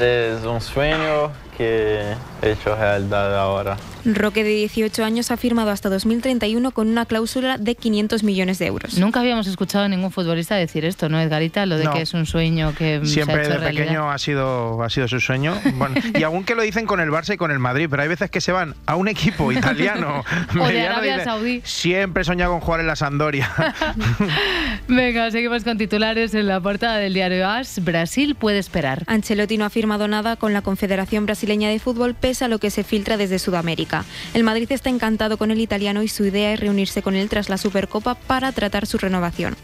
Es 0.00 0.42
un 0.46 0.62
sueño 0.62 1.30
que 1.56 2.00
he 2.42 2.50
hecho 2.52 2.74
realidad 2.76 3.38
ahora. 3.38 3.76
Roque, 4.06 4.44
de 4.44 4.50
18 4.50 5.02
años, 5.02 5.30
ha 5.30 5.38
firmado 5.38 5.70
hasta 5.70 5.88
2031 5.88 6.72
con 6.72 6.88
una 6.88 7.06
cláusula 7.06 7.56
de 7.56 7.74
500 7.74 8.22
millones 8.22 8.58
de 8.58 8.66
euros. 8.66 8.98
Nunca 8.98 9.20
habíamos 9.20 9.46
escuchado 9.46 9.84
a 9.86 9.88
ningún 9.88 10.10
futbolista 10.10 10.56
decir 10.56 10.84
esto, 10.84 11.08
¿no, 11.08 11.18
Edgarita? 11.18 11.64
Lo 11.64 11.78
de 11.78 11.84
No. 11.84 11.92
que 11.94 12.02
es 12.02 12.12
un 12.12 12.26
sueño 12.26 12.74
que 12.76 13.00
se 13.04 13.06
ha 13.22 13.24
Siempre 13.24 13.40
hecho 13.42 13.50
de 13.52 13.58
realidad. 13.58 13.82
pequeño 13.84 14.10
ha 14.10 14.18
sido, 14.18 14.82
ha 14.82 14.90
sido 14.90 15.08
su 15.08 15.20
sueño. 15.20 15.54
Bueno, 15.76 15.94
y 16.18 16.22
aún 16.22 16.44
que 16.44 16.54
lo 16.54 16.60
dicen 16.62 16.84
con 16.84 17.00
el 17.00 17.08
Barça 17.08 17.32
y 17.34 17.36
con 17.38 17.50
el 17.50 17.58
Madrid, 17.60 17.86
pero 17.88 18.02
hay 18.02 18.08
veces 18.08 18.30
que 18.30 18.42
se 18.42 18.52
van 18.52 18.74
a 18.84 18.96
un 18.96 19.08
equipo 19.08 19.50
italiano 19.52 20.22
O 20.60 20.66
de 20.68 20.82
Arabia 20.86 21.12
dicen, 21.12 21.24
Saudí. 21.24 21.62
Siempre 21.64 22.22
he 22.22 22.24
soñado 22.24 22.52
con 22.52 22.60
jugar 22.60 22.80
en 22.80 22.88
la 22.88 22.96
Sampdoria. 22.96 23.50
Venga, 24.88 25.30
seguimos 25.30 25.64
con 25.64 25.78
titulares 25.78 26.34
en 26.34 26.46
la 26.46 26.60
portada 26.60 26.98
del 26.98 27.14
diario 27.14 27.48
AS. 27.48 27.82
Brasil 27.82 28.34
puede 28.34 28.58
esperar. 28.58 29.04
Ancelotti 29.06 29.56
no 29.56 29.64
ha 29.64 29.70
firmado 29.70 30.08
nada 30.08 30.36
con 30.36 30.52
la 30.52 30.60
Confederación 30.60 31.24
Brasileña 31.24 31.43
de 31.44 31.78
Fútbol 31.78 32.14
pese 32.14 32.46
a 32.46 32.48
lo 32.48 32.58
que 32.58 32.70
se 32.70 32.84
filtra 32.84 33.16
desde 33.16 33.38
Sudamérica. 33.38 34.04
El 34.32 34.44
Madrid 34.44 34.70
está 34.72 34.88
encantado 34.88 35.36
con 35.36 35.50
el 35.50 35.60
italiano 35.60 36.02
y 36.02 36.08
su 36.08 36.24
idea 36.24 36.52
es 36.52 36.60
reunirse 36.60 37.02
con 37.02 37.14
él 37.14 37.28
tras 37.28 37.50
la 37.50 37.58
Supercopa 37.58 38.14
para 38.14 38.50
tratar 38.52 38.86
su 38.86 38.96
renovación. 38.96 39.54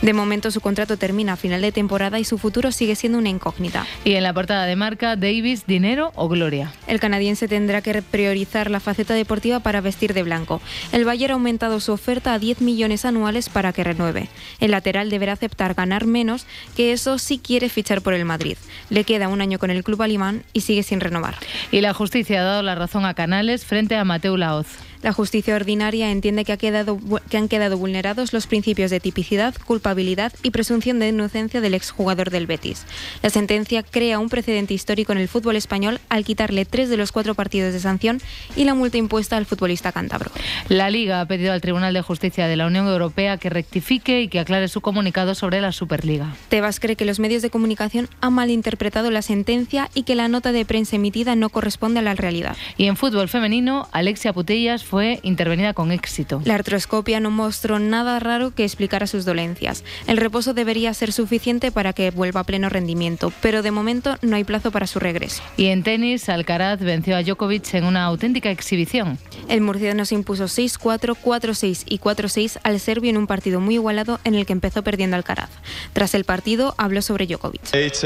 De 0.00 0.12
momento 0.12 0.50
su 0.50 0.60
contrato 0.60 0.96
termina 0.96 1.34
a 1.34 1.36
final 1.36 1.60
de 1.60 1.72
temporada 1.72 2.18
y 2.18 2.24
su 2.24 2.38
futuro 2.38 2.72
sigue 2.72 2.96
siendo 2.96 3.18
una 3.18 3.28
incógnita. 3.28 3.86
Y 4.04 4.14
en 4.14 4.22
la 4.22 4.32
portada 4.32 4.64
de 4.64 4.76
marca, 4.76 5.14
Davis, 5.14 5.66
dinero 5.66 6.12
o 6.14 6.28
gloria. 6.28 6.72
El 6.86 7.00
canadiense 7.00 7.48
tendrá 7.48 7.82
que 7.82 8.02
priorizar 8.02 8.70
la 8.70 8.80
faceta 8.80 9.14
deportiva 9.14 9.60
para 9.60 9.82
vestir 9.82 10.14
de 10.14 10.22
blanco. 10.22 10.60
El 10.92 11.04
Bayern 11.04 11.32
ha 11.32 11.34
aumentado 11.34 11.80
su 11.80 11.92
oferta 11.92 12.32
a 12.32 12.38
10 12.38 12.62
millones 12.62 13.04
anuales 13.04 13.50
para 13.50 13.72
que 13.72 13.84
renueve. 13.84 14.28
El 14.58 14.70
lateral 14.70 15.10
deberá 15.10 15.34
aceptar 15.34 15.74
ganar 15.74 16.06
menos, 16.06 16.46
que 16.76 16.92
eso 16.92 17.18
sí 17.18 17.38
quiere 17.38 17.68
fichar 17.68 18.00
por 18.00 18.14
el 18.14 18.24
Madrid. 18.24 18.56
Le 18.88 19.04
queda 19.04 19.28
un 19.28 19.42
año 19.42 19.58
con 19.58 19.70
el 19.70 19.84
club 19.84 20.02
alemán 20.02 20.44
y 20.52 20.62
sigue 20.62 20.82
sin 20.82 21.00
renovar. 21.00 21.25
Y 21.70 21.80
la 21.80 21.94
justicia 21.94 22.40
ha 22.40 22.44
dado 22.44 22.62
la 22.62 22.74
razón 22.74 23.04
a 23.04 23.14
Canales 23.14 23.64
frente 23.64 23.96
a 23.96 24.04
Mateu 24.04 24.36
Laoz. 24.36 24.85
La 25.02 25.12
justicia 25.12 25.54
ordinaria 25.54 26.10
entiende 26.10 26.44
que, 26.44 26.52
ha 26.52 26.56
quedado, 26.56 26.98
que 27.28 27.36
han 27.36 27.48
quedado 27.48 27.76
vulnerados 27.78 28.32
los 28.32 28.46
principios 28.46 28.90
de 28.90 29.00
tipicidad, 29.00 29.54
culpabilidad 29.64 30.32
y 30.42 30.50
presunción 30.50 30.98
de 30.98 31.08
inocencia 31.08 31.60
del 31.60 31.74
exjugador 31.74 32.30
del 32.30 32.46
Betis. 32.46 32.86
La 33.22 33.30
sentencia 33.30 33.82
crea 33.82 34.18
un 34.18 34.28
precedente 34.28 34.74
histórico 34.74 35.12
en 35.12 35.18
el 35.18 35.28
fútbol 35.28 35.56
español 35.56 36.00
al 36.08 36.24
quitarle 36.24 36.64
tres 36.64 36.88
de 36.88 36.96
los 36.96 37.12
cuatro 37.12 37.34
partidos 37.34 37.72
de 37.72 37.80
sanción 37.80 38.20
y 38.56 38.64
la 38.64 38.74
multa 38.74 38.96
impuesta 38.98 39.36
al 39.36 39.46
futbolista 39.46 39.92
cántabro. 39.92 40.30
La 40.68 40.90
Liga 40.90 41.20
ha 41.20 41.26
pedido 41.26 41.52
al 41.52 41.60
Tribunal 41.60 41.94
de 41.94 42.02
Justicia 42.02 42.48
de 42.48 42.56
la 42.56 42.66
Unión 42.66 42.86
Europea 42.88 43.36
que 43.36 43.50
rectifique 43.50 44.22
y 44.22 44.28
que 44.28 44.40
aclare 44.40 44.68
su 44.68 44.80
comunicado 44.80 45.34
sobre 45.34 45.60
la 45.60 45.72
Superliga. 45.72 46.34
Tebas 46.48 46.80
cree 46.80 46.96
que 46.96 47.04
los 47.04 47.18
medios 47.18 47.42
de 47.42 47.50
comunicación 47.50 48.08
han 48.20 48.32
malinterpretado 48.32 49.10
la 49.10 49.22
sentencia 49.22 49.90
y 49.94 50.04
que 50.04 50.14
la 50.14 50.28
nota 50.28 50.52
de 50.52 50.64
prensa 50.64 50.96
emitida 50.96 51.36
no 51.36 51.50
corresponde 51.50 52.00
a 52.00 52.02
la 52.02 52.14
realidad. 52.14 52.56
Y 52.76 52.86
en 52.86 52.96
fútbol 52.96 53.28
femenino, 53.28 53.88
Alexia 53.92 54.32
Putellas 54.32 54.84
fue 54.86 55.18
intervenida 55.22 55.74
con 55.74 55.90
éxito. 55.90 56.40
La 56.44 56.54
artroscopia 56.54 57.20
no 57.20 57.30
mostró 57.30 57.78
nada 57.78 58.18
raro 58.20 58.54
que 58.54 58.64
explicara 58.64 59.06
sus 59.06 59.24
dolencias. 59.24 59.84
El 60.06 60.16
reposo 60.16 60.54
debería 60.54 60.94
ser 60.94 61.12
suficiente 61.12 61.72
para 61.72 61.92
que 61.92 62.10
vuelva 62.10 62.40
a 62.40 62.44
pleno 62.44 62.68
rendimiento, 62.68 63.32
pero 63.42 63.62
de 63.62 63.70
momento 63.70 64.16
no 64.22 64.36
hay 64.36 64.44
plazo 64.44 64.70
para 64.70 64.86
su 64.86 65.00
regreso. 65.00 65.42
Y 65.56 65.66
en 65.66 65.82
tenis, 65.82 66.28
Alcaraz 66.28 66.80
venció 66.80 67.16
a 67.16 67.22
Djokovic 67.22 67.74
en 67.74 67.84
una 67.84 68.04
auténtica 68.04 68.50
exhibición. 68.50 69.18
El 69.48 69.60
murciano 69.60 70.04
se 70.04 70.14
impuso 70.14 70.44
6-4, 70.44 71.16
4-6 71.22 71.82
y 71.86 71.98
4-6 71.98 72.58
al 72.62 72.80
serbio 72.80 73.10
en 73.10 73.16
un 73.16 73.26
partido 73.26 73.60
muy 73.60 73.74
igualado 73.74 74.20
en 74.24 74.34
el 74.34 74.46
que 74.46 74.52
empezó 74.52 74.82
perdiendo 74.82 75.16
Alcaraz. 75.16 75.50
Tras 75.92 76.14
el 76.14 76.24
partido 76.24 76.74
habló 76.78 77.02
sobre 77.02 77.26
Djokovic. 77.26 77.62
Es 77.72 78.04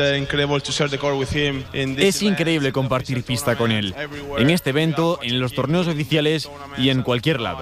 increíble 2.22 2.72
compartir 2.72 3.22
pista 3.22 3.56
con 3.56 3.70
él, 3.70 3.94
en 4.38 4.50
este 4.50 4.70
evento, 4.70 5.18
en 5.22 5.40
los 5.40 5.52
torneos 5.52 5.86
oficiales 5.86 6.48
y 6.76 6.90
en 6.90 7.02
cualquier 7.02 7.40
lado. 7.40 7.60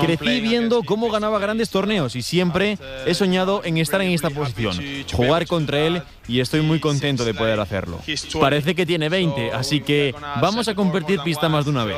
Crecí 0.00 0.40
viendo 0.40 0.82
cómo 0.82 1.10
ganaba 1.10 1.38
grandes 1.38 1.70
torneos 1.70 2.16
y 2.16 2.22
siempre 2.22 2.78
he 3.06 3.14
soñado 3.14 3.62
en 3.64 3.78
estar 3.78 4.00
en 4.00 4.12
esta 4.12 4.30
posición, 4.30 4.76
jugar 5.12 5.46
contra 5.46 5.80
él 5.80 6.02
y 6.26 6.40
estoy 6.40 6.62
muy 6.62 6.80
contento 6.80 7.24
de 7.24 7.34
poder 7.34 7.60
hacerlo. 7.60 8.00
Parece 8.40 8.74
que 8.74 8.86
tiene 8.86 9.08
20, 9.08 9.52
así 9.52 9.80
que 9.80 10.14
vamos 10.40 10.68
a 10.68 10.74
compartir 10.74 11.20
pista 11.20 11.48
más 11.48 11.64
de 11.64 11.70
una 11.70 11.84
vez. 11.84 11.96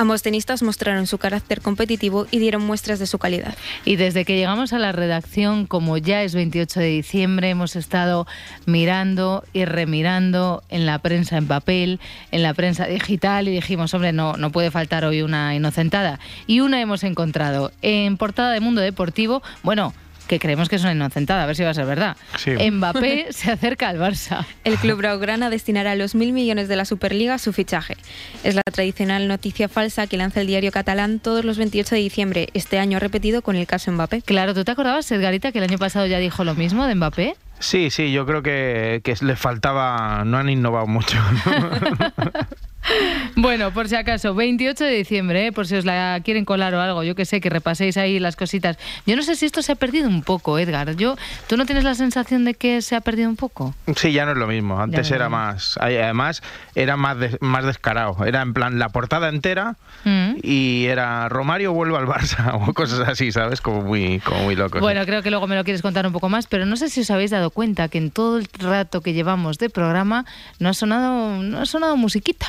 Ambos 0.00 0.22
tenistas 0.22 0.62
mostraron 0.62 1.06
su 1.06 1.18
carácter 1.18 1.60
competitivo 1.60 2.26
y 2.30 2.38
dieron 2.38 2.64
muestras 2.64 2.98
de 2.98 3.06
su 3.06 3.18
calidad. 3.18 3.54
Y 3.84 3.96
desde 3.96 4.24
que 4.24 4.34
llegamos 4.34 4.72
a 4.72 4.78
la 4.78 4.92
redacción, 4.92 5.66
como 5.66 5.98
ya 5.98 6.22
es 6.22 6.34
28 6.34 6.80
de 6.80 6.86
diciembre, 6.86 7.50
hemos 7.50 7.76
estado 7.76 8.26
mirando 8.64 9.44
y 9.52 9.66
remirando 9.66 10.62
en 10.70 10.86
la 10.86 11.00
prensa 11.00 11.36
en 11.36 11.46
papel, 11.46 12.00
en 12.30 12.42
la 12.42 12.54
prensa 12.54 12.86
digital 12.86 13.46
y 13.46 13.50
dijimos, 13.50 13.92
hombre, 13.92 14.14
no, 14.14 14.38
no 14.38 14.50
puede 14.50 14.70
faltar 14.70 15.04
hoy 15.04 15.20
una 15.20 15.54
inocentada. 15.54 16.18
Y 16.46 16.60
una 16.60 16.80
hemos 16.80 17.04
encontrado 17.04 17.70
en 17.82 18.16
portada 18.16 18.52
de 18.52 18.60
Mundo 18.60 18.80
Deportivo, 18.80 19.42
bueno, 19.62 19.92
que 20.30 20.38
creemos 20.38 20.68
que 20.68 20.76
es 20.76 20.82
una 20.82 20.92
inocentada, 20.92 21.42
a 21.42 21.46
ver 21.46 21.56
si 21.56 21.64
va 21.64 21.70
a 21.70 21.74
ser 21.74 21.86
verdad. 21.86 22.16
Sí. 22.38 22.52
Mbappé 22.52 23.26
se 23.32 23.50
acerca 23.50 23.88
al 23.88 23.98
Barça. 23.98 24.46
El 24.62 24.76
club 24.76 24.98
blaugrana 24.98 25.50
destinará 25.50 25.96
los 25.96 26.14
mil 26.14 26.32
millones 26.32 26.68
de 26.68 26.76
la 26.76 26.84
Superliga 26.84 27.34
a 27.34 27.38
su 27.38 27.52
fichaje. 27.52 27.96
Es 28.44 28.54
la 28.54 28.62
tradicional 28.62 29.26
noticia 29.26 29.68
falsa 29.68 30.06
que 30.06 30.16
lanza 30.16 30.40
el 30.40 30.46
diario 30.46 30.70
catalán 30.70 31.18
todos 31.18 31.44
los 31.44 31.58
28 31.58 31.96
de 31.96 32.00
diciembre. 32.00 32.48
Este 32.54 32.78
año 32.78 33.00
repetido 33.00 33.42
con 33.42 33.56
el 33.56 33.66
caso 33.66 33.90
Mbappé. 33.90 34.22
Claro, 34.22 34.54
¿tú 34.54 34.62
te 34.62 34.70
acordabas, 34.70 35.10
Edgarita, 35.10 35.50
que 35.50 35.58
el 35.58 35.64
año 35.64 35.78
pasado 35.78 36.06
ya 36.06 36.18
dijo 36.18 36.44
lo 36.44 36.54
mismo 36.54 36.86
de 36.86 36.94
Mbappé? 36.94 37.34
Sí, 37.58 37.90
sí, 37.90 38.12
yo 38.12 38.24
creo 38.24 38.44
que, 38.44 39.00
que 39.02 39.16
les 39.22 39.38
faltaba, 39.38 40.22
no 40.24 40.38
han 40.38 40.48
innovado 40.48 40.86
mucho. 40.86 41.18
Bueno, 43.36 43.72
por 43.72 43.88
si 43.88 43.94
acaso, 43.96 44.34
28 44.34 44.84
de 44.84 44.90
diciembre, 44.92 45.46
¿eh? 45.46 45.52
por 45.52 45.66
si 45.66 45.76
os 45.76 45.84
la 45.84 46.20
quieren 46.24 46.44
colar 46.44 46.74
o 46.74 46.80
algo, 46.80 47.02
yo 47.04 47.14
que 47.14 47.24
sé, 47.24 47.40
que 47.40 47.48
repaséis 47.50 47.96
ahí 47.96 48.18
las 48.18 48.36
cositas. 48.36 48.78
Yo 49.06 49.16
no 49.16 49.22
sé 49.22 49.36
si 49.36 49.46
esto 49.46 49.62
se 49.62 49.72
ha 49.72 49.76
perdido 49.76 50.08
un 50.08 50.22
poco, 50.22 50.58
Edgar. 50.58 50.96
Yo, 50.96 51.16
¿Tú 51.46 51.56
no 51.56 51.66
tienes 51.66 51.84
la 51.84 51.94
sensación 51.94 52.44
de 52.44 52.54
que 52.54 52.82
se 52.82 52.96
ha 52.96 53.00
perdido 53.00 53.28
un 53.28 53.36
poco? 53.36 53.74
Sí, 53.96 54.12
ya 54.12 54.24
no 54.24 54.32
es 54.32 54.38
lo 54.38 54.46
mismo. 54.46 54.80
Antes 54.80 55.08
no 55.10 55.16
era 55.16 55.28
más. 55.28 55.76
Además, 55.80 56.42
era 56.74 56.96
más, 56.96 57.18
des- 57.18 57.36
más 57.40 57.64
descarado. 57.64 58.24
Era 58.24 58.42
en 58.42 58.52
plan 58.54 58.78
la 58.78 58.88
portada 58.88 59.28
entera 59.28 59.76
Mm. 60.04 60.36
y 60.42 60.86
era 60.86 61.28
Romario 61.28 61.74
vuelve 61.74 61.98
al 61.98 62.06
Barça 62.06 62.54
o 62.68 62.72
cosas 62.72 63.06
así, 63.06 63.32
¿sabes? 63.32 63.60
Como 63.60 63.82
muy, 63.82 64.18
como 64.20 64.44
muy 64.44 64.56
locos. 64.56 64.80
Bueno, 64.80 65.04
creo 65.04 65.22
que 65.22 65.30
luego 65.30 65.46
me 65.46 65.56
lo 65.56 65.64
quieres 65.64 65.82
contar 65.82 66.06
un 66.06 66.12
poco 66.14 66.28
más, 66.30 66.46
pero 66.46 66.64
no 66.64 66.76
sé 66.76 66.88
si 66.88 67.00
os 67.00 67.10
habéis 67.10 67.30
dado 67.30 67.50
cuenta 67.50 67.88
que 67.88 67.98
en 67.98 68.10
todo 68.10 68.38
el 68.38 68.48
rato 68.58 69.02
que 69.02 69.12
llevamos 69.12 69.58
de 69.58 69.68
programa 69.68 70.24
no 70.58 70.70
ha 70.70 70.74
sonado, 70.74 71.42
no 71.42 71.60
ha 71.60 71.66
sonado 71.66 71.96
musiquita. 71.98 72.46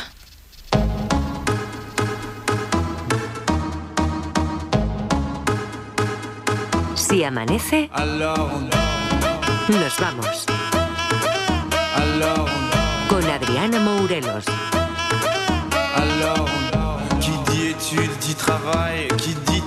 Si 6.96 7.24
amanece, 7.26 7.90
nos 9.68 10.00
vamos. 10.00 10.46
Con 13.10 13.24
Adriana 13.26 13.80
Mourelos. 13.80 14.46
Qui 17.20 17.32
dit 17.52 17.68
études 17.68 18.18
dit 18.22 18.36
travail, 18.36 19.08
qui 19.18 19.34
dit 19.34 19.51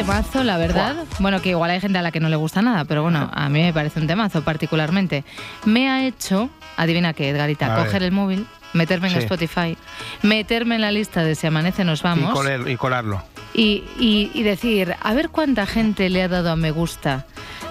Temazo, 0.00 0.44
la 0.44 0.56
verdad, 0.58 0.96
bueno, 1.18 1.40
que 1.42 1.50
igual 1.50 1.70
hay 1.70 1.80
gente 1.80 1.98
a 1.98 2.02
la 2.02 2.10
que 2.10 2.20
no 2.20 2.28
le 2.28 2.36
gusta 2.36 2.62
nada, 2.62 2.84
pero 2.84 3.02
bueno, 3.02 3.30
a 3.32 3.48
mí 3.48 3.60
me 3.62 3.72
parece 3.72 4.00
un 4.00 4.06
temazo 4.06 4.42
particularmente. 4.42 5.24
Me 5.64 5.88
ha 5.90 6.06
hecho, 6.06 6.50
adivina 6.76 7.12
qué, 7.12 7.30
Edgarita, 7.30 7.74
A 7.74 7.78
coger 7.78 7.94
ver. 7.94 8.02
el 8.04 8.12
móvil, 8.12 8.46
meterme 8.74 9.08
en 9.08 9.14
Sí. 9.14 9.20
Spotify, 9.20 9.76
meterme 10.22 10.74
en 10.76 10.82
la 10.82 10.92
lista 10.92 11.22
de 11.24 11.34
Si 11.34 11.46
Amanece 11.46 11.84
Nos 11.84 12.00
Y, 12.00 12.02
Vamos 12.04 12.34
coler- 12.38 12.68
y 12.70 12.76
colarlo. 12.76 13.22
y, 13.54 13.82
y- 13.98 14.30
y 14.34 14.42
decir, 14.42 14.94
a 15.00 15.14
ver 15.14 15.30
cuánta 15.30 15.64
gente 15.66 16.08
le 16.10 16.22
ha 16.22 16.28
dado 16.28 16.50
a 16.52 16.56
me 16.56 16.70
gusta. 16.70 17.24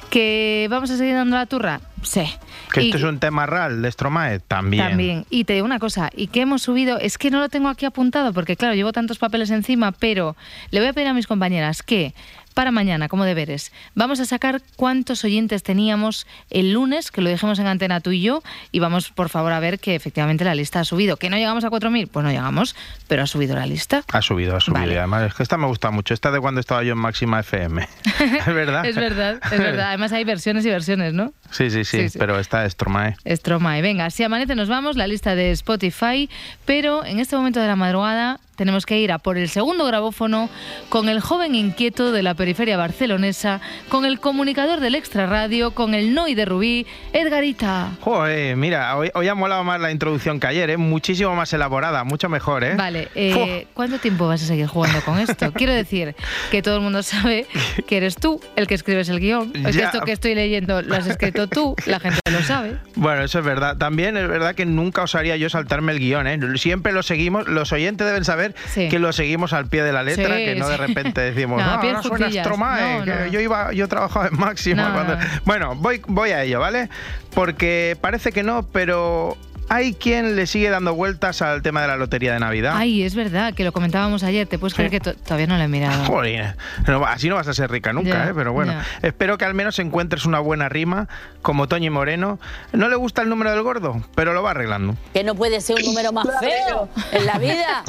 Que 0.10 0.68
vamos 0.70 0.90
a 0.92 0.98
seguir 0.98 1.14
dando 1.16 1.36
la 1.36 1.46
turra. 1.46 1.82
Sí. 2.04 2.24
Que 2.72 2.84
Y- 2.84 2.86
esto 2.86 2.98
es 2.98 3.04
un 3.04 3.20
tema 3.20 3.46
real 3.46 3.82
de 3.82 3.92
Stromae. 3.92 4.40
También. 4.40 4.88
También. 4.88 5.26
Y 5.30 5.44
te 5.46 5.54
digo 5.54 5.66
una 5.66 5.80
cosa, 5.80 6.10
y 6.16 6.28
que 6.28 6.42
hemos 6.42 6.62
subido, 6.62 6.98
es 7.00 7.18
que 7.18 7.32
no 7.32 7.40
lo 7.40 7.50
tengo 7.50 7.68
aquí 7.70 7.86
apuntado 7.86 8.32
porque 8.34 8.56
claro, 8.56 8.76
llevo 8.76 8.92
tantos 8.94 9.18
papeles 9.18 9.50
encima, 9.50 9.92
pero 9.92 10.36
le 10.72 10.80
voy 10.80 10.90
a 10.90 10.94
pedir 10.94 11.08
a 11.10 11.14
mis 11.14 11.28
compañeras 11.28 11.84
que 11.84 12.14
para 12.56 12.72
mañana, 12.72 13.08
como 13.10 13.26
deberes, 13.26 13.72
vamos 13.94 14.20
a 14.20 14.26
sacar 14.26 14.62
cuántos 14.78 15.24
oyentes 15.24 15.62
teníamos 15.62 16.26
el 16.50 16.72
lunes, 16.74 17.12
que 17.12 17.22
lo 17.22 17.30
dejemos 17.30 17.60
en 17.60 17.68
antena 17.68 18.00
tú 18.00 18.12
y 18.12 18.22
yo, 18.22 18.42
y 18.72 18.80
vamos 18.80 19.10
por 19.12 19.30
favor 19.30 19.52
a 19.52 19.60
ver 19.60 19.78
que 19.80 19.94
efectivamente 19.94 20.44
la 20.46 20.56
lista 20.56 20.80
ha 20.80 20.86
subido. 20.86 21.18
¿Que 21.18 21.30
no 21.30 21.38
llegamos 21.38 21.64
a 21.66 21.70
4.000? 21.70 22.08
Pues 22.10 22.24
no 22.24 22.32
llegamos, 22.32 22.76
pero 23.08 23.24
ha 23.24 23.28
subido 23.28 23.56
la 23.56 23.66
lista. 23.68 24.04
Ha 24.12 24.22
subido, 24.22 24.56
ha 24.56 24.60
subido. 24.62 24.80
Vale. 24.82 24.94
Y 24.94 24.98
además, 24.98 25.24
es 25.28 25.34
que 25.36 25.44
esta 25.44 25.58
me 25.58 25.68
gusta 25.68 25.92
mucho. 25.92 26.14
Esta 26.14 26.32
de 26.32 26.40
cuando 26.40 26.60
estaba 26.62 26.82
yo 26.84 26.94
en 26.94 26.98
Máxima 27.00 27.42
FM. 27.42 27.88
¿Es 28.40 28.46
verdad? 28.48 28.86
Es 28.86 28.96
verdad, 28.96 29.40
es 29.52 29.60
verdad. 29.60 29.90
Además 29.90 30.14
hay 30.14 30.24
versiones 30.24 30.66
y 30.66 30.70
versiones, 30.70 31.14
¿no? 31.14 31.34
Sí, 31.52 31.70
sí, 31.70 31.84
sí, 31.84 32.04
Sí, 32.04 32.10
sí. 32.10 32.20
pero 32.20 32.40
esta 32.40 32.66
es 32.66 32.72
Stromae. 32.74 33.18
Stromae. 33.30 33.82
Venga, 33.82 34.10
si 34.10 34.24
amanece 34.24 34.56
nos 34.56 34.70
vamos, 34.70 34.96
la 34.96 35.08
lista 35.08 35.36
de 35.36 35.52
Spotify, 35.52 36.30
pero 36.66 37.06
en 37.06 37.20
este 37.20 37.36
momento 37.36 37.60
de 37.60 37.68
la 37.68 37.76
madrugada 37.76 38.40
tenemos 38.56 38.86
que 38.86 39.00
ir 39.00 39.12
a 39.12 39.20
por 39.20 39.38
el 39.38 39.50
segundo 39.50 39.86
grabófono 39.86 40.50
con 40.90 41.10
el 41.10 41.20
joven 41.20 41.56
inquieto 41.56 42.12
de 42.12 42.24
la 42.24 42.34
periferia 42.34 42.78
barcelonesa, 42.78 43.62
con 43.90 44.06
el 44.06 44.20
comunicador 44.20 44.80
del 44.80 44.96
Extra 44.96 45.26
Radio, 45.26 45.72
con 45.72 45.94
el 45.94 46.14
Noi 46.14 46.36
de 46.36 46.46
Rubí, 46.46 46.86
Edgarita. 47.14 47.92
Joder, 48.02 48.56
mira, 48.56 48.96
hoy, 48.98 49.12
hoy 49.14 49.28
ha 49.28 49.36
molado 49.36 49.64
más 49.64 49.80
la 49.80 49.92
introducción 49.92 50.40
que 50.40 50.48
ayer, 50.48 50.70
¿eh? 50.70 50.78
muchísimo 50.78 51.36
más 51.36 51.52
elaborada, 51.54 52.04
mucho 52.04 52.30
mejor, 52.30 52.64
¿eh? 52.64 52.76
Vale, 52.76 53.10
eh, 53.16 53.68
¿cuánto 53.74 54.00
tiempo 54.00 54.28
vas 54.28 54.44
a 54.44 54.46
seguir 54.46 54.68
jugando 54.68 55.02
con 55.02 55.20
esto? 55.20 55.52
Quiero 55.54 55.74
decir 55.74 56.16
que 56.52 56.62
todo 56.62 56.78
el 56.78 56.82
mundo 56.82 57.04
sabe 57.04 57.48
que 57.88 57.98
eres 57.98 58.16
tú 58.16 58.40
el 58.56 58.68
que 58.68 58.76
escribes 58.76 59.10
el 59.10 59.20
guion. 59.20 59.52
Es 59.66 59.76
que 59.76 59.84
esto 59.84 60.02
que 60.02 60.12
estoy 60.12 60.36
leyendo 60.36 60.82
lo 60.82 60.96
has 60.96 61.08
escrito 61.08 61.48
tú, 61.48 61.76
la 61.86 62.00
gente 62.00 62.20
lo 62.32 62.42
sabe. 62.42 62.78
Bueno, 62.96 63.24
eso 63.24 63.40
es 63.40 63.46
verdad. 63.46 63.78
También 63.78 64.18
es 64.18 64.28
verdad 64.28 64.56
que 64.56 64.66
nunca 64.66 65.04
osaría 65.04 65.36
yo 65.36 65.50
saltarme 65.50 65.92
el 65.92 66.00
guion, 66.00 66.28
¿eh? 66.28 66.40
Siempre 66.58 66.92
lo 66.92 67.04
seguimos, 67.04 67.48
los 67.48 67.72
oyentes 67.72 68.08
deben 68.08 68.24
saber 68.24 68.45
Sí. 68.74 68.90
que 68.90 69.00
lo 69.00 69.12
seguimos 69.14 69.54
al 69.54 69.68
pie 69.68 69.84
de 69.84 69.92
la 69.94 70.04
letra, 70.04 70.36
Sí, 70.38 70.46
que 70.46 70.56
no 70.56 70.68
de 70.70 70.78
repente 70.78 71.22
decimos, 71.22 71.62
No, 71.62 71.66
no, 71.66 71.72
ahora 71.74 72.02
suena. 72.04 72.30
Stromae, 72.30 73.00
No, 73.00 73.06
que 73.06 73.12
no. 73.16 73.26
yo 73.28 73.40
iba, 73.40 73.72
yo 73.74 73.88
trabajaba 73.88 74.28
en. 74.28 74.38
No, 74.38 74.94
cuando- 74.94 75.16
no. 75.16 75.22
Bueno, 75.46 75.76
voy, 75.76 76.02
voy 76.08 76.32
a 76.32 76.44
ello, 76.44 76.60
¿vale? 76.60 76.90
Porque 77.34 77.98
parece 78.02 78.32
que 78.32 78.44
no, 78.44 78.64
pero 78.72 79.38
hay 79.70 79.94
quien 79.94 80.36
le 80.36 80.48
sigue 80.48 80.70
dando 80.70 80.94
vueltas 80.94 81.42
al 81.42 81.62
tema 81.62 81.82
de 81.82 81.88
la 81.88 81.96
lotería 81.98 82.34
de 82.34 82.40
Navidad. 82.40 82.74
Ay, 82.76 83.04
es 83.04 83.16
verdad, 83.16 83.54
que 83.54 83.64
lo 83.64 83.72
comentábamos 83.72 84.24
ayer. 84.24 84.48
¿Te 84.48 84.60
puedes 84.60 84.74
creer 84.74 84.92
que 84.92 85.00
to- 85.00 85.16
todavía 85.16 85.48
no 85.48 85.58
lo 85.58 85.64
he 85.64 85.68
mirado? 85.68 86.04
Joder, 86.08 86.56
no, 86.88 87.06
así 87.06 87.30
no 87.30 87.36
vas 87.36 87.48
a 87.48 87.54
ser 87.54 87.72
rica 87.72 87.92
nunca, 87.94 88.10
Ya, 88.10 88.30
¿eh? 88.30 88.34
pero 88.36 88.54
bueno, 88.54 88.74
ya. 88.74 88.86
espero 89.08 89.38
que 89.38 89.46
al 89.46 89.54
menos 89.54 89.80
encuentres 89.80 90.26
una 90.26 90.40
buena 90.40 90.70
rima 90.70 91.08
como 91.42 91.68
Toñi 91.68 91.90
Moreno. 91.90 92.40
No 92.74 92.90
le 92.90 92.96
gusta 92.96 93.22
el 93.22 93.30
número 93.30 93.52
del 93.52 93.64
gordo, 93.64 94.02
pero 94.16 94.34
lo 94.34 94.44
va 94.44 94.52
arreglando. 94.52 94.96
Que 95.14 95.24
no 95.24 95.36
puede 95.36 95.62
ser 95.62 95.78
un 95.78 95.86
número 95.86 96.12
más 96.12 96.28
feo 96.40 96.90
en 97.12 97.26
la 97.26 97.38
vida. 97.40 97.84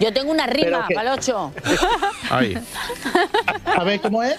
Yo 0.00 0.12
tengo 0.12 0.30
una 0.30 0.46
rima 0.46 0.86
que- 0.88 0.94
para 0.94 1.12
el 1.14 1.18
8. 1.18 1.52
Ahí. 2.30 2.58
A 3.78 3.84
ver, 3.84 4.00
¿cómo 4.00 4.22
es? 4.22 4.34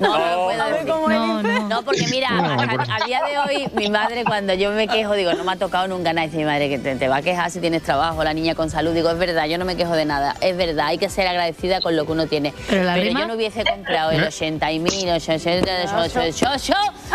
No, 0.00 0.18
no 0.18 0.18
lo 0.18 0.44
puedo 0.44 0.64
decir. 0.70 0.88
¿cómo 0.88 1.08
no, 1.08 1.42
no, 1.68 1.82
porque 1.82 2.06
mira, 2.10 2.30
No, 2.30 2.44
a, 2.52 2.56
pues- 2.66 2.88
a- 2.88 2.96
a 2.96 3.06
día 3.06 3.20
de 3.24 3.38
hoy, 3.38 3.68
mi 3.74 3.88
madre, 3.90 4.24
cuando 4.24 4.54
yo 4.54 4.70
me 4.72 4.86
quejo, 4.88 5.14
digo, 5.14 5.32
no 5.34 5.44
me 5.44 5.52
ha 5.52 5.56
tocado 5.56 5.88
nunca 5.88 6.12
nada. 6.12 6.26
Dice 6.26 6.38
mi 6.38 6.44
madre 6.44 6.68
que 6.68 6.78
te, 6.78 6.96
te 6.96 7.08
va 7.08 7.16
a 7.16 7.22
quejar 7.22 7.50
si 7.50 7.60
tienes 7.60 7.82
trabajo, 7.82 8.22
la 8.24 8.34
niña 8.34 8.54
con 8.54 8.70
salud. 8.70 8.92
Digo, 8.94 9.10
es 9.10 9.18
verdad, 9.18 9.46
yo 9.46 9.58
no 9.58 9.64
me 9.64 9.76
quejo 9.76 9.94
de 9.94 10.04
nada. 10.04 10.34
Es 10.40 10.56
verdad, 10.56 10.86
hay 10.88 10.98
que 10.98 11.08
ser 11.08 11.26
agradecida 11.26 11.80
con 11.80 11.96
lo 11.96 12.04
que 12.06 12.12
uno 12.12 12.26
tiene. 12.26 12.52
Pero 12.68 12.84
la 12.84 12.96
rima- 12.96 13.20
yo 13.20 13.26
no 13.26 13.34
hubiese 13.34 13.64
comprado 13.64 14.10
el 14.10 14.22
¿Eh? 14.24 14.26
80 14.28 14.72
y 14.72 14.78
mil, 14.78 15.08
80, 15.08 15.72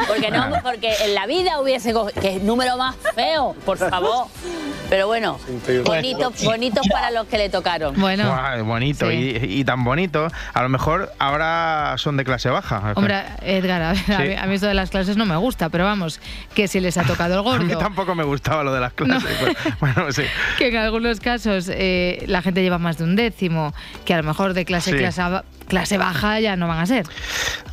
porque 0.07 0.31
no, 0.31 0.45
porque 0.63 0.93
en 1.03 1.13
la 1.15 1.25
vida 1.25 1.59
hubiese 1.61 1.93
cogido, 1.93 2.21
que 2.21 2.35
es 2.37 2.41
número 2.43 2.77
más 2.77 2.95
feo, 3.15 3.55
por 3.65 3.77
favor. 3.77 4.27
Pero 4.89 5.07
bueno, 5.07 5.39
bonitos, 5.85 6.43
bonitos 6.43 6.87
para 6.91 7.09
los 7.11 7.25
que 7.27 7.37
le 7.37 7.49
tocaron. 7.49 7.95
Guay, 7.99 8.17
bonito 8.63 9.09
Sí. 9.09 9.37
y, 9.41 9.59
y 9.59 9.65
tan 9.65 9.83
bonito. 9.83 10.27
A 10.53 10.61
lo 10.61 10.69
mejor 10.69 11.11
ahora 11.19 11.95
son 11.97 12.17
de 12.17 12.23
clase 12.23 12.49
baja. 12.49 12.62
Hombre, 12.95 13.23
Edgar, 13.41 13.81
a, 13.81 13.93
ver, 13.93 13.99
a 14.11 14.17
Sí. 14.17 14.23
mí, 14.29 14.35
a 14.35 14.45
mí 14.45 14.55
esto 14.55 14.67
de 14.67 14.73
las 14.73 14.89
clases 14.89 15.17
no 15.17 15.25
me 15.25 15.35
gusta, 15.35 15.69
pero 15.69 15.83
vamos, 15.85 16.19
que 16.55 16.67
si 16.67 16.79
les 16.79 16.97
ha 16.97 17.03
tocado 17.03 17.33
el 17.33 17.39
A 17.55 17.59
mí 17.59 17.65
gordo, 17.67 17.77
tampoco 17.79 18.15
me 18.15 18.23
gustaba 18.23 18.63
lo 18.63 18.73
de 18.73 18.79
las 18.79 18.93
clases. 18.93 19.29
pero 19.39 19.75
bueno, 19.79 20.11
sí. 20.11 20.23
que 20.57 20.67
en 20.69 20.77
algunos 20.77 21.19
casos 21.19 21.69
eh, 21.71 22.23
la 22.27 22.41
gente 22.41 22.61
lleva 22.61 22.77
más 22.77 22.97
de 22.97 23.03
un 23.03 23.15
décimo, 23.15 23.73
que 24.05 24.13
a 24.13 24.17
lo 24.17 24.23
mejor 24.23 24.53
de 24.53 24.65
clase, 24.65 24.91
Sí. 24.91 24.97
clase, 24.97 25.21
ba- 25.21 25.43
clase 25.67 25.97
baja 25.97 26.39
ya 26.39 26.55
no 26.55 26.67
van 26.67 26.79
a 26.79 26.85
ser. 26.85 27.05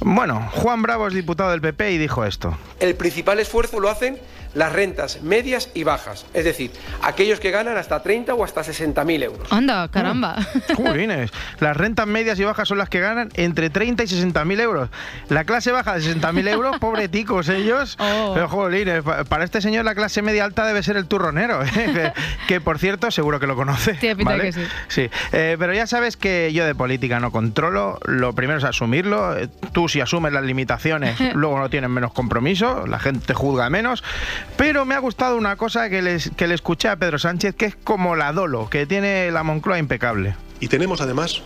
Bueno, 0.01 0.49
Juan 0.53 0.83
Bravo 0.83 1.07
es 1.09 1.15
diputado 1.15 1.51
del 1.51 1.61
PP 1.61 1.93
y 1.93 1.99
dijo 1.99 2.25
esto. 2.25 2.57
El 2.81 2.95
principal 2.95 3.39
esfuerzo 3.41 3.81
lo 3.81 3.91
hacen 3.91 4.19
las 4.55 4.73
rentas 4.73 5.23
medias 5.23 5.71
y 5.75 5.85
bajas, 5.85 6.27
es 6.35 6.45
decir, 6.45 6.71
aquellos 7.03 7.39
que 7.41 7.51
ganan 7.51 7.77
hasta 7.77 8.03
30 8.03 8.35
o 8.35 8.45
hasta 8.45 8.65
60 8.65 9.05
mil 9.05 9.23
euros. 9.23 9.47
Anda, 9.53 9.89
caramba. 9.89 10.37
Jolines, 10.77 11.31
las 11.61 11.77
rentas 11.77 12.07
medias 12.07 12.39
y 12.41 12.45
bajas 12.45 12.67
son 12.69 12.79
las 12.79 12.89
que 12.89 13.01
ganan 13.01 13.29
entre 13.35 13.71
30 13.71 14.03
y 14.05 14.07
60 14.09 14.45
mil 14.45 14.61
euros. 14.61 14.89
La 15.29 15.45
clase 15.45 15.73
baja 15.73 15.95
de 15.95 16.01
60 16.03 16.33
mil 16.33 16.49
euros, 16.49 16.79
pobreticos 16.81 17.49
ellos. 17.49 17.97
Oh. 18.01 18.33
Pero 18.35 18.49
jolines, 18.49 19.03
pa- 19.03 19.25
para 19.25 19.45
este 19.45 19.61
señor 19.61 19.85
la 19.85 19.95
clase 19.95 20.23
media 20.23 20.45
alta 20.45 20.67
debe 20.67 20.83
ser 20.83 20.97
el 20.97 21.07
turronero, 21.07 21.63
¿eh? 21.65 21.69
que, 21.75 22.13
que, 22.49 22.61
por 22.61 22.79
cierto 22.79 23.11
seguro 23.11 23.39
que 23.41 23.47
lo 23.47 23.57
conoce. 23.57 23.95
Tiene 23.95 24.17
pinta 24.17 24.33
de 24.33 24.39
¿vale? 24.39 24.53
que 24.53 24.61
sí. 24.61 24.67
Sí, 24.89 25.11
eh, 25.33 25.57
pero 25.59 25.73
ya 25.75 25.87
sabes 25.87 26.17
que 26.17 26.53
yo 26.53 26.65
de 26.67 26.75
política 26.75 27.21
no 27.21 27.31
controlo 27.31 27.99
lo 28.05 28.33
primero 28.35 28.59
es 28.59 28.65
asumirlo. 28.65 29.37
Eh, 29.37 29.49
Tú 29.73 29.89
si 29.89 30.01
asumes 30.01 30.33
las 30.33 30.43
limitaciones, 30.43 31.17
luego 31.35 31.59
no 31.59 31.71
tienes 31.71 31.89
menos 31.91 32.13
compromiso, 32.13 32.87
la 32.87 32.99
gente 32.99 33.27
te 33.27 33.35
juzga 33.35 33.71
menos. 33.71 34.03
Pero 34.57 34.85
me 34.85 34.95
ha 34.95 34.99
gustado 34.99 35.37
una 35.37 35.57
cosa 35.57 35.89
que, 35.89 36.03
les, 36.03 36.31
que 36.37 36.47
le 36.47 36.55
escuché 36.55 36.89
a 36.89 36.97
Pedro 36.97 37.19
Sánchez, 37.19 37.55
que 37.55 37.67
es 37.67 37.77
como 37.77 38.17
la 38.17 38.33
dolo, 38.33 38.69
que 38.69 38.87
tiene 38.87 39.31
la 39.31 39.43
Moncloa 39.43 39.79
impecable. 39.79 40.35
Y 40.61 40.69
tenemos 40.69 41.01
además, 41.01 41.43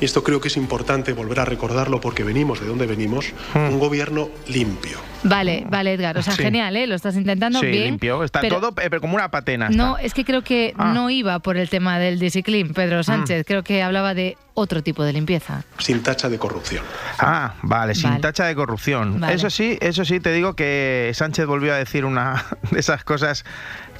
y 0.00 0.04
esto 0.04 0.22
creo 0.22 0.40
que 0.40 0.48
es 0.48 0.56
importante 0.56 1.12
volver 1.12 1.40
a 1.40 1.44
recordarlo 1.44 2.00
porque 2.00 2.24
venimos 2.24 2.60
de 2.60 2.66
donde 2.66 2.86
venimos, 2.86 3.26
un 3.54 3.78
gobierno 3.78 4.28
limpio. 4.48 4.98
Vale, 5.26 5.64
vale, 5.70 5.94
Edgar. 5.94 6.18
O 6.18 6.22
sea, 6.22 6.34
Sí. 6.34 6.42
genial, 6.42 6.76
¿eh? 6.76 6.86
Lo 6.86 6.94
estás 6.94 7.16
intentando 7.16 7.60
sí, 7.60 7.66
bien. 7.66 7.84
limpio. 7.84 8.22
Está 8.24 8.40
pero- 8.42 8.56
todo 8.60 8.68
eh, 8.82 8.90
pero 8.90 9.00
como 9.00 9.14
una 9.14 9.30
patena. 9.30 9.68
está. 9.70 9.76
No, 9.76 9.96
es 9.96 10.12
que 10.12 10.22
creo 10.24 10.42
que 10.42 10.74
Ah. 10.76 10.92
no 10.92 11.08
iba 11.08 11.38
por 11.38 11.56
el 11.56 11.70
tema 11.70 11.98
del 11.98 12.18
discipline, 12.18 12.74
Pedro 12.74 13.02
Sánchez. 13.02 13.46
Creo 13.46 13.62
que 13.62 13.82
hablaba 13.82 14.12
de 14.12 14.36
otro 14.52 14.82
tipo 14.82 15.02
de 15.02 15.14
limpieza. 15.14 15.64
Sin 15.78 16.02
tacha 16.02 16.28
de 16.28 16.38
corrupción. 16.38 16.84
Ah, 17.18 17.54
vale, 17.62 17.94
sin 17.94 18.10
Vale. 18.10 18.20
tacha 18.20 18.44
de 18.44 18.54
corrupción. 18.54 19.18
Vale. 19.18 19.34
Eso 19.34 19.48
sí, 19.48 19.78
eso 19.80 20.04
sí 20.04 20.20
te 20.20 20.30
digo 20.32 20.54
que 20.54 21.10
Sánchez 21.14 21.46
volvió 21.46 21.72
a 21.72 21.76
decir 21.76 22.04
una 22.04 22.44
de 22.70 22.80
esas 22.80 23.02
cosas 23.04 23.44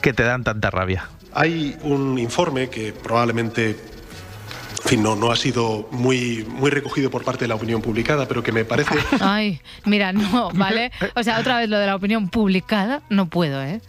que 0.03 0.12
te 0.12 0.24
dan 0.24 0.45
tanta 0.45 0.70
rabia. 0.70 1.09
Hay 1.32 1.76
un 1.82 2.18
informe 2.18 2.68
que 2.68 2.92
probablemente, 2.92 3.76
en 4.85 4.89
fin, 4.91 5.03
no, 5.03 5.16
no 5.16 5.30
ha 5.32 5.37
sido 5.37 5.89
muy, 5.93 6.45
muy 6.49 6.70
recogido 6.70 7.11
por 7.11 7.24
parte 7.24 7.45
de 7.45 7.49
la 7.49 7.55
opinión 7.55 7.80
publicada, 7.80 8.28
pero 8.28 8.43
que 8.43 8.53
me 8.53 8.64
parece 8.64 8.95
Ay, 9.20 9.61
mira, 9.87 10.12
no, 10.12 10.51
¿vale? 10.53 10.93
O 11.14 11.22
sea, 11.22 11.41
otra 11.41 11.59
vez 11.59 11.68
lo 11.70 11.78
de 11.78 11.87
la 11.87 11.97
opinión 11.97 12.28
publicada, 12.28 13.01
no 13.09 13.26
puedo, 13.26 13.62
¿eh? 13.62 13.80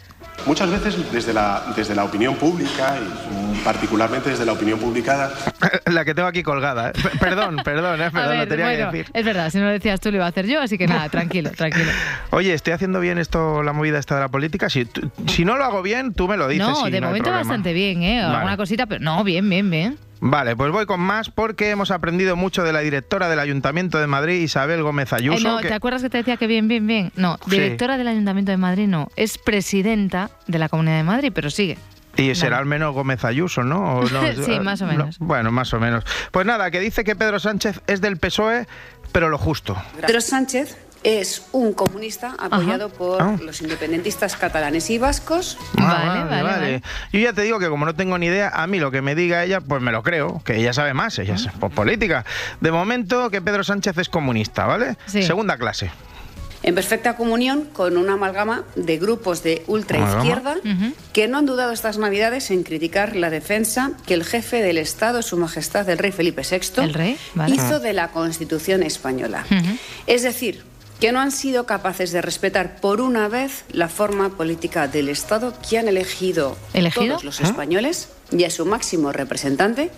muchas 0.45 0.69
veces 0.69 1.11
desde 1.11 1.33
la, 1.33 1.63
desde 1.75 1.95
la 1.95 2.03
opinión 2.03 2.35
pública 2.35 2.97
y 2.99 3.63
particularmente 3.63 4.29
desde 4.29 4.45
la 4.45 4.51
opinión 4.53 4.77
publicada, 4.79 5.31
La 5.91 6.03
que 6.05 6.13
tengo 6.13 6.27
aquí 6.27 6.43
colgada. 6.43 6.89
¿eh? 6.89 6.93
Perdón, 7.19 7.57
perdón, 7.63 8.01
es 8.01 8.07
A 8.07 8.11
verdad, 8.11 8.33
lo 8.33 8.39
ver, 8.39 8.49
tenía 8.49 8.65
bueno, 8.65 8.91
que 8.91 8.97
decir. 8.97 9.11
es 9.13 9.25
verdad, 9.25 9.49
si 9.49 9.57
no 9.59 9.65
lo 9.65 9.71
decías 9.71 9.99
tú 9.99 10.11
lo 10.11 10.17
iba 10.17 10.25
a 10.25 10.29
hacer 10.29 10.45
yo, 10.45 10.61
así 10.61 10.77
que 10.77 10.87
nada, 10.87 11.09
tranquilo, 11.09 11.51
tranquilo. 11.51 11.89
Oye, 12.31 12.53
¿estoy 12.53 12.73
haciendo 12.73 12.99
bien 12.99 13.17
esto, 13.17 13.63
la 13.63 13.73
movida 13.73 13.97
esta 13.97 14.15
de 14.15 14.21
la 14.21 14.29
política? 14.29 14.69
Si, 14.69 14.87
si 15.27 15.45
no 15.45 15.57
lo 15.57 15.63
hago 15.63 15.81
bien, 15.81 16.13
tú 16.13 16.27
me 16.27 16.37
lo 16.37 16.47
dices. 16.47 16.67
no, 16.67 16.85
de 16.89 16.97
hay 16.97 17.01
momento 17.01 17.31
bastante 17.31 17.73
bien, 17.73 18.03
¿eh? 18.03 18.21
Vale. 18.21 18.35
Alguna 18.35 18.57
cosita, 18.57 18.85
pero 18.85 19.01
no, 19.03 19.23
bien, 19.23 19.49
bien, 19.49 19.69
bien. 19.69 19.97
Vale, 20.27 20.55
pues 20.55 20.71
voy 20.71 20.87
con 20.87 20.99
más 21.01 21.29
porque 21.29 21.69
hemos 21.69 21.91
aprendido 21.91 22.35
mucho 22.35 22.63
de 22.63 22.73
la 22.73 22.79
directora 22.79 23.29
del 23.29 23.37
Ayuntamiento 23.37 23.99
de 23.99 24.07
Madrid, 24.07 24.41
Isabel 24.41 24.81
Gómez 24.81 25.13
Ayuso. 25.13 25.37
Eh, 25.37 25.43
no, 25.43 25.59
que- 25.59 25.67
¿te 25.67 25.73
acuerdas 25.75 26.01
que 26.01 26.09
te 26.09 26.17
decía 26.17 26.35
que 26.37 26.47
bien, 26.47 26.67
bien, 26.67 26.87
bien? 26.87 27.11
No, 27.15 27.37
Sí. 27.45 27.51
directora 27.51 27.95
del 27.99 28.07
Ayuntamiento 28.07 28.49
de 28.49 28.57
Madrid 28.57 28.87
no, 28.87 29.09
es 29.15 29.37
presidenta 29.37 30.31
de 30.47 30.57
la 30.57 30.67
Comunidad 30.67 30.97
de 30.97 31.03
Madrid, 31.03 31.31
pero 31.33 31.51
sigue. 31.51 31.77
Y 32.17 32.33
será 32.33 32.57
al 32.57 32.65
menos 32.65 32.95
Gómez 32.95 33.23
Ayuso, 33.23 33.63
¿no? 33.63 33.97
¿O 33.99 34.09
no? 34.09 34.21
Sí, 34.45 34.59
más 34.61 34.81
o 34.81 34.85
No, 34.87 34.91
menos. 34.93 35.19
bueno, 35.19 35.51
más 35.51 35.71
o 35.73 35.79
menos. 35.79 36.03
Pues 36.31 36.47
nada, 36.47 36.71
que 36.71 36.79
dice 36.79 37.03
que 37.03 37.15
Pedro 37.15 37.39
Sánchez 37.39 37.81
es 37.85 38.01
del 38.01 38.17
PSOE, 38.17 38.65
pero 39.11 39.29
lo 39.29 39.37
justo. 39.37 39.77
Pedro 40.01 40.21
Sánchez 40.21 40.75
es 41.05 41.43
un 41.51 41.71
comunista 41.73 42.35
apoyado 42.39 42.89
por 42.89 43.21
Ah. 43.21 43.37
los 43.39 43.61
independentistas 43.61 44.35
catalanes 44.35 44.89
y 44.89 44.97
vascos. 44.97 45.57
Ah, 45.77 46.79
Yo 47.13 47.19
ya 47.19 47.31
te 47.31 47.43
digo 47.43 47.59
que 47.59 47.69
como 47.69 47.85
no 47.85 47.93
tengo 47.95 48.17
ni 48.17 48.25
idea, 48.25 48.49
a 48.53 48.65
mí 48.65 48.79
lo 48.79 48.89
que 48.89 49.01
me 49.03 49.13
diga 49.13 49.43
ella, 49.43 49.61
pues 49.61 49.81
me 49.83 49.91
lo 49.91 50.01
creo, 50.01 50.41
que 50.43 50.57
ella 50.57 50.73
sabe 50.73 50.93
más, 50.95 51.17
ella 51.19 51.35
es 51.35 51.47
pues, 51.59 51.71
política. 51.73 52.25
De 52.59 52.71
momento 52.71 53.29
que 53.29 53.39
Pedro 53.41 53.63
Sánchez 53.63 53.97
es 53.99 54.09
comunista, 54.09 54.65
¿vale? 54.65 54.97
Sí. 55.05 55.21
Segunda 55.23 55.57
clase. 55.57 55.91
En 56.63 56.73
perfecta 56.73 57.15
comunión 57.15 57.65
con 57.71 57.95
una 57.95 58.13
amalgama 58.13 58.63
de 58.75 58.97
grupos 58.97 59.43
de 59.43 59.63
ultraizquierda 59.67 60.55
que 61.13 61.27
no 61.27 61.37
han 61.37 61.45
dudado 61.45 61.71
estas 61.71 61.99
navidades 61.99 62.49
en 62.49 62.63
criticar 62.63 63.15
la 63.15 63.29
defensa 63.29 63.91
que 64.07 64.15
el 64.15 64.23
jefe 64.23 64.63
del 64.63 64.79
Estado, 64.79 65.21
Su 65.21 65.37
Majestad 65.37 65.87
el 65.91 65.99
Rey 65.99 66.11
Felipe 66.11 66.41
VI, 66.41 66.81
El 66.83 66.93
rey, 66.95 67.17
vale. 67.35 67.53
hizo 67.55 67.79
de 67.79 67.93
la 67.93 68.07
Constitución 68.07 68.81
española. 68.81 69.45
Es 70.07 70.23
decir, 70.23 70.63
que 70.99 71.11
no 71.11 71.19
han 71.19 71.31
sido 71.31 71.65
capaces 71.65 72.11
de 72.11 72.21
respetar 72.21 72.79
por 72.79 73.01
una 73.01 73.27
vez 73.27 73.65
la 73.71 73.89
forma 73.89 74.29
política 74.29 74.87
del 74.87 75.09
Estado 75.09 75.53
que 75.67 75.77
han 75.77 75.87
elegido, 75.87 76.57
¿Elegido? 76.73 77.07
todos 77.15 77.23
los 77.23 77.41
¿Ah? 77.41 77.43
españoles 77.43 78.09
y 78.31 78.43
a 78.43 78.49
su 78.49 78.65
máximo 78.65 79.11
representante, 79.11 79.91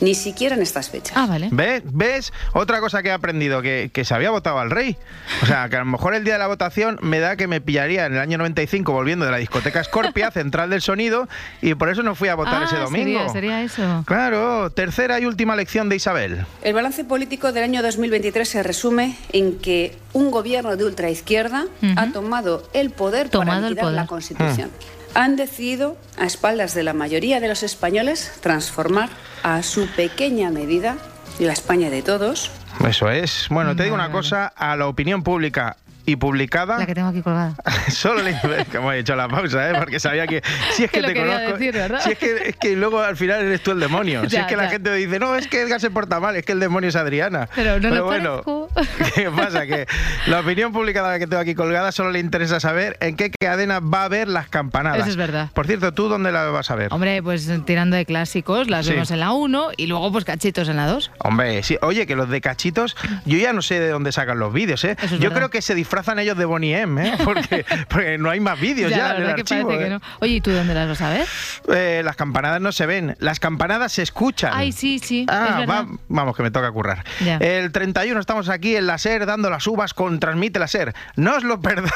ni 0.00 0.14
siquiera 0.14 0.56
en 0.56 0.62
estas 0.62 0.90
fechas. 0.90 1.16
Ah, 1.16 1.26
vale. 1.26 1.48
¿Ves? 1.52 1.82
¿Ves? 1.84 2.32
Otra 2.52 2.80
cosa 2.80 3.02
que 3.02 3.08
he 3.08 3.12
aprendido, 3.12 3.62
que, 3.62 3.90
que 3.92 4.04
se 4.04 4.14
había 4.14 4.30
votado 4.30 4.58
al 4.58 4.70
rey. 4.70 4.96
O 5.42 5.46
sea, 5.46 5.68
que 5.68 5.76
a 5.76 5.80
lo 5.80 5.86
mejor 5.86 6.14
el 6.14 6.24
día 6.24 6.34
de 6.34 6.38
la 6.38 6.46
votación 6.46 6.98
me 7.02 7.20
da 7.20 7.36
que 7.36 7.46
me 7.46 7.60
pillaría 7.60 8.06
en 8.06 8.14
el 8.14 8.18
año 8.18 8.38
95 8.38 8.92
volviendo 8.92 9.24
de 9.24 9.30
la 9.30 9.38
discoteca 9.38 9.82
Scorpia, 9.82 10.30
central 10.30 10.70
del 10.70 10.82
sonido, 10.82 11.28
y 11.62 11.74
por 11.74 11.88
eso 11.88 12.02
no 12.02 12.14
fui 12.14 12.28
a 12.28 12.34
votar 12.34 12.62
ah, 12.62 12.64
ese 12.66 12.76
domingo. 12.76 13.18
Sería, 13.28 13.28
sería 13.28 13.62
eso. 13.62 14.04
Claro, 14.06 14.70
tercera 14.70 15.18
y 15.20 15.26
última 15.26 15.56
lección 15.56 15.88
de 15.88 15.96
Isabel. 15.96 16.44
El 16.62 16.74
balance 16.74 17.04
político 17.04 17.52
del 17.52 17.64
año 17.64 17.82
2023 17.82 18.48
se 18.48 18.62
resume 18.62 19.16
en 19.32 19.58
que 19.58 19.96
un 20.12 20.30
gobierno 20.30 20.76
de 20.76 20.84
ultraizquierda 20.84 21.66
ha 21.96 22.06
tomado 22.12 22.68
el 22.72 22.90
poder 22.90 23.28
Tomado 23.28 23.60
para 23.60 23.68
el 23.68 23.76
poder. 23.76 23.94
la 23.94 24.06
Constitución. 24.06 24.70
Han 25.16 25.36
decidido, 25.36 25.96
a 26.18 26.26
espaldas 26.26 26.74
de 26.74 26.82
la 26.82 26.92
mayoría 26.92 27.40
de 27.40 27.48
los 27.48 27.62
españoles, 27.62 28.34
transformar 28.42 29.08
a 29.42 29.62
su 29.62 29.86
pequeña 29.86 30.50
medida 30.50 30.98
la 31.38 31.54
España 31.54 31.88
de 31.88 32.02
todos 32.02 32.50
Eso 32.86 33.10
es. 33.10 33.46
Bueno, 33.48 33.74
te 33.74 33.84
digo 33.84 33.94
una 33.94 34.10
cosa, 34.10 34.52
a 34.54 34.76
la 34.76 34.86
opinión 34.88 35.22
pública 35.22 35.78
y 36.06 36.16
publicada, 36.16 36.78
La 36.78 36.86
que 36.86 36.94
tengo 36.94 37.08
aquí 37.08 37.20
colgada. 37.22 37.54
solo 37.90 38.22
le 38.22 38.34
que 38.70 38.76
hemos 38.78 38.94
hecho 38.94 39.16
la 39.16 39.28
pausa, 39.28 39.70
¿eh? 39.70 39.74
porque 39.78 40.00
sabía 40.00 40.26
que 40.26 40.42
si 40.72 40.84
es 40.84 40.90
que, 40.92 41.00
Que 41.00 41.06
te 41.08 41.14
conozco, 41.20 41.52
decir, 41.58 41.74
si 42.00 42.12
es 42.12 42.18
que, 42.18 42.48
es 42.50 42.56
que 42.56 42.76
luego 42.76 43.00
al 43.00 43.16
final 43.16 43.40
eres 43.42 43.62
tú 43.62 43.72
el 43.72 43.80
demonio, 43.80 44.22
si 44.24 44.28
Ya, 44.30 44.42
es 44.42 44.46
que 44.46 44.56
la 44.56 44.64
ya. 44.64 44.70
gente 44.70 44.94
dice, 44.94 45.18
no, 45.18 45.34
es 45.34 45.46
que 45.48 45.60
Edgar 45.62 45.80
se 45.80 45.90
porta 45.90 46.20
mal, 46.20 46.36
es 46.36 46.44
que 46.44 46.52
el 46.52 46.60
demonio 46.60 46.88
es 46.88 46.96
Adriana. 46.96 47.48
Pero 47.54 47.80
no 47.80 47.90
lo 47.90 48.04
bueno, 48.04 48.42
parezco. 48.42 48.70
¿qué 49.14 49.30
pasa? 49.30 49.66
Que 49.66 49.86
la 50.28 50.40
opinión 50.40 50.72
la 50.72 51.18
que 51.18 51.26
tengo 51.26 51.42
aquí 51.42 51.54
colgada 51.54 51.90
solo 51.92 52.10
le 52.12 52.20
interesa 52.20 52.60
saber 52.60 52.96
en 53.00 53.16
qué 53.16 53.30
cadena 53.30 53.80
va 53.80 54.04
a 54.04 54.08
ver 54.08 54.28
las 54.28 54.48
campanadas. 54.48 55.00
Eso 55.00 55.10
es 55.10 55.16
verdad. 55.16 55.50
Por 55.52 55.66
cierto, 55.66 55.92
¿tú 55.92 56.08
dónde 56.08 56.30
las 56.30 56.52
vas 56.52 56.70
a 56.70 56.76
ver? 56.76 56.92
Hombre, 56.92 57.22
pues 57.22 57.50
tirando 57.64 57.96
de 57.96 58.06
clásicos, 58.06 58.70
las 58.70 58.86
Sí. 58.86 58.92
vemos 58.92 59.10
en 59.10 59.18
la 59.20 59.32
1 59.32 59.70
y 59.76 59.86
luego 59.88 60.12
pues 60.12 60.24
cachitos 60.24 60.68
en 60.68 60.76
la 60.76 60.86
2. 60.86 61.10
Hombre, 61.18 61.62
sí. 61.64 61.76
Oye, 61.82 62.06
que 62.06 62.14
los 62.14 62.28
de 62.28 62.40
cachitos, 62.40 62.96
yo 63.24 63.38
ya 63.38 63.52
no 63.52 63.62
sé 63.62 63.80
de 63.80 63.88
dónde 63.88 64.12
sacan 64.12 64.38
los 64.38 64.52
vídeos, 64.52 64.84
¿eh? 64.84 64.96
Es 65.02 65.10
yo 65.10 65.18
verdad. 65.18 65.36
creo 65.36 65.50
que 65.50 65.62
se 65.62 65.74
disfrazan 65.74 65.95
ellos 66.18 66.36
de 66.36 66.44
Bonnie 66.44 66.78
M, 66.78 67.08
¿eh? 67.08 67.14
Porque, 67.24 67.64
porque 67.88 68.18
no 68.18 68.30
hay 68.30 68.40
más 68.40 68.58
vídeos 68.60 68.90
ya, 68.90 69.08
la 69.12 69.16
en 69.16 69.22
el 69.22 69.30
archivo. 69.30 69.72
¿eh? 69.72 69.88
no. 69.90 70.00
Oye, 70.20 70.34
¿y 70.34 70.40
tú 70.40 70.50
dónde 70.52 70.74
las 70.74 70.88
vas 70.88 71.00
a 71.02 71.10
ver? 71.10 71.26
Eh, 71.74 72.02
las 72.04 72.16
campanadas 72.16 72.60
no 72.60 72.72
se 72.72 72.86
ven, 72.86 73.16
las 73.18 73.40
campanadas 73.40 73.92
se 73.92 74.02
escuchan. 74.02 74.52
Ay, 74.54 74.72
sí, 74.72 74.98
sí, 74.98 75.26
Ah, 75.28 75.46
es 75.50 75.56
verdad. 75.60 75.84
va- 75.86 75.98
vamos, 76.08 76.36
que 76.36 76.42
me 76.42 76.50
toca 76.50 76.70
currar. 76.72 77.04
Ya. 77.24 77.36
El 77.38 77.72
31 77.72 78.18
estamos 78.20 78.48
aquí 78.48 78.76
en 78.76 78.86
la 78.86 78.98
SER 78.98 79.26
dando 79.26 79.50
las 79.50 79.66
uvas 79.66 79.94
con 79.94 80.20
Transmite 80.20 80.58
la 80.58 80.68
SER. 80.68 80.94
No 81.16 81.36
os 81.36 81.44
lo 81.44 81.60
perdáis. 81.60 81.92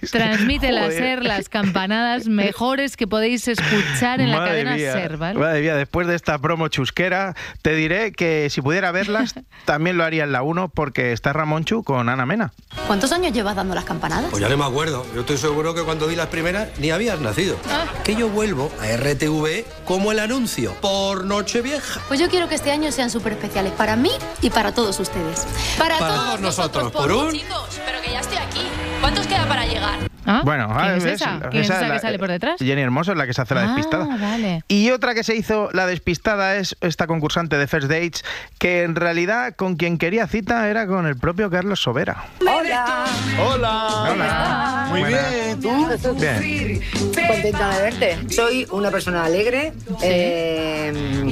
Transmite 0.10 0.72
la. 0.72 0.90
SER 0.90 1.22
las 1.24 1.48
campanadas 1.48 2.26
mejores 2.28 2.96
que 2.96 3.06
podéis 3.06 3.46
escuchar 3.48 4.20
en 4.20 4.30
la 4.30 4.44
cadena 4.44 4.74
mía, 4.74 4.92
SER, 4.92 5.16
¿vale? 5.16 5.38
Madre 5.38 5.60
mía, 5.60 5.74
después 5.76 6.06
de 6.06 6.14
esta 6.14 6.38
promo 6.38 6.68
chusquera, 6.68 7.34
te 7.62 7.74
diré 7.74 8.12
que 8.12 8.48
si 8.50 8.60
pudiera 8.62 8.90
verlas, 8.92 9.34
también 9.64 9.96
lo 9.96 10.04
haría 10.04 10.24
en 10.24 10.32
la 10.32 10.42
1 10.42 10.68
porque 10.68 11.12
está 11.12 11.32
Ramonchu 11.32 11.82
con 11.84 12.08
Ana 12.08 12.26
Mena. 12.26 12.52
¿Cuántos 12.86 13.12
años 13.12 13.33
llevas 13.34 13.54
dando 13.56 13.74
las 13.74 13.84
campanadas? 13.84 14.30
Pues 14.30 14.40
ya 14.40 14.48
no 14.48 14.56
me 14.56 14.64
acuerdo. 14.64 15.04
Yo 15.14 15.20
estoy 15.20 15.36
seguro 15.36 15.74
que 15.74 15.82
cuando 15.82 16.06
di 16.06 16.16
las 16.16 16.28
primeras 16.28 16.68
ni 16.78 16.90
habías 16.90 17.20
nacido. 17.20 17.56
Que 18.04 18.14
yo 18.16 18.28
vuelvo 18.30 18.70
a 18.80 18.86
RTV 18.96 19.64
como 19.84 20.12
el 20.12 20.20
anuncio 20.20 20.72
por 20.80 21.24
Nochevieja. 21.26 22.00
Pues 22.08 22.18
yo 22.20 22.28
quiero 22.30 22.48
que 22.48 22.54
este 22.54 22.70
año 22.70 22.90
sean 22.92 23.10
súper 23.10 23.32
especiales 23.34 23.72
para 23.72 23.96
mí 23.96 24.12
y 24.40 24.48
para 24.50 24.72
todos 24.72 24.98
ustedes. 25.00 25.44
Para, 25.78 25.98
Para 25.98 26.14
todos 26.14 26.40
nosotros, 26.40 26.92
por 26.92 27.12
un- 27.12 27.32
Chicos, 27.32 27.68
pero 27.84 28.00
que 28.00 28.10
ya 28.12 28.20
estoy 28.20 28.38
aquí. 28.38 28.60
¿Cuántos 29.04 29.26
queda 29.26 29.46
para 29.46 29.66
llegar? 29.66 29.98
Bueno, 30.44 30.66
¿Quién 30.68 30.78
ah, 30.78 30.96
es 30.96 31.04
¿ves? 31.04 31.20
esa? 31.20 31.38
¿Quién 31.50 31.62
es 31.62 31.68
esa 31.68 31.92
que 31.92 31.98
sale 31.98 32.18
por 32.18 32.30
detrás? 32.30 32.56
Jenny 32.58 32.80
Hermoso 32.80 33.12
es 33.12 33.18
la 33.18 33.26
que 33.26 33.34
se 33.34 33.42
hace 33.42 33.54
la 33.54 33.66
despistada. 33.66 34.08
Ah, 34.10 34.16
vale. 34.18 34.64
Y 34.68 34.90
otra 34.92 35.14
que 35.14 35.22
se 35.22 35.36
hizo 35.36 35.68
la 35.74 35.86
despistada 35.86 36.56
es 36.56 36.74
esta 36.80 37.06
concursante 37.06 37.58
de 37.58 37.66
First 37.66 37.88
Dates, 37.88 38.24
que 38.58 38.82
en 38.82 38.96
realidad 38.96 39.56
con 39.56 39.76
quien 39.76 39.98
quería 39.98 40.26
cita 40.26 40.70
era 40.70 40.86
con 40.86 41.06
el 41.06 41.18
propio 41.18 41.50
Carlos 41.50 41.82
Sobera. 41.82 42.24
Hola. 42.40 43.04
Hola. 43.46 43.88
Hola. 44.10 44.86
Muy 44.88 45.00
Buenas. 45.00 45.30
bien, 45.30 45.60
¿tú? 45.60 46.14
Bien. 46.18 46.80
Contenta 47.28 47.76
de 47.76 47.82
verte. 47.82 48.34
Soy 48.34 48.66
una 48.70 48.90
persona 48.90 49.24
alegre, 49.26 49.74
eh, 50.02 51.22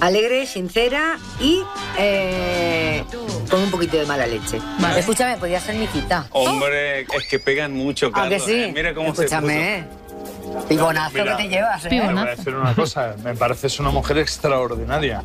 alegre, 0.00 0.46
sincera 0.46 1.18
y 1.40 1.60
eh, 1.98 3.04
con 3.48 3.62
un 3.62 3.70
poquito 3.70 3.96
de 3.96 4.06
mala 4.06 4.26
leche. 4.26 4.58
Escúchame, 4.96 5.36
podría 5.36 5.60
ser 5.60 5.74
mi 5.76 5.86
cita. 5.86 6.26
Hombre, 6.30 7.00
es 7.02 7.26
que 7.28 7.38
pegan 7.38 7.72
mucho, 7.72 8.06
¿A 8.08 8.12
Carlos. 8.12 8.42
que 8.44 8.52
sí? 8.52 8.62
¿eh? 8.64 8.72
Mira 8.74 8.94
cómo 8.94 9.10
Escúchame. 9.12 9.84
Pibonazo 10.68 11.18
Mira, 11.18 11.36
que 11.36 11.42
te 11.42 11.48
llevas, 11.48 11.84
¿eh? 11.84 11.88
Te 11.88 12.00
voy 12.00 12.18
a 12.18 12.24
decir 12.24 12.54
una 12.54 12.74
cosa, 12.74 13.14
me 13.22 13.34
pareces 13.34 13.78
una 13.80 13.90
mujer 13.90 14.18
extraordinaria. 14.18 15.22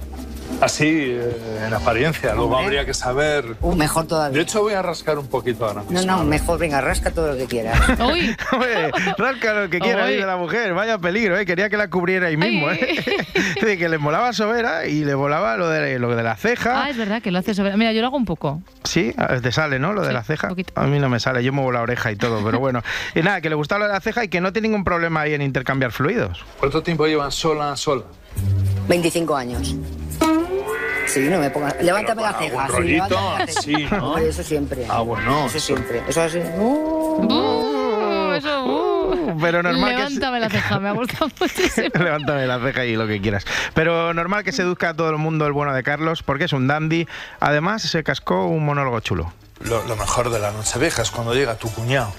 Así, 0.61 0.85
eh, 0.87 1.65
en 1.65 1.73
apariencia. 1.73 2.35
Luego 2.35 2.51
Hombre. 2.51 2.65
habría 2.65 2.85
que 2.85 2.93
saber. 2.93 3.55
Uh, 3.61 3.75
mejor 3.75 4.05
todavía. 4.05 4.37
De 4.37 4.43
hecho, 4.43 4.61
voy 4.61 4.73
a 4.73 4.83
rascar 4.83 5.17
un 5.17 5.27
poquito 5.27 5.65
ahora. 5.65 5.83
No, 5.89 6.03
no, 6.03 6.23
mejor, 6.23 6.59
venga, 6.59 6.79
rasca 6.81 7.09
todo 7.11 7.31
lo 7.31 7.37
que 7.37 7.45
quieras. 7.45 7.79
Uy. 7.99 8.35
Hombre, 8.51 8.91
rasca 9.17 9.53
lo 9.53 9.69
que 9.69 9.79
quiera, 9.79 10.05
Uy. 10.05 10.13
dice 10.13 10.25
la 10.27 10.37
mujer. 10.37 10.73
Vaya 10.75 10.99
peligro, 10.99 11.37
¿eh? 11.37 11.45
Quería 11.47 11.67
que 11.69 11.77
la 11.77 11.89
cubriera 11.89 12.27
ahí 12.27 12.37
mismo, 12.37 12.67
Ay. 12.67 12.77
¿eh? 12.79 13.25
Dice 13.55 13.77
que 13.77 13.89
le 13.89 13.97
molaba 13.97 14.33
sobera 14.33 14.85
y 14.85 15.03
le 15.03 15.15
molaba 15.15 15.57
lo 15.57 15.67
de, 15.67 15.97
lo 15.99 16.15
de 16.15 16.23
la 16.23 16.35
ceja. 16.35 16.83
Ah, 16.85 16.89
es 16.89 16.97
verdad 16.97 17.21
que 17.21 17.31
lo 17.31 17.39
hace 17.39 17.53
sobre. 17.53 17.75
Mira, 17.75 17.91
yo 17.91 18.01
lo 18.01 18.07
hago 18.07 18.17
un 18.17 18.25
poco. 18.25 18.61
Sí, 18.83 19.13
te 19.41 19.51
sale, 19.51 19.79
¿no? 19.79 19.93
Lo 19.93 20.03
de 20.03 20.13
la 20.13 20.23
ceja. 20.23 20.49
A 20.75 20.83
mí 20.85 20.99
no 20.99 21.09
me 21.09 21.19
sale, 21.19 21.43
yo 21.43 21.53
muevo 21.53 21.71
la 21.71 21.81
oreja 21.81 22.11
y 22.11 22.15
todo, 22.15 22.43
pero 22.43 22.59
bueno. 22.59 22.81
Y 23.15 23.21
nada, 23.21 23.41
que 23.41 23.49
le 23.49 23.55
gustaba 23.55 23.79
lo 23.79 23.85
de 23.87 23.93
la 23.93 24.01
ceja 24.01 24.23
y 24.23 24.27
que 24.27 24.41
no 24.41 24.53
tiene 24.53 24.67
ningún 24.67 24.83
problema 24.83 25.21
ahí 25.21 25.33
en 25.33 25.41
intercambiar 25.41 25.91
fluidos. 25.91 26.43
¿Cuánto 26.59 26.83
tiempo 26.83 27.07
llevan 27.07 27.31
sola, 27.31 27.75
sola? 27.75 28.03
25 28.87 29.35
años. 29.35 29.75
Sí, 31.11 31.27
no 31.29 31.39
me 31.39 31.49
pongas. 31.49 31.75
Levántame 31.81 32.21
la 32.21 32.37
Pero 32.37 32.51
ceja. 32.51 32.67
con 32.67 32.83
sí, 32.83 32.87
levántame 32.89 33.39
la 33.39 33.45
ceja. 33.47 33.61
sí, 33.61 33.87
¿no? 33.91 34.17
Eso 34.17 34.43
siempre. 34.43 34.85
Ah, 34.89 35.01
bueno. 35.01 35.45
Eso 35.45 35.59
siempre. 35.59 36.01
Eso 36.07 36.21
así. 36.21 36.39
Uh. 36.57 37.25
Uh, 37.25 38.33
eso, 38.33 38.65
uh. 38.65 39.37
Pero 39.41 39.61
normal 39.61 39.91
que 39.91 39.97
Levántame 39.97 40.39
la 40.39 40.49
ceja, 40.49 40.79
me 40.79 40.89
ha 40.89 40.91
gustado 40.93 41.29
muchísimo. 41.39 41.89
Levántame 41.95 42.47
la 42.47 42.59
ceja 42.59 42.85
y 42.85 42.95
lo 42.95 43.07
que 43.07 43.19
quieras. 43.19 43.45
Pero 43.73 44.13
normal 44.13 44.43
que 44.43 44.51
seduzca 44.53 44.89
a 44.89 44.93
todo 44.93 45.09
el 45.09 45.17
mundo 45.17 45.45
el 45.45 45.51
bueno 45.51 45.73
de 45.73 45.83
Carlos, 45.83 46.23
porque 46.23 46.45
es 46.45 46.53
un 46.53 46.67
dandy. 46.67 47.07
Además, 47.39 47.81
se 47.81 48.03
cascó 48.03 48.45
un 48.47 48.63
monólogo 48.65 48.99
chulo. 49.01 49.33
Lo, 49.63 49.83
lo 49.85 49.95
mejor 49.95 50.29
de 50.29 50.39
la 50.39 50.51
noche 50.51 50.79
vieja 50.79 51.01
es 51.01 51.11
cuando 51.11 51.33
llega 51.33 51.55
tu 51.55 51.71
cuñado. 51.71 52.11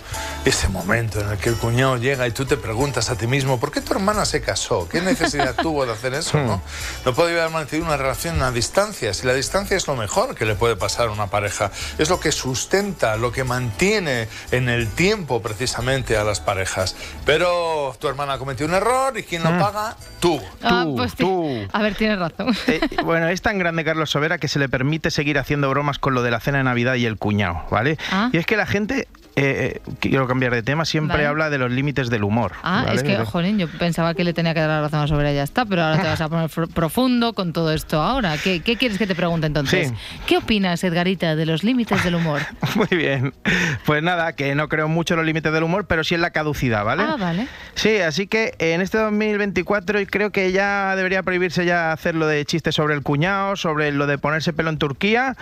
Ese 0.44 0.68
momento 0.68 1.20
en 1.20 1.28
el 1.30 1.38
que 1.38 1.48
el 1.50 1.56
cuñado 1.56 1.96
llega 1.96 2.26
y 2.26 2.32
tú 2.32 2.44
te 2.44 2.56
preguntas 2.56 3.10
a 3.10 3.16
ti 3.16 3.26
mismo, 3.26 3.60
¿por 3.60 3.70
qué 3.70 3.80
tu 3.80 3.92
hermana 3.92 4.24
se 4.24 4.40
casó? 4.40 4.88
¿Qué 4.88 5.00
necesidad 5.00 5.54
tuvo 5.62 5.86
de 5.86 5.92
hacer 5.92 6.14
eso? 6.14 6.38
No, 6.38 6.60
no 7.04 7.14
puede 7.14 7.38
haber 7.40 7.52
mantenido 7.52 7.86
una 7.86 7.96
relación 7.96 8.42
a 8.42 8.50
distancia. 8.50 9.14
Si 9.14 9.26
la 9.26 9.34
distancia 9.34 9.76
es 9.76 9.86
lo 9.86 9.94
mejor 9.96 10.34
que 10.34 10.44
le 10.44 10.54
puede 10.54 10.76
pasar 10.76 11.08
a 11.08 11.10
una 11.12 11.28
pareja, 11.28 11.70
es 11.98 12.08
lo 12.08 12.18
que 12.20 12.32
sustenta, 12.32 13.16
lo 13.16 13.30
que 13.32 13.44
mantiene 13.44 14.28
en 14.50 14.68
el 14.68 14.88
tiempo 14.88 15.40
precisamente 15.42 16.16
a 16.16 16.24
las 16.24 16.40
parejas. 16.40 16.96
Pero 17.24 17.94
tu 17.98 18.08
hermana 18.08 18.38
cometió 18.38 18.66
un 18.66 18.74
error 18.74 19.16
y 19.18 19.22
¿quién 19.22 19.42
lo 19.42 19.50
Mm. 19.52 19.58
paga? 19.60 19.96
Tú. 20.20 20.40
Ah, 20.62 20.84
pues 20.96 21.12
sí. 21.16 21.68
A 21.72 21.82
ver, 21.82 21.94
tienes 21.94 22.18
razón. 22.18 22.56
Eh, 22.66 22.80
bueno, 23.04 23.28
es 23.28 23.42
tan 23.42 23.58
grande 23.58 23.84
Carlos 23.84 24.10
Sobera 24.10 24.38
que 24.38 24.48
se 24.48 24.58
le 24.58 24.68
permite 24.68 25.10
seguir 25.10 25.38
haciendo 25.38 25.68
bromas 25.70 25.98
con 25.98 26.14
lo 26.14 26.22
de 26.22 26.30
la 26.30 26.40
cena 26.40 26.58
de 26.58 26.64
Navidad 26.64 26.94
y 26.94 27.06
el 27.06 27.16
cuñado, 27.16 27.31
¿vale? 27.70 27.98
Ah. 28.10 28.30
Y 28.32 28.36
es 28.36 28.46
que 28.46 28.56
la 28.56 28.66
gente, 28.66 29.08
eh, 29.34 29.80
eh, 29.86 29.92
quiero 30.00 30.26
cambiar 30.26 30.52
de 30.52 30.62
tema, 30.62 30.84
siempre 30.84 31.16
Vale. 31.16 31.26
habla 31.26 31.50
de 31.50 31.56
los 31.56 31.70
límites 31.70 32.10
del 32.10 32.22
humor. 32.22 32.52
Ah, 32.62 32.84
¿vale? 32.86 32.96
es 32.96 33.02
que, 33.02 33.16
jolín, 33.24 33.58
yo 33.58 33.66
pensaba 33.78 34.14
que 34.14 34.24
le 34.24 34.34
tenía 34.34 34.52
que 34.52 34.60
dar 34.60 34.68
la 34.68 34.82
razón 34.82 35.08
sobre 35.08 35.34
ya 35.34 35.42
está, 35.42 35.64
pero 35.64 35.82
ahora 35.82 36.02
te 36.02 36.08
vas 36.08 36.20
a 36.20 36.28
poner 36.28 36.50
profundo 36.68 37.32
con 37.32 37.52
todo 37.52 37.72
esto 37.72 38.02
ahora. 38.02 38.36
¿Qué, 38.36 38.60
qué 38.60 38.76
quieres 38.76 38.98
que 38.98 39.06
te 39.06 39.14
pregunte 39.14 39.46
entonces? 39.46 39.88
Sí. 39.88 39.94
¿Qué 40.26 40.36
opinas, 40.36 40.84
Edgarita, 40.84 41.34
de 41.34 41.46
los 41.46 41.64
límites 41.64 42.04
del 42.04 42.16
humor? 42.16 42.42
Muy 42.74 42.88
bien. 42.88 43.32
Pues 43.86 44.02
nada, 44.02 44.34
que 44.34 44.54
no 44.54 44.68
creo 44.68 44.88
mucho 44.88 45.14
en 45.14 45.18
los 45.18 45.26
límites 45.26 45.52
del 45.52 45.62
humor, 45.62 45.86
pero 45.86 46.04
sí 46.04 46.14
en 46.14 46.20
la 46.20 46.30
caducidad, 46.30 46.84
¿vale? 46.84 47.02
Ah, 47.02 47.16
vale. 47.18 47.46
Sí, 47.74 47.98
así 47.98 48.26
que 48.26 48.54
en 48.58 48.82
este 48.82 48.98
2024 48.98 50.00
creo 50.10 50.30
que 50.30 50.52
ya 50.52 50.94
debería 50.94 51.22
prohibirse 51.22 51.64
ya 51.64 51.92
hacer 51.92 52.14
lo 52.14 52.26
de 52.26 52.44
chistes 52.44 52.74
sobre 52.74 52.94
el 52.94 53.02
cuñado, 53.02 53.56
sobre 53.56 53.92
lo 53.92 54.06
de 54.06 54.18
ponerse 54.18 54.52
pelo 54.52 54.68
en 54.68 54.76
Turquía 54.76 55.36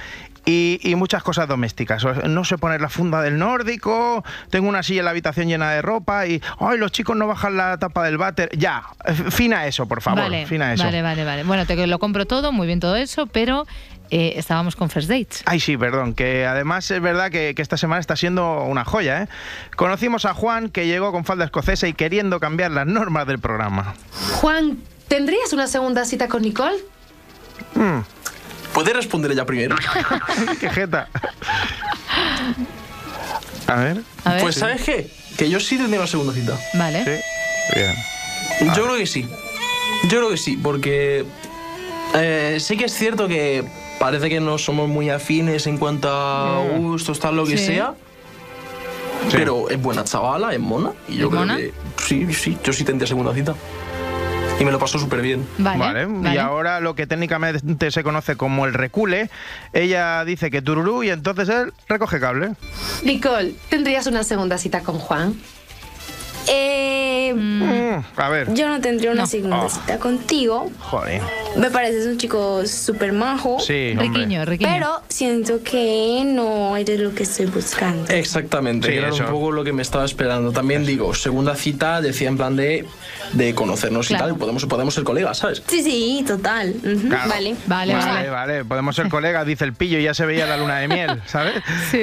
y, 0.44 0.80
y 0.82 0.94
muchas 0.94 1.22
cosas 1.22 1.48
domésticas. 1.48 2.04
No 2.28 2.44
sé 2.44 2.58
poner 2.58 2.80
la 2.80 2.88
funda 2.88 3.22
del 3.22 3.38
nórdico, 3.38 4.24
tengo 4.50 4.68
una 4.68 4.82
silla 4.82 5.00
en 5.00 5.04
la 5.06 5.10
habitación 5.10 5.48
llena 5.48 5.70
de 5.72 5.82
ropa 5.82 6.26
y, 6.26 6.42
ay, 6.58 6.78
los 6.78 6.92
chicos 6.92 7.16
no 7.16 7.26
bajan 7.26 7.56
la 7.56 7.78
tapa 7.78 8.04
del 8.04 8.18
váter. 8.18 8.50
Ya, 8.56 8.82
eh, 9.04 9.12
fina 9.12 9.66
eso, 9.66 9.86
por 9.86 10.00
favor, 10.02 10.22
vale, 10.22 10.46
fina 10.46 10.72
eso. 10.72 10.84
vale, 10.84 11.02
vale, 11.02 11.24
vale. 11.24 11.44
Bueno, 11.44 11.66
te 11.66 11.86
lo 11.86 11.98
compro 11.98 12.26
todo, 12.26 12.52
muy 12.52 12.66
bien 12.66 12.80
todo 12.80 12.96
eso, 12.96 13.26
pero 13.26 13.66
eh, 14.10 14.34
estábamos 14.36 14.76
con 14.76 14.90
First 14.90 15.08
Dates. 15.08 15.42
Ay, 15.46 15.60
sí, 15.60 15.76
perdón, 15.76 16.14
que 16.14 16.46
además 16.46 16.90
es 16.90 17.00
verdad 17.00 17.30
que, 17.30 17.54
que 17.54 17.62
esta 17.62 17.76
semana 17.76 18.00
está 18.00 18.16
siendo 18.16 18.64
una 18.64 18.84
joya, 18.84 19.22
¿eh? 19.22 19.28
Conocimos 19.76 20.24
a 20.24 20.34
Juan, 20.34 20.68
que 20.68 20.86
llegó 20.86 21.12
con 21.12 21.24
falda 21.24 21.44
escocesa 21.44 21.86
y 21.86 21.92
queriendo 21.92 22.40
cambiar 22.40 22.70
las 22.70 22.86
normas 22.86 23.26
del 23.26 23.38
programa. 23.38 23.94
Juan, 24.40 24.78
¿tendrías 25.08 25.52
una 25.52 25.66
segunda 25.66 26.04
cita 26.04 26.28
con 26.28 26.42
Nicole? 26.42 26.76
Mm, 27.74 28.00
¿Puede 28.72 28.92
responder 28.92 29.32
ella 29.32 29.44
primero? 29.44 29.76
¡Qué 30.60 30.70
jeta! 30.70 31.08
A 33.66 33.74
ver. 33.76 34.02
Pues 34.40 34.56
¿sabes 34.56 34.82
qué? 34.82 35.10
Que 35.36 35.48
yo 35.48 35.60
sí 35.60 35.76
tendría 35.76 36.00
una 36.00 36.06
segunda 36.08 36.32
cita. 36.32 36.56
Vale. 36.74 37.04
Bien. 37.74 37.94
Yo 38.74 38.84
creo 38.84 38.96
que 38.96 39.06
sí. 39.06 39.28
Yo 40.04 40.18
creo 40.18 40.30
que 40.30 40.36
sí, 40.36 40.56
porque 40.56 41.24
eh, 42.14 42.58
sí 42.60 42.76
que 42.76 42.86
es 42.86 42.92
cierto 42.94 43.28
que 43.28 43.64
parece 43.98 44.28
que 44.28 44.40
no 44.40 44.58
somos 44.58 44.88
muy 44.88 45.10
afines 45.10 45.66
en 45.66 45.76
cuanto 45.78 46.08
a 46.10 46.62
gustos, 46.76 47.20
tal, 47.20 47.36
lo 47.36 47.44
que 47.46 47.58
Sí. 47.58 47.66
sea. 47.66 47.94
Pero 49.30 49.68
es 49.68 49.80
buena 49.80 50.02
chavala, 50.04 50.52
es 50.54 50.58
mona. 50.60 50.92
Y 51.06 51.16
yo 51.16 51.24
¿Es 51.26 51.30
creo 51.30 51.40
mona? 51.40 51.56
que 51.58 51.72
sí, 52.06 52.32
sí, 52.32 52.56
yo 52.64 52.72
sí 52.72 52.84
tendría 52.84 53.06
segunda 53.06 53.34
cita. 53.34 53.54
Y 54.60 54.64
me 54.64 54.70
lo 54.72 54.78
paso 54.78 54.98
súper 54.98 55.22
bien. 55.22 55.46
Vale, 55.58 56.02
Y 56.02 56.06
vale. 56.06 56.38
ahora 56.38 56.80
lo 56.80 56.94
que 56.94 57.06
técnicamente 57.06 57.90
se 57.90 58.02
conoce 58.04 58.36
como 58.36 58.66
el 58.66 58.74
recule, 58.74 59.30
ella 59.72 60.22
dice 60.26 60.50
que 60.50 60.60
tururú 60.60 61.02
y 61.02 61.08
entonces 61.08 61.48
él 61.48 61.72
recoge 61.88 62.20
cable. 62.20 62.52
Nicole, 63.02 63.54
¿tendrías 63.70 64.06
una 64.06 64.22
segunda 64.22 64.58
cita 64.58 64.80
con 64.82 64.98
Juan? 64.98 65.34
Eh, 66.48 67.32
Mm, 67.34 68.00
a 68.16 68.28
ver. 68.28 68.52
yo 68.54 68.68
no 68.68 68.80
tendría 68.80 69.12
una 69.12 69.22
No. 69.22 69.26
segunda 69.26 69.62
Oh. 69.64 69.68
cita 69.70 69.98
contigo. 69.98 70.70
Joder. 70.80 71.22
Me 71.56 71.70
pareces 71.70 72.06
un 72.06 72.18
chico 72.18 72.66
súper 72.66 73.12
majo. 73.12 73.58
Sí, 73.60 73.90
hombre. 73.92 74.08
Riquiño, 74.08 74.44
riquiño. 74.44 74.70
Pero 74.72 75.02
siento 75.08 75.62
que 75.62 76.22
no 76.24 76.76
eres 76.76 76.98
lo 77.00 77.14
que 77.14 77.22
estoy 77.24 77.46
buscando. 77.46 78.10
Exactamente, 78.12 78.88
Sí, 78.90 78.94
era 78.98 79.08
eso. 79.10 79.24
un 79.24 79.30
poco 79.30 79.52
lo 79.52 79.62
que 79.64 79.72
me 79.72 79.82
estaba 79.82 80.04
esperando. 80.04 80.50
También 80.52 80.84
digo, 80.84 81.14
segunda 81.14 81.54
cita 81.54 82.00
decía 82.00 82.28
en 82.28 82.36
plan 82.36 82.56
de, 82.56 82.84
de 83.32 83.54
conocernos 83.54 84.08
Claro. 84.08 84.24
y 84.26 84.28
tal, 84.30 84.38
podemos, 84.38 84.66
podemos 84.66 84.94
ser 84.94 85.04
colegas, 85.04 85.38
¿sabes? 85.38 85.62
Sí, 85.68 85.82
sí, 85.82 86.24
total. 86.26 86.74
Claro. 87.08 87.28
Vale. 87.30 87.56
Vale, 87.66 88.30
vale, 88.30 88.64
podemos 88.64 88.96
ser 88.96 89.08
colegas, 89.08 89.46
dice 89.46 89.64
el 89.64 89.74
pillo, 89.74 89.98
y 89.98 90.04
ya 90.04 90.14
se 90.14 90.26
veía 90.26 90.46
la 90.46 90.56
luna 90.56 90.78
de 90.78 90.88
miel, 90.88 91.20
¿sabes? 91.26 91.54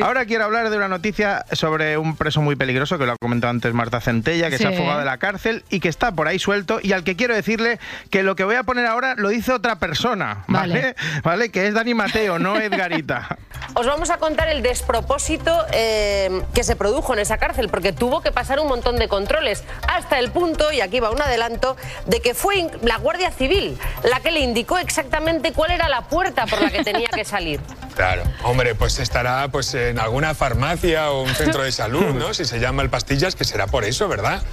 Ahora 0.02 0.26
quiero 0.26 0.46
hablar 0.46 0.70
de 0.70 0.78
una 0.78 0.88
noticia 0.88 1.46
sobre 1.52 1.98
un 1.98 2.16
preso 2.16 2.42
muy 2.42 2.56
peligroso, 2.56 2.98
que 2.98 3.06
lo 3.06 3.14
ha 3.14 3.18
comentado 3.20 3.52
antes 3.52 3.74
Marta 3.74 4.00
Centella, 4.00 4.37
que 4.50 4.58
se 4.58 4.68
ha 4.68 4.72
fugado 4.72 5.00
de 5.00 5.06
la 5.06 5.18
cárcel 5.18 5.64
y 5.70 5.80
que 5.80 5.90
está 5.90 6.12
por 6.12 6.28
ahí 6.28 6.40
suelto, 6.40 6.80
y 6.82 6.94
al 6.94 7.04
que 7.04 7.16
quiero 7.16 7.36
decirle 7.36 7.80
que 8.10 8.24
lo 8.24 8.36
que 8.36 8.44
voy 8.44 8.56
a 8.56 8.64
poner 8.64 8.86
ahora 8.86 9.16
lo 9.16 9.30
dice 9.30 9.52
otra 9.52 9.78
persona, 9.78 10.44
¿vale? 10.48 10.96
Vale. 11.04 11.22
¿Vale? 11.24 11.52
Que 11.52 11.68
es 11.68 11.74
Dani 11.74 11.94
Mateo, 11.94 12.40
no 12.40 12.60
Edgarita. 12.60 13.38
Os 13.74 13.86
vamos 13.86 14.10
a 14.10 14.18
contar 14.18 14.48
el 14.50 14.62
despropósito 14.62 15.66
eh, 15.74 16.42
que 16.54 16.64
se 16.64 16.76
produjo 16.76 17.14
en 17.14 17.20
esa 17.20 17.38
cárcel, 17.38 17.70
porque 17.70 17.94
tuvo 17.94 18.22
que 18.22 18.32
pasar 18.32 18.60
un 18.60 18.68
montón 18.68 18.98
de 18.98 19.08
controles, 19.08 19.64
hasta 19.88 20.20
el 20.20 20.32
punto, 20.32 20.72
y 20.72 20.82
aquí 20.82 21.00
va 21.00 21.12
un 21.12 21.22
adelanto, 21.22 21.76
de 22.06 22.22
que 22.22 22.34
fue 22.34 22.70
la 22.82 22.98
Guardia 22.98 23.32
Civil 23.32 23.78
la 24.04 24.20
que 24.20 24.32
le 24.32 24.40
indicó 24.40 24.78
exactamente 24.78 25.54
cuál 25.54 25.72
era 25.72 25.90
la 25.90 26.02
puerta 26.02 26.46
por 26.46 26.62
la 26.62 26.70
que 26.70 26.84
tenía 26.84 27.10
que 27.10 27.26
salir. 27.26 27.60
Claro, 27.98 28.22
hombre, 28.44 28.76
pues 28.76 29.00
estará 29.00 29.48
pues 29.50 29.74
en 29.74 29.98
alguna 29.98 30.36
farmacia 30.36 31.10
o 31.10 31.24
un 31.24 31.30
centro 31.34 31.64
de 31.64 31.72
salud, 31.72 32.14
¿no? 32.14 32.32
Si 32.36 32.46
se 32.46 32.60
llama 32.60 32.84
el 32.84 32.92
pastillas, 32.92 33.36
que 33.36 33.44
será 33.44 33.66
por 33.66 33.84
eso, 33.86 34.08
¿verdad? 34.08 34.44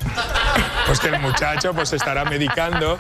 Pues 0.87 0.99
que 0.99 1.09
el 1.09 1.19
muchacho 1.21 1.75
pues 1.75 1.93
estará 1.93 2.25
medicando 2.25 2.97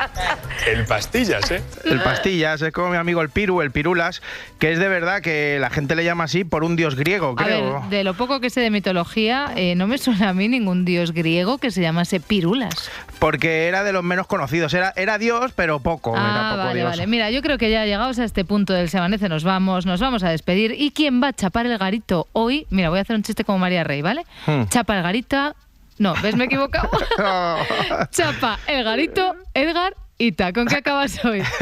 el 0.66 0.84
pastillas, 0.84 1.50
¿eh? 1.50 1.62
El 1.86 2.02
pastillas, 2.02 2.60
es 2.60 2.72
como 2.72 2.90
mi 2.90 2.98
amigo 2.98 3.22
el 3.22 3.30
Piru, 3.30 3.62
el 3.62 3.70
Pirulas, 3.70 4.20
que 4.58 4.70
es 4.72 4.78
de 4.78 4.88
verdad 4.88 5.22
que 5.22 5.56
la 5.60 5.70
gente 5.70 5.94
le 5.96 6.04
llama 6.04 6.24
así 6.24 6.44
por 6.44 6.62
un 6.62 6.76
dios 6.76 6.94
griego, 6.94 7.34
A 7.38 7.42
creo. 7.42 7.80
ver, 7.80 7.88
de 7.88 8.04
lo 8.04 8.12
poco 8.12 8.40
que 8.40 8.50
sé 8.50 8.60
de 8.60 8.70
mitología, 8.70 9.50
eh, 9.56 9.74
no 9.76 9.86
me 9.86 9.96
suena 9.96 10.28
a 10.28 10.34
mí 10.34 10.48
ningún 10.48 10.84
dios 10.84 11.12
griego 11.12 11.56
que 11.56 11.70
se 11.70 11.80
llamase 11.80 12.20
Pirulas. 12.20 12.90
Porque 13.18 13.66
era 13.68 13.82
de 13.82 13.92
los 13.94 14.02
menos 14.04 14.26
conocidos. 14.26 14.74
Era, 14.74 14.92
era 14.96 15.16
Dios, 15.16 15.52
pero 15.56 15.80
poco. 15.80 16.14
era 16.14 16.48
Ah, 16.50 16.50
poco 16.52 16.64
vale, 16.64 16.80
Dios. 16.80 16.90
vale. 16.90 17.06
Mira, 17.06 17.30
yo 17.30 17.40
creo 17.40 17.56
que 17.56 17.70
ya 17.70 17.86
llegados 17.86 18.18
a 18.18 18.24
este 18.24 18.44
punto 18.44 18.74
del 18.74 18.90
Semanece 18.90 19.30
nos 19.30 19.44
vamos, 19.44 19.86
nos 19.86 20.00
vamos 20.00 20.22
a 20.22 20.33
despedir. 20.34 20.74
¿Y 20.78 20.90
quién 20.90 21.22
va 21.22 21.28
a 21.28 21.32
chapar 21.32 21.66
el 21.66 21.78
garito 21.78 22.28
hoy? 22.32 22.66
Mira, 22.70 22.90
voy 22.90 22.98
a 22.98 23.02
hacer 23.02 23.16
un 23.16 23.22
chiste 23.22 23.44
como 23.44 23.58
María 23.58 23.84
Rey, 23.84 24.02
¿vale? 24.02 24.24
Hmm. 24.46 24.64
Chapa 24.68 24.96
el 24.96 25.02
garita... 25.02 25.56
No, 25.96 26.14
¿ves? 26.22 26.34
Me 26.34 26.44
he 26.44 26.46
equivocado. 26.46 26.90
Chapa 28.10 28.58
el 28.66 28.82
garito, 28.82 29.36
Edgar 29.54 29.94
Ita. 30.16 30.52
¿Con 30.52 30.66
qué 30.66 30.76
acabas 30.76 31.24
hoy? 31.24 31.42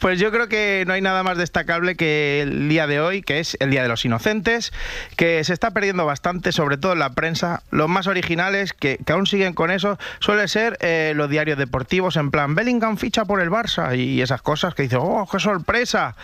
Pues 0.00 0.18
yo 0.18 0.30
creo 0.30 0.48
que 0.48 0.84
no 0.86 0.92
hay 0.92 1.00
nada 1.00 1.22
más 1.22 1.38
destacable 1.38 1.96
que 1.96 2.42
el 2.42 2.68
día 2.68 2.86
de 2.86 3.00
hoy, 3.00 3.22
que 3.22 3.38
es 3.38 3.56
el 3.60 3.70
Día 3.70 3.82
de 3.82 3.88
los 3.88 4.04
Inocentes, 4.04 4.72
que 5.16 5.42
se 5.44 5.52
está 5.52 5.70
perdiendo 5.70 6.04
bastante, 6.04 6.52
sobre 6.52 6.76
todo 6.76 6.92
en 6.92 6.98
la 6.98 7.10
prensa. 7.10 7.62
Los 7.70 7.88
más 7.88 8.06
originales, 8.06 8.74
que, 8.74 8.98
aún 9.08 9.26
siguen 9.26 9.54
con 9.54 9.70
eso, 9.70 9.98
suele 10.18 10.46
ser 10.48 10.76
eh, 10.80 11.12
los 11.16 11.30
diarios 11.30 11.56
deportivos, 11.56 12.16
en 12.16 12.30
plan, 12.30 12.54
Bellingham 12.54 12.96
ficha 12.96 13.24
por 13.24 13.40
el 13.40 13.50
Barça 13.50 13.96
y 13.96 14.20
esas 14.20 14.42
cosas 14.42 14.74
que 14.74 14.82
dicen, 14.82 14.98
¡oh, 15.00 15.26
qué 15.30 15.38
sorpresa! 15.38 16.14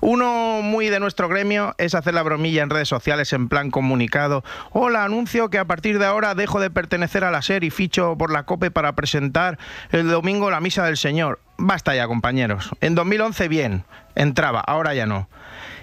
Uno 0.00 0.60
muy 0.62 0.88
de 0.88 1.00
nuestro 1.00 1.28
gremio 1.28 1.74
es 1.78 1.94
hacer 1.94 2.12
la 2.12 2.22
bromilla 2.22 2.62
en 2.62 2.70
redes 2.70 2.88
sociales 2.88 3.32
en 3.32 3.48
plan 3.48 3.70
comunicado. 3.70 4.44
Hola, 4.72 5.04
anuncio 5.04 5.48
que 5.48 5.58
a 5.58 5.64
partir 5.64 5.98
de 5.98 6.06
ahora 6.06 6.34
dejo 6.34 6.60
de 6.60 6.70
pertenecer 6.70 7.24
a 7.24 7.30
la 7.30 7.42
SER 7.42 7.64
y 7.64 7.70
ficho 7.70 8.16
por 8.18 8.30
la 8.30 8.42
COPE 8.42 8.70
para 8.70 8.92
presentar 8.94 9.58
el 9.90 10.08
domingo 10.08 10.50
la 10.50 10.60
Misa 10.60 10.84
del 10.84 10.96
Señor. 10.96 11.37
Basta 11.56 11.94
ya, 11.94 12.06
compañeros. 12.06 12.70
En 12.80 12.94
2011 12.94 13.48
bien, 13.48 13.84
entraba, 14.14 14.60
ahora 14.60 14.94
ya 14.94 15.06
no. 15.06 15.28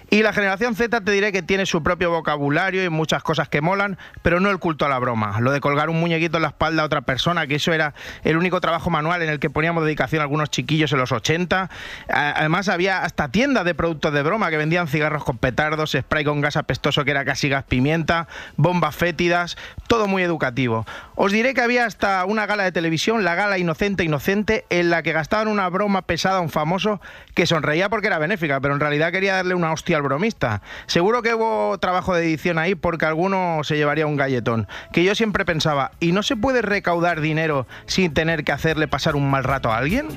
Y 0.10 0.22
la 0.22 0.34
generación 0.34 0.76
Z 0.76 1.01
te 1.01 1.12
diré 1.12 1.32
que 1.32 1.41
tiene 1.41 1.66
su 1.66 1.82
propio 1.82 2.12
vocabulario 2.12 2.84
y 2.84 2.89
muchas 2.89 3.24
cosas 3.24 3.49
que 3.49 3.62
molan, 3.62 3.97
pero 4.22 4.39
no 4.39 4.49
el 4.49 4.60
culto 4.60 4.86
a 4.86 4.89
la 4.89 4.99
broma. 4.99 5.39
Lo 5.41 5.51
de 5.51 5.60
colgar 5.60 5.89
un 5.89 5.99
muñequito 5.99 6.38
en 6.38 6.43
la 6.43 6.49
espalda 6.49 6.84
a 6.84 6.86
otra 6.86 7.01
persona, 7.01 7.47
que 7.47 7.56
eso 7.56 7.74
era 7.74 7.93
el 8.24 8.38
único 8.38 8.62
trabajo 8.62 8.89
manual 8.89 9.22
en 9.24 9.30
el 9.30 9.39
que 9.39 9.49
poníamos 9.49 9.84
dedicación 9.84 10.22
a 10.22 10.24
algunos 10.24 10.49
chiquillos 10.51 10.91
en 10.91 10.99
los 10.99 11.12
80. 11.12 11.70
Además 12.08 12.70
había 12.70 13.03
hasta 13.03 13.30
tiendas 13.30 13.66
de 13.66 13.74
productos 13.74 14.14
de 14.14 14.22
broma 14.22 14.49
que 14.49 14.58
vendían 14.58 14.88
cigarros 14.88 15.24
con 15.24 15.38
petardos, 15.38 15.97
spray 15.99 16.24
con 16.24 16.39
gas 16.39 16.56
apestoso 16.56 17.03
que 17.03 17.12
era 17.12 17.26
casi 17.26 17.49
gas 17.49 17.64
pimienta, 17.64 18.28
bombas 18.58 18.95
fétidas, 18.95 19.58
todo 19.88 20.08
muy 20.08 20.22
educativo. 20.24 20.86
Os 21.18 21.32
diré 21.32 21.53
que 21.53 21.61
había 21.61 21.86
hasta 21.86 22.26
una 22.26 22.45
gala 22.45 22.63
de 22.63 22.74
televisión, 22.74 23.24
la 23.24 23.36
gala 23.36 23.57
Inocente 23.57 24.03
Inocente, 24.03 24.66
en 24.70 24.89
la 24.89 25.01
que 25.01 25.13
gastaban 25.13 25.47
una 25.47 25.70
broma 25.70 26.01
pesada 26.01 26.39
a 26.39 26.41
un 26.41 26.49
famoso 26.49 26.99
que 27.34 27.45
sonreía 27.45 27.89
porque 27.89 28.07
era 28.07 28.20
benéfica, 28.20 28.59
pero 28.59 28.74
en 28.74 28.82
realidad 28.82 29.13
quería 29.13 29.36
darle 29.36 29.55
una 29.55 29.72
hostia 29.72 29.95
al 29.95 30.03
bromista. 30.03 30.61
Seguro 30.88 31.22
que 31.22 31.34
hubo 31.34 31.78
trabajo 31.78 32.13
de 32.13 32.26
edición 32.26 32.59
ahí 32.59 32.76
porque 32.76 33.05
alguno 33.05 33.61
se 33.63 33.78
llevaría 33.78 34.07
un 34.07 34.18
galletón. 34.18 34.68
Que 34.91 35.05
yo 35.05 35.16
siempre 35.16 35.45
pensaba, 35.45 35.91
¿y 36.01 36.11
no 36.11 36.22
se 36.22 36.36
puede 36.36 36.61
recaudar 36.61 37.22
dinero 37.22 37.66
sin 37.86 38.13
tener 38.13 38.43
que 38.43 38.51
hacerle 38.51 38.88
pasar 38.89 39.16
un 39.16 39.30
mal 39.30 39.45
rato 39.45 39.72
a 39.72 39.78
alguien? 39.78 40.07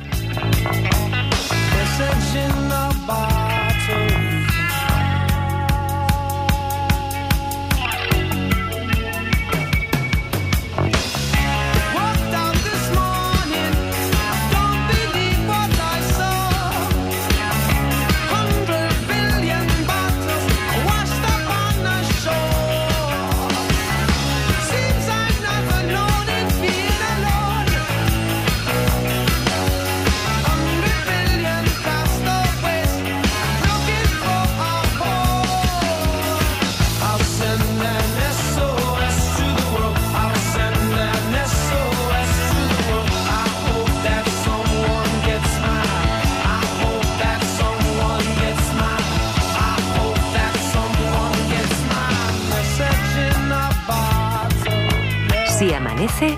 Amanece, 55.78 56.36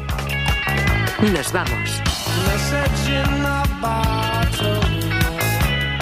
nos 1.32 1.50
vamos. 1.50 2.02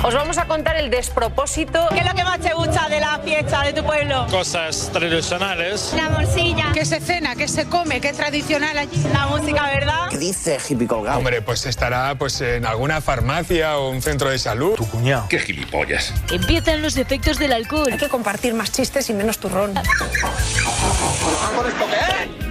Os 0.03 0.15
vamos 0.15 0.39
a 0.39 0.47
contar 0.47 0.77
el 0.77 0.91
despropósito. 0.91 1.87
¿Qué 1.91 2.01
es 2.01 2.07
lo 2.07 2.15
que 2.15 2.25
más 2.25 2.41
te 2.41 2.53
gusta 2.55 2.89
de 2.89 2.99
la 2.99 3.21
fiesta 3.21 3.63
de 3.63 3.75
tu 3.75 3.85
pueblo? 3.85 4.27
Cosas 4.29 4.91
tradicionales. 4.93 5.93
La 5.95 6.09
morcilla. 6.09 6.73
¿Qué 6.75 6.85
se 6.85 6.99
cena? 6.99 7.37
¿Qué 7.37 7.47
se 7.47 7.67
come? 7.67 8.01
¿Qué 8.01 8.09
es 8.09 8.17
tradicional 8.17 8.77
allí? 8.77 9.01
La 9.13 9.29
música, 9.29 9.67
¿verdad? 9.67 10.09
¿Qué 10.11 10.19
dice 10.19 10.59
hippie 10.69 10.89
colgado? 10.89 11.19
Hombre, 11.19 11.41
pues 11.41 11.65
estará 11.67 12.17
pues 12.17 12.41
en 12.41 12.67
alguna 12.67 13.01
farmacia 13.01 13.79
o 13.79 13.91
un 13.91 14.03
centro 14.03 14.31
de 14.31 14.39
salud. 14.41 14.75
Tu 14.75 14.89
cuñado. 14.89 15.27
Qué 15.29 15.39
gilipollas. 15.39 16.13
Empiezan 16.33 16.83
los 16.83 16.97
efectos 16.97 17.39
del 17.39 17.53
alcohol. 17.53 17.91
Hay 17.93 17.99
que 17.99 18.09
compartir 18.09 18.55
más 18.55 18.73
chistes 18.73 19.09
y 19.11 19.15
menos 19.15 19.39
turrón. 19.39 19.75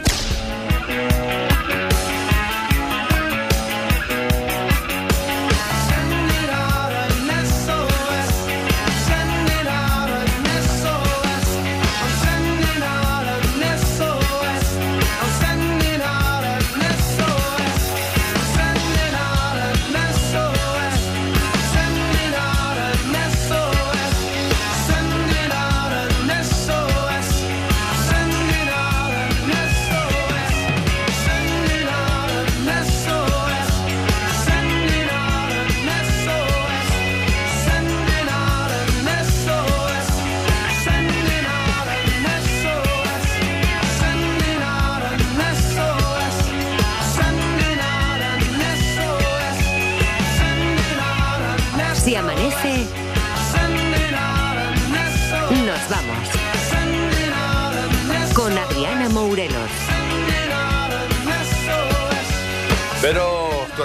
Si 0.97 1.56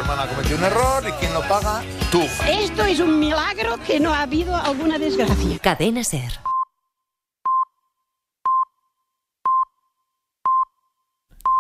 hermana 0.02 0.26
cometió 0.26 0.56
un 0.56 0.64
error 0.64 1.04
y 1.08 1.12
¿quién 1.12 1.32
lo 1.32 1.40
paga? 1.42 1.82
Tú. 2.10 2.22
Esto 2.46 2.84
es 2.84 3.00
un 3.00 3.18
milagro 3.18 3.76
que 3.86 4.00
no 4.00 4.12
ha 4.12 4.22
habido 4.22 4.54
alguna 4.54 4.98
desgracia. 4.98 5.58
Cadena 5.60 6.04
Ser. 6.04 6.51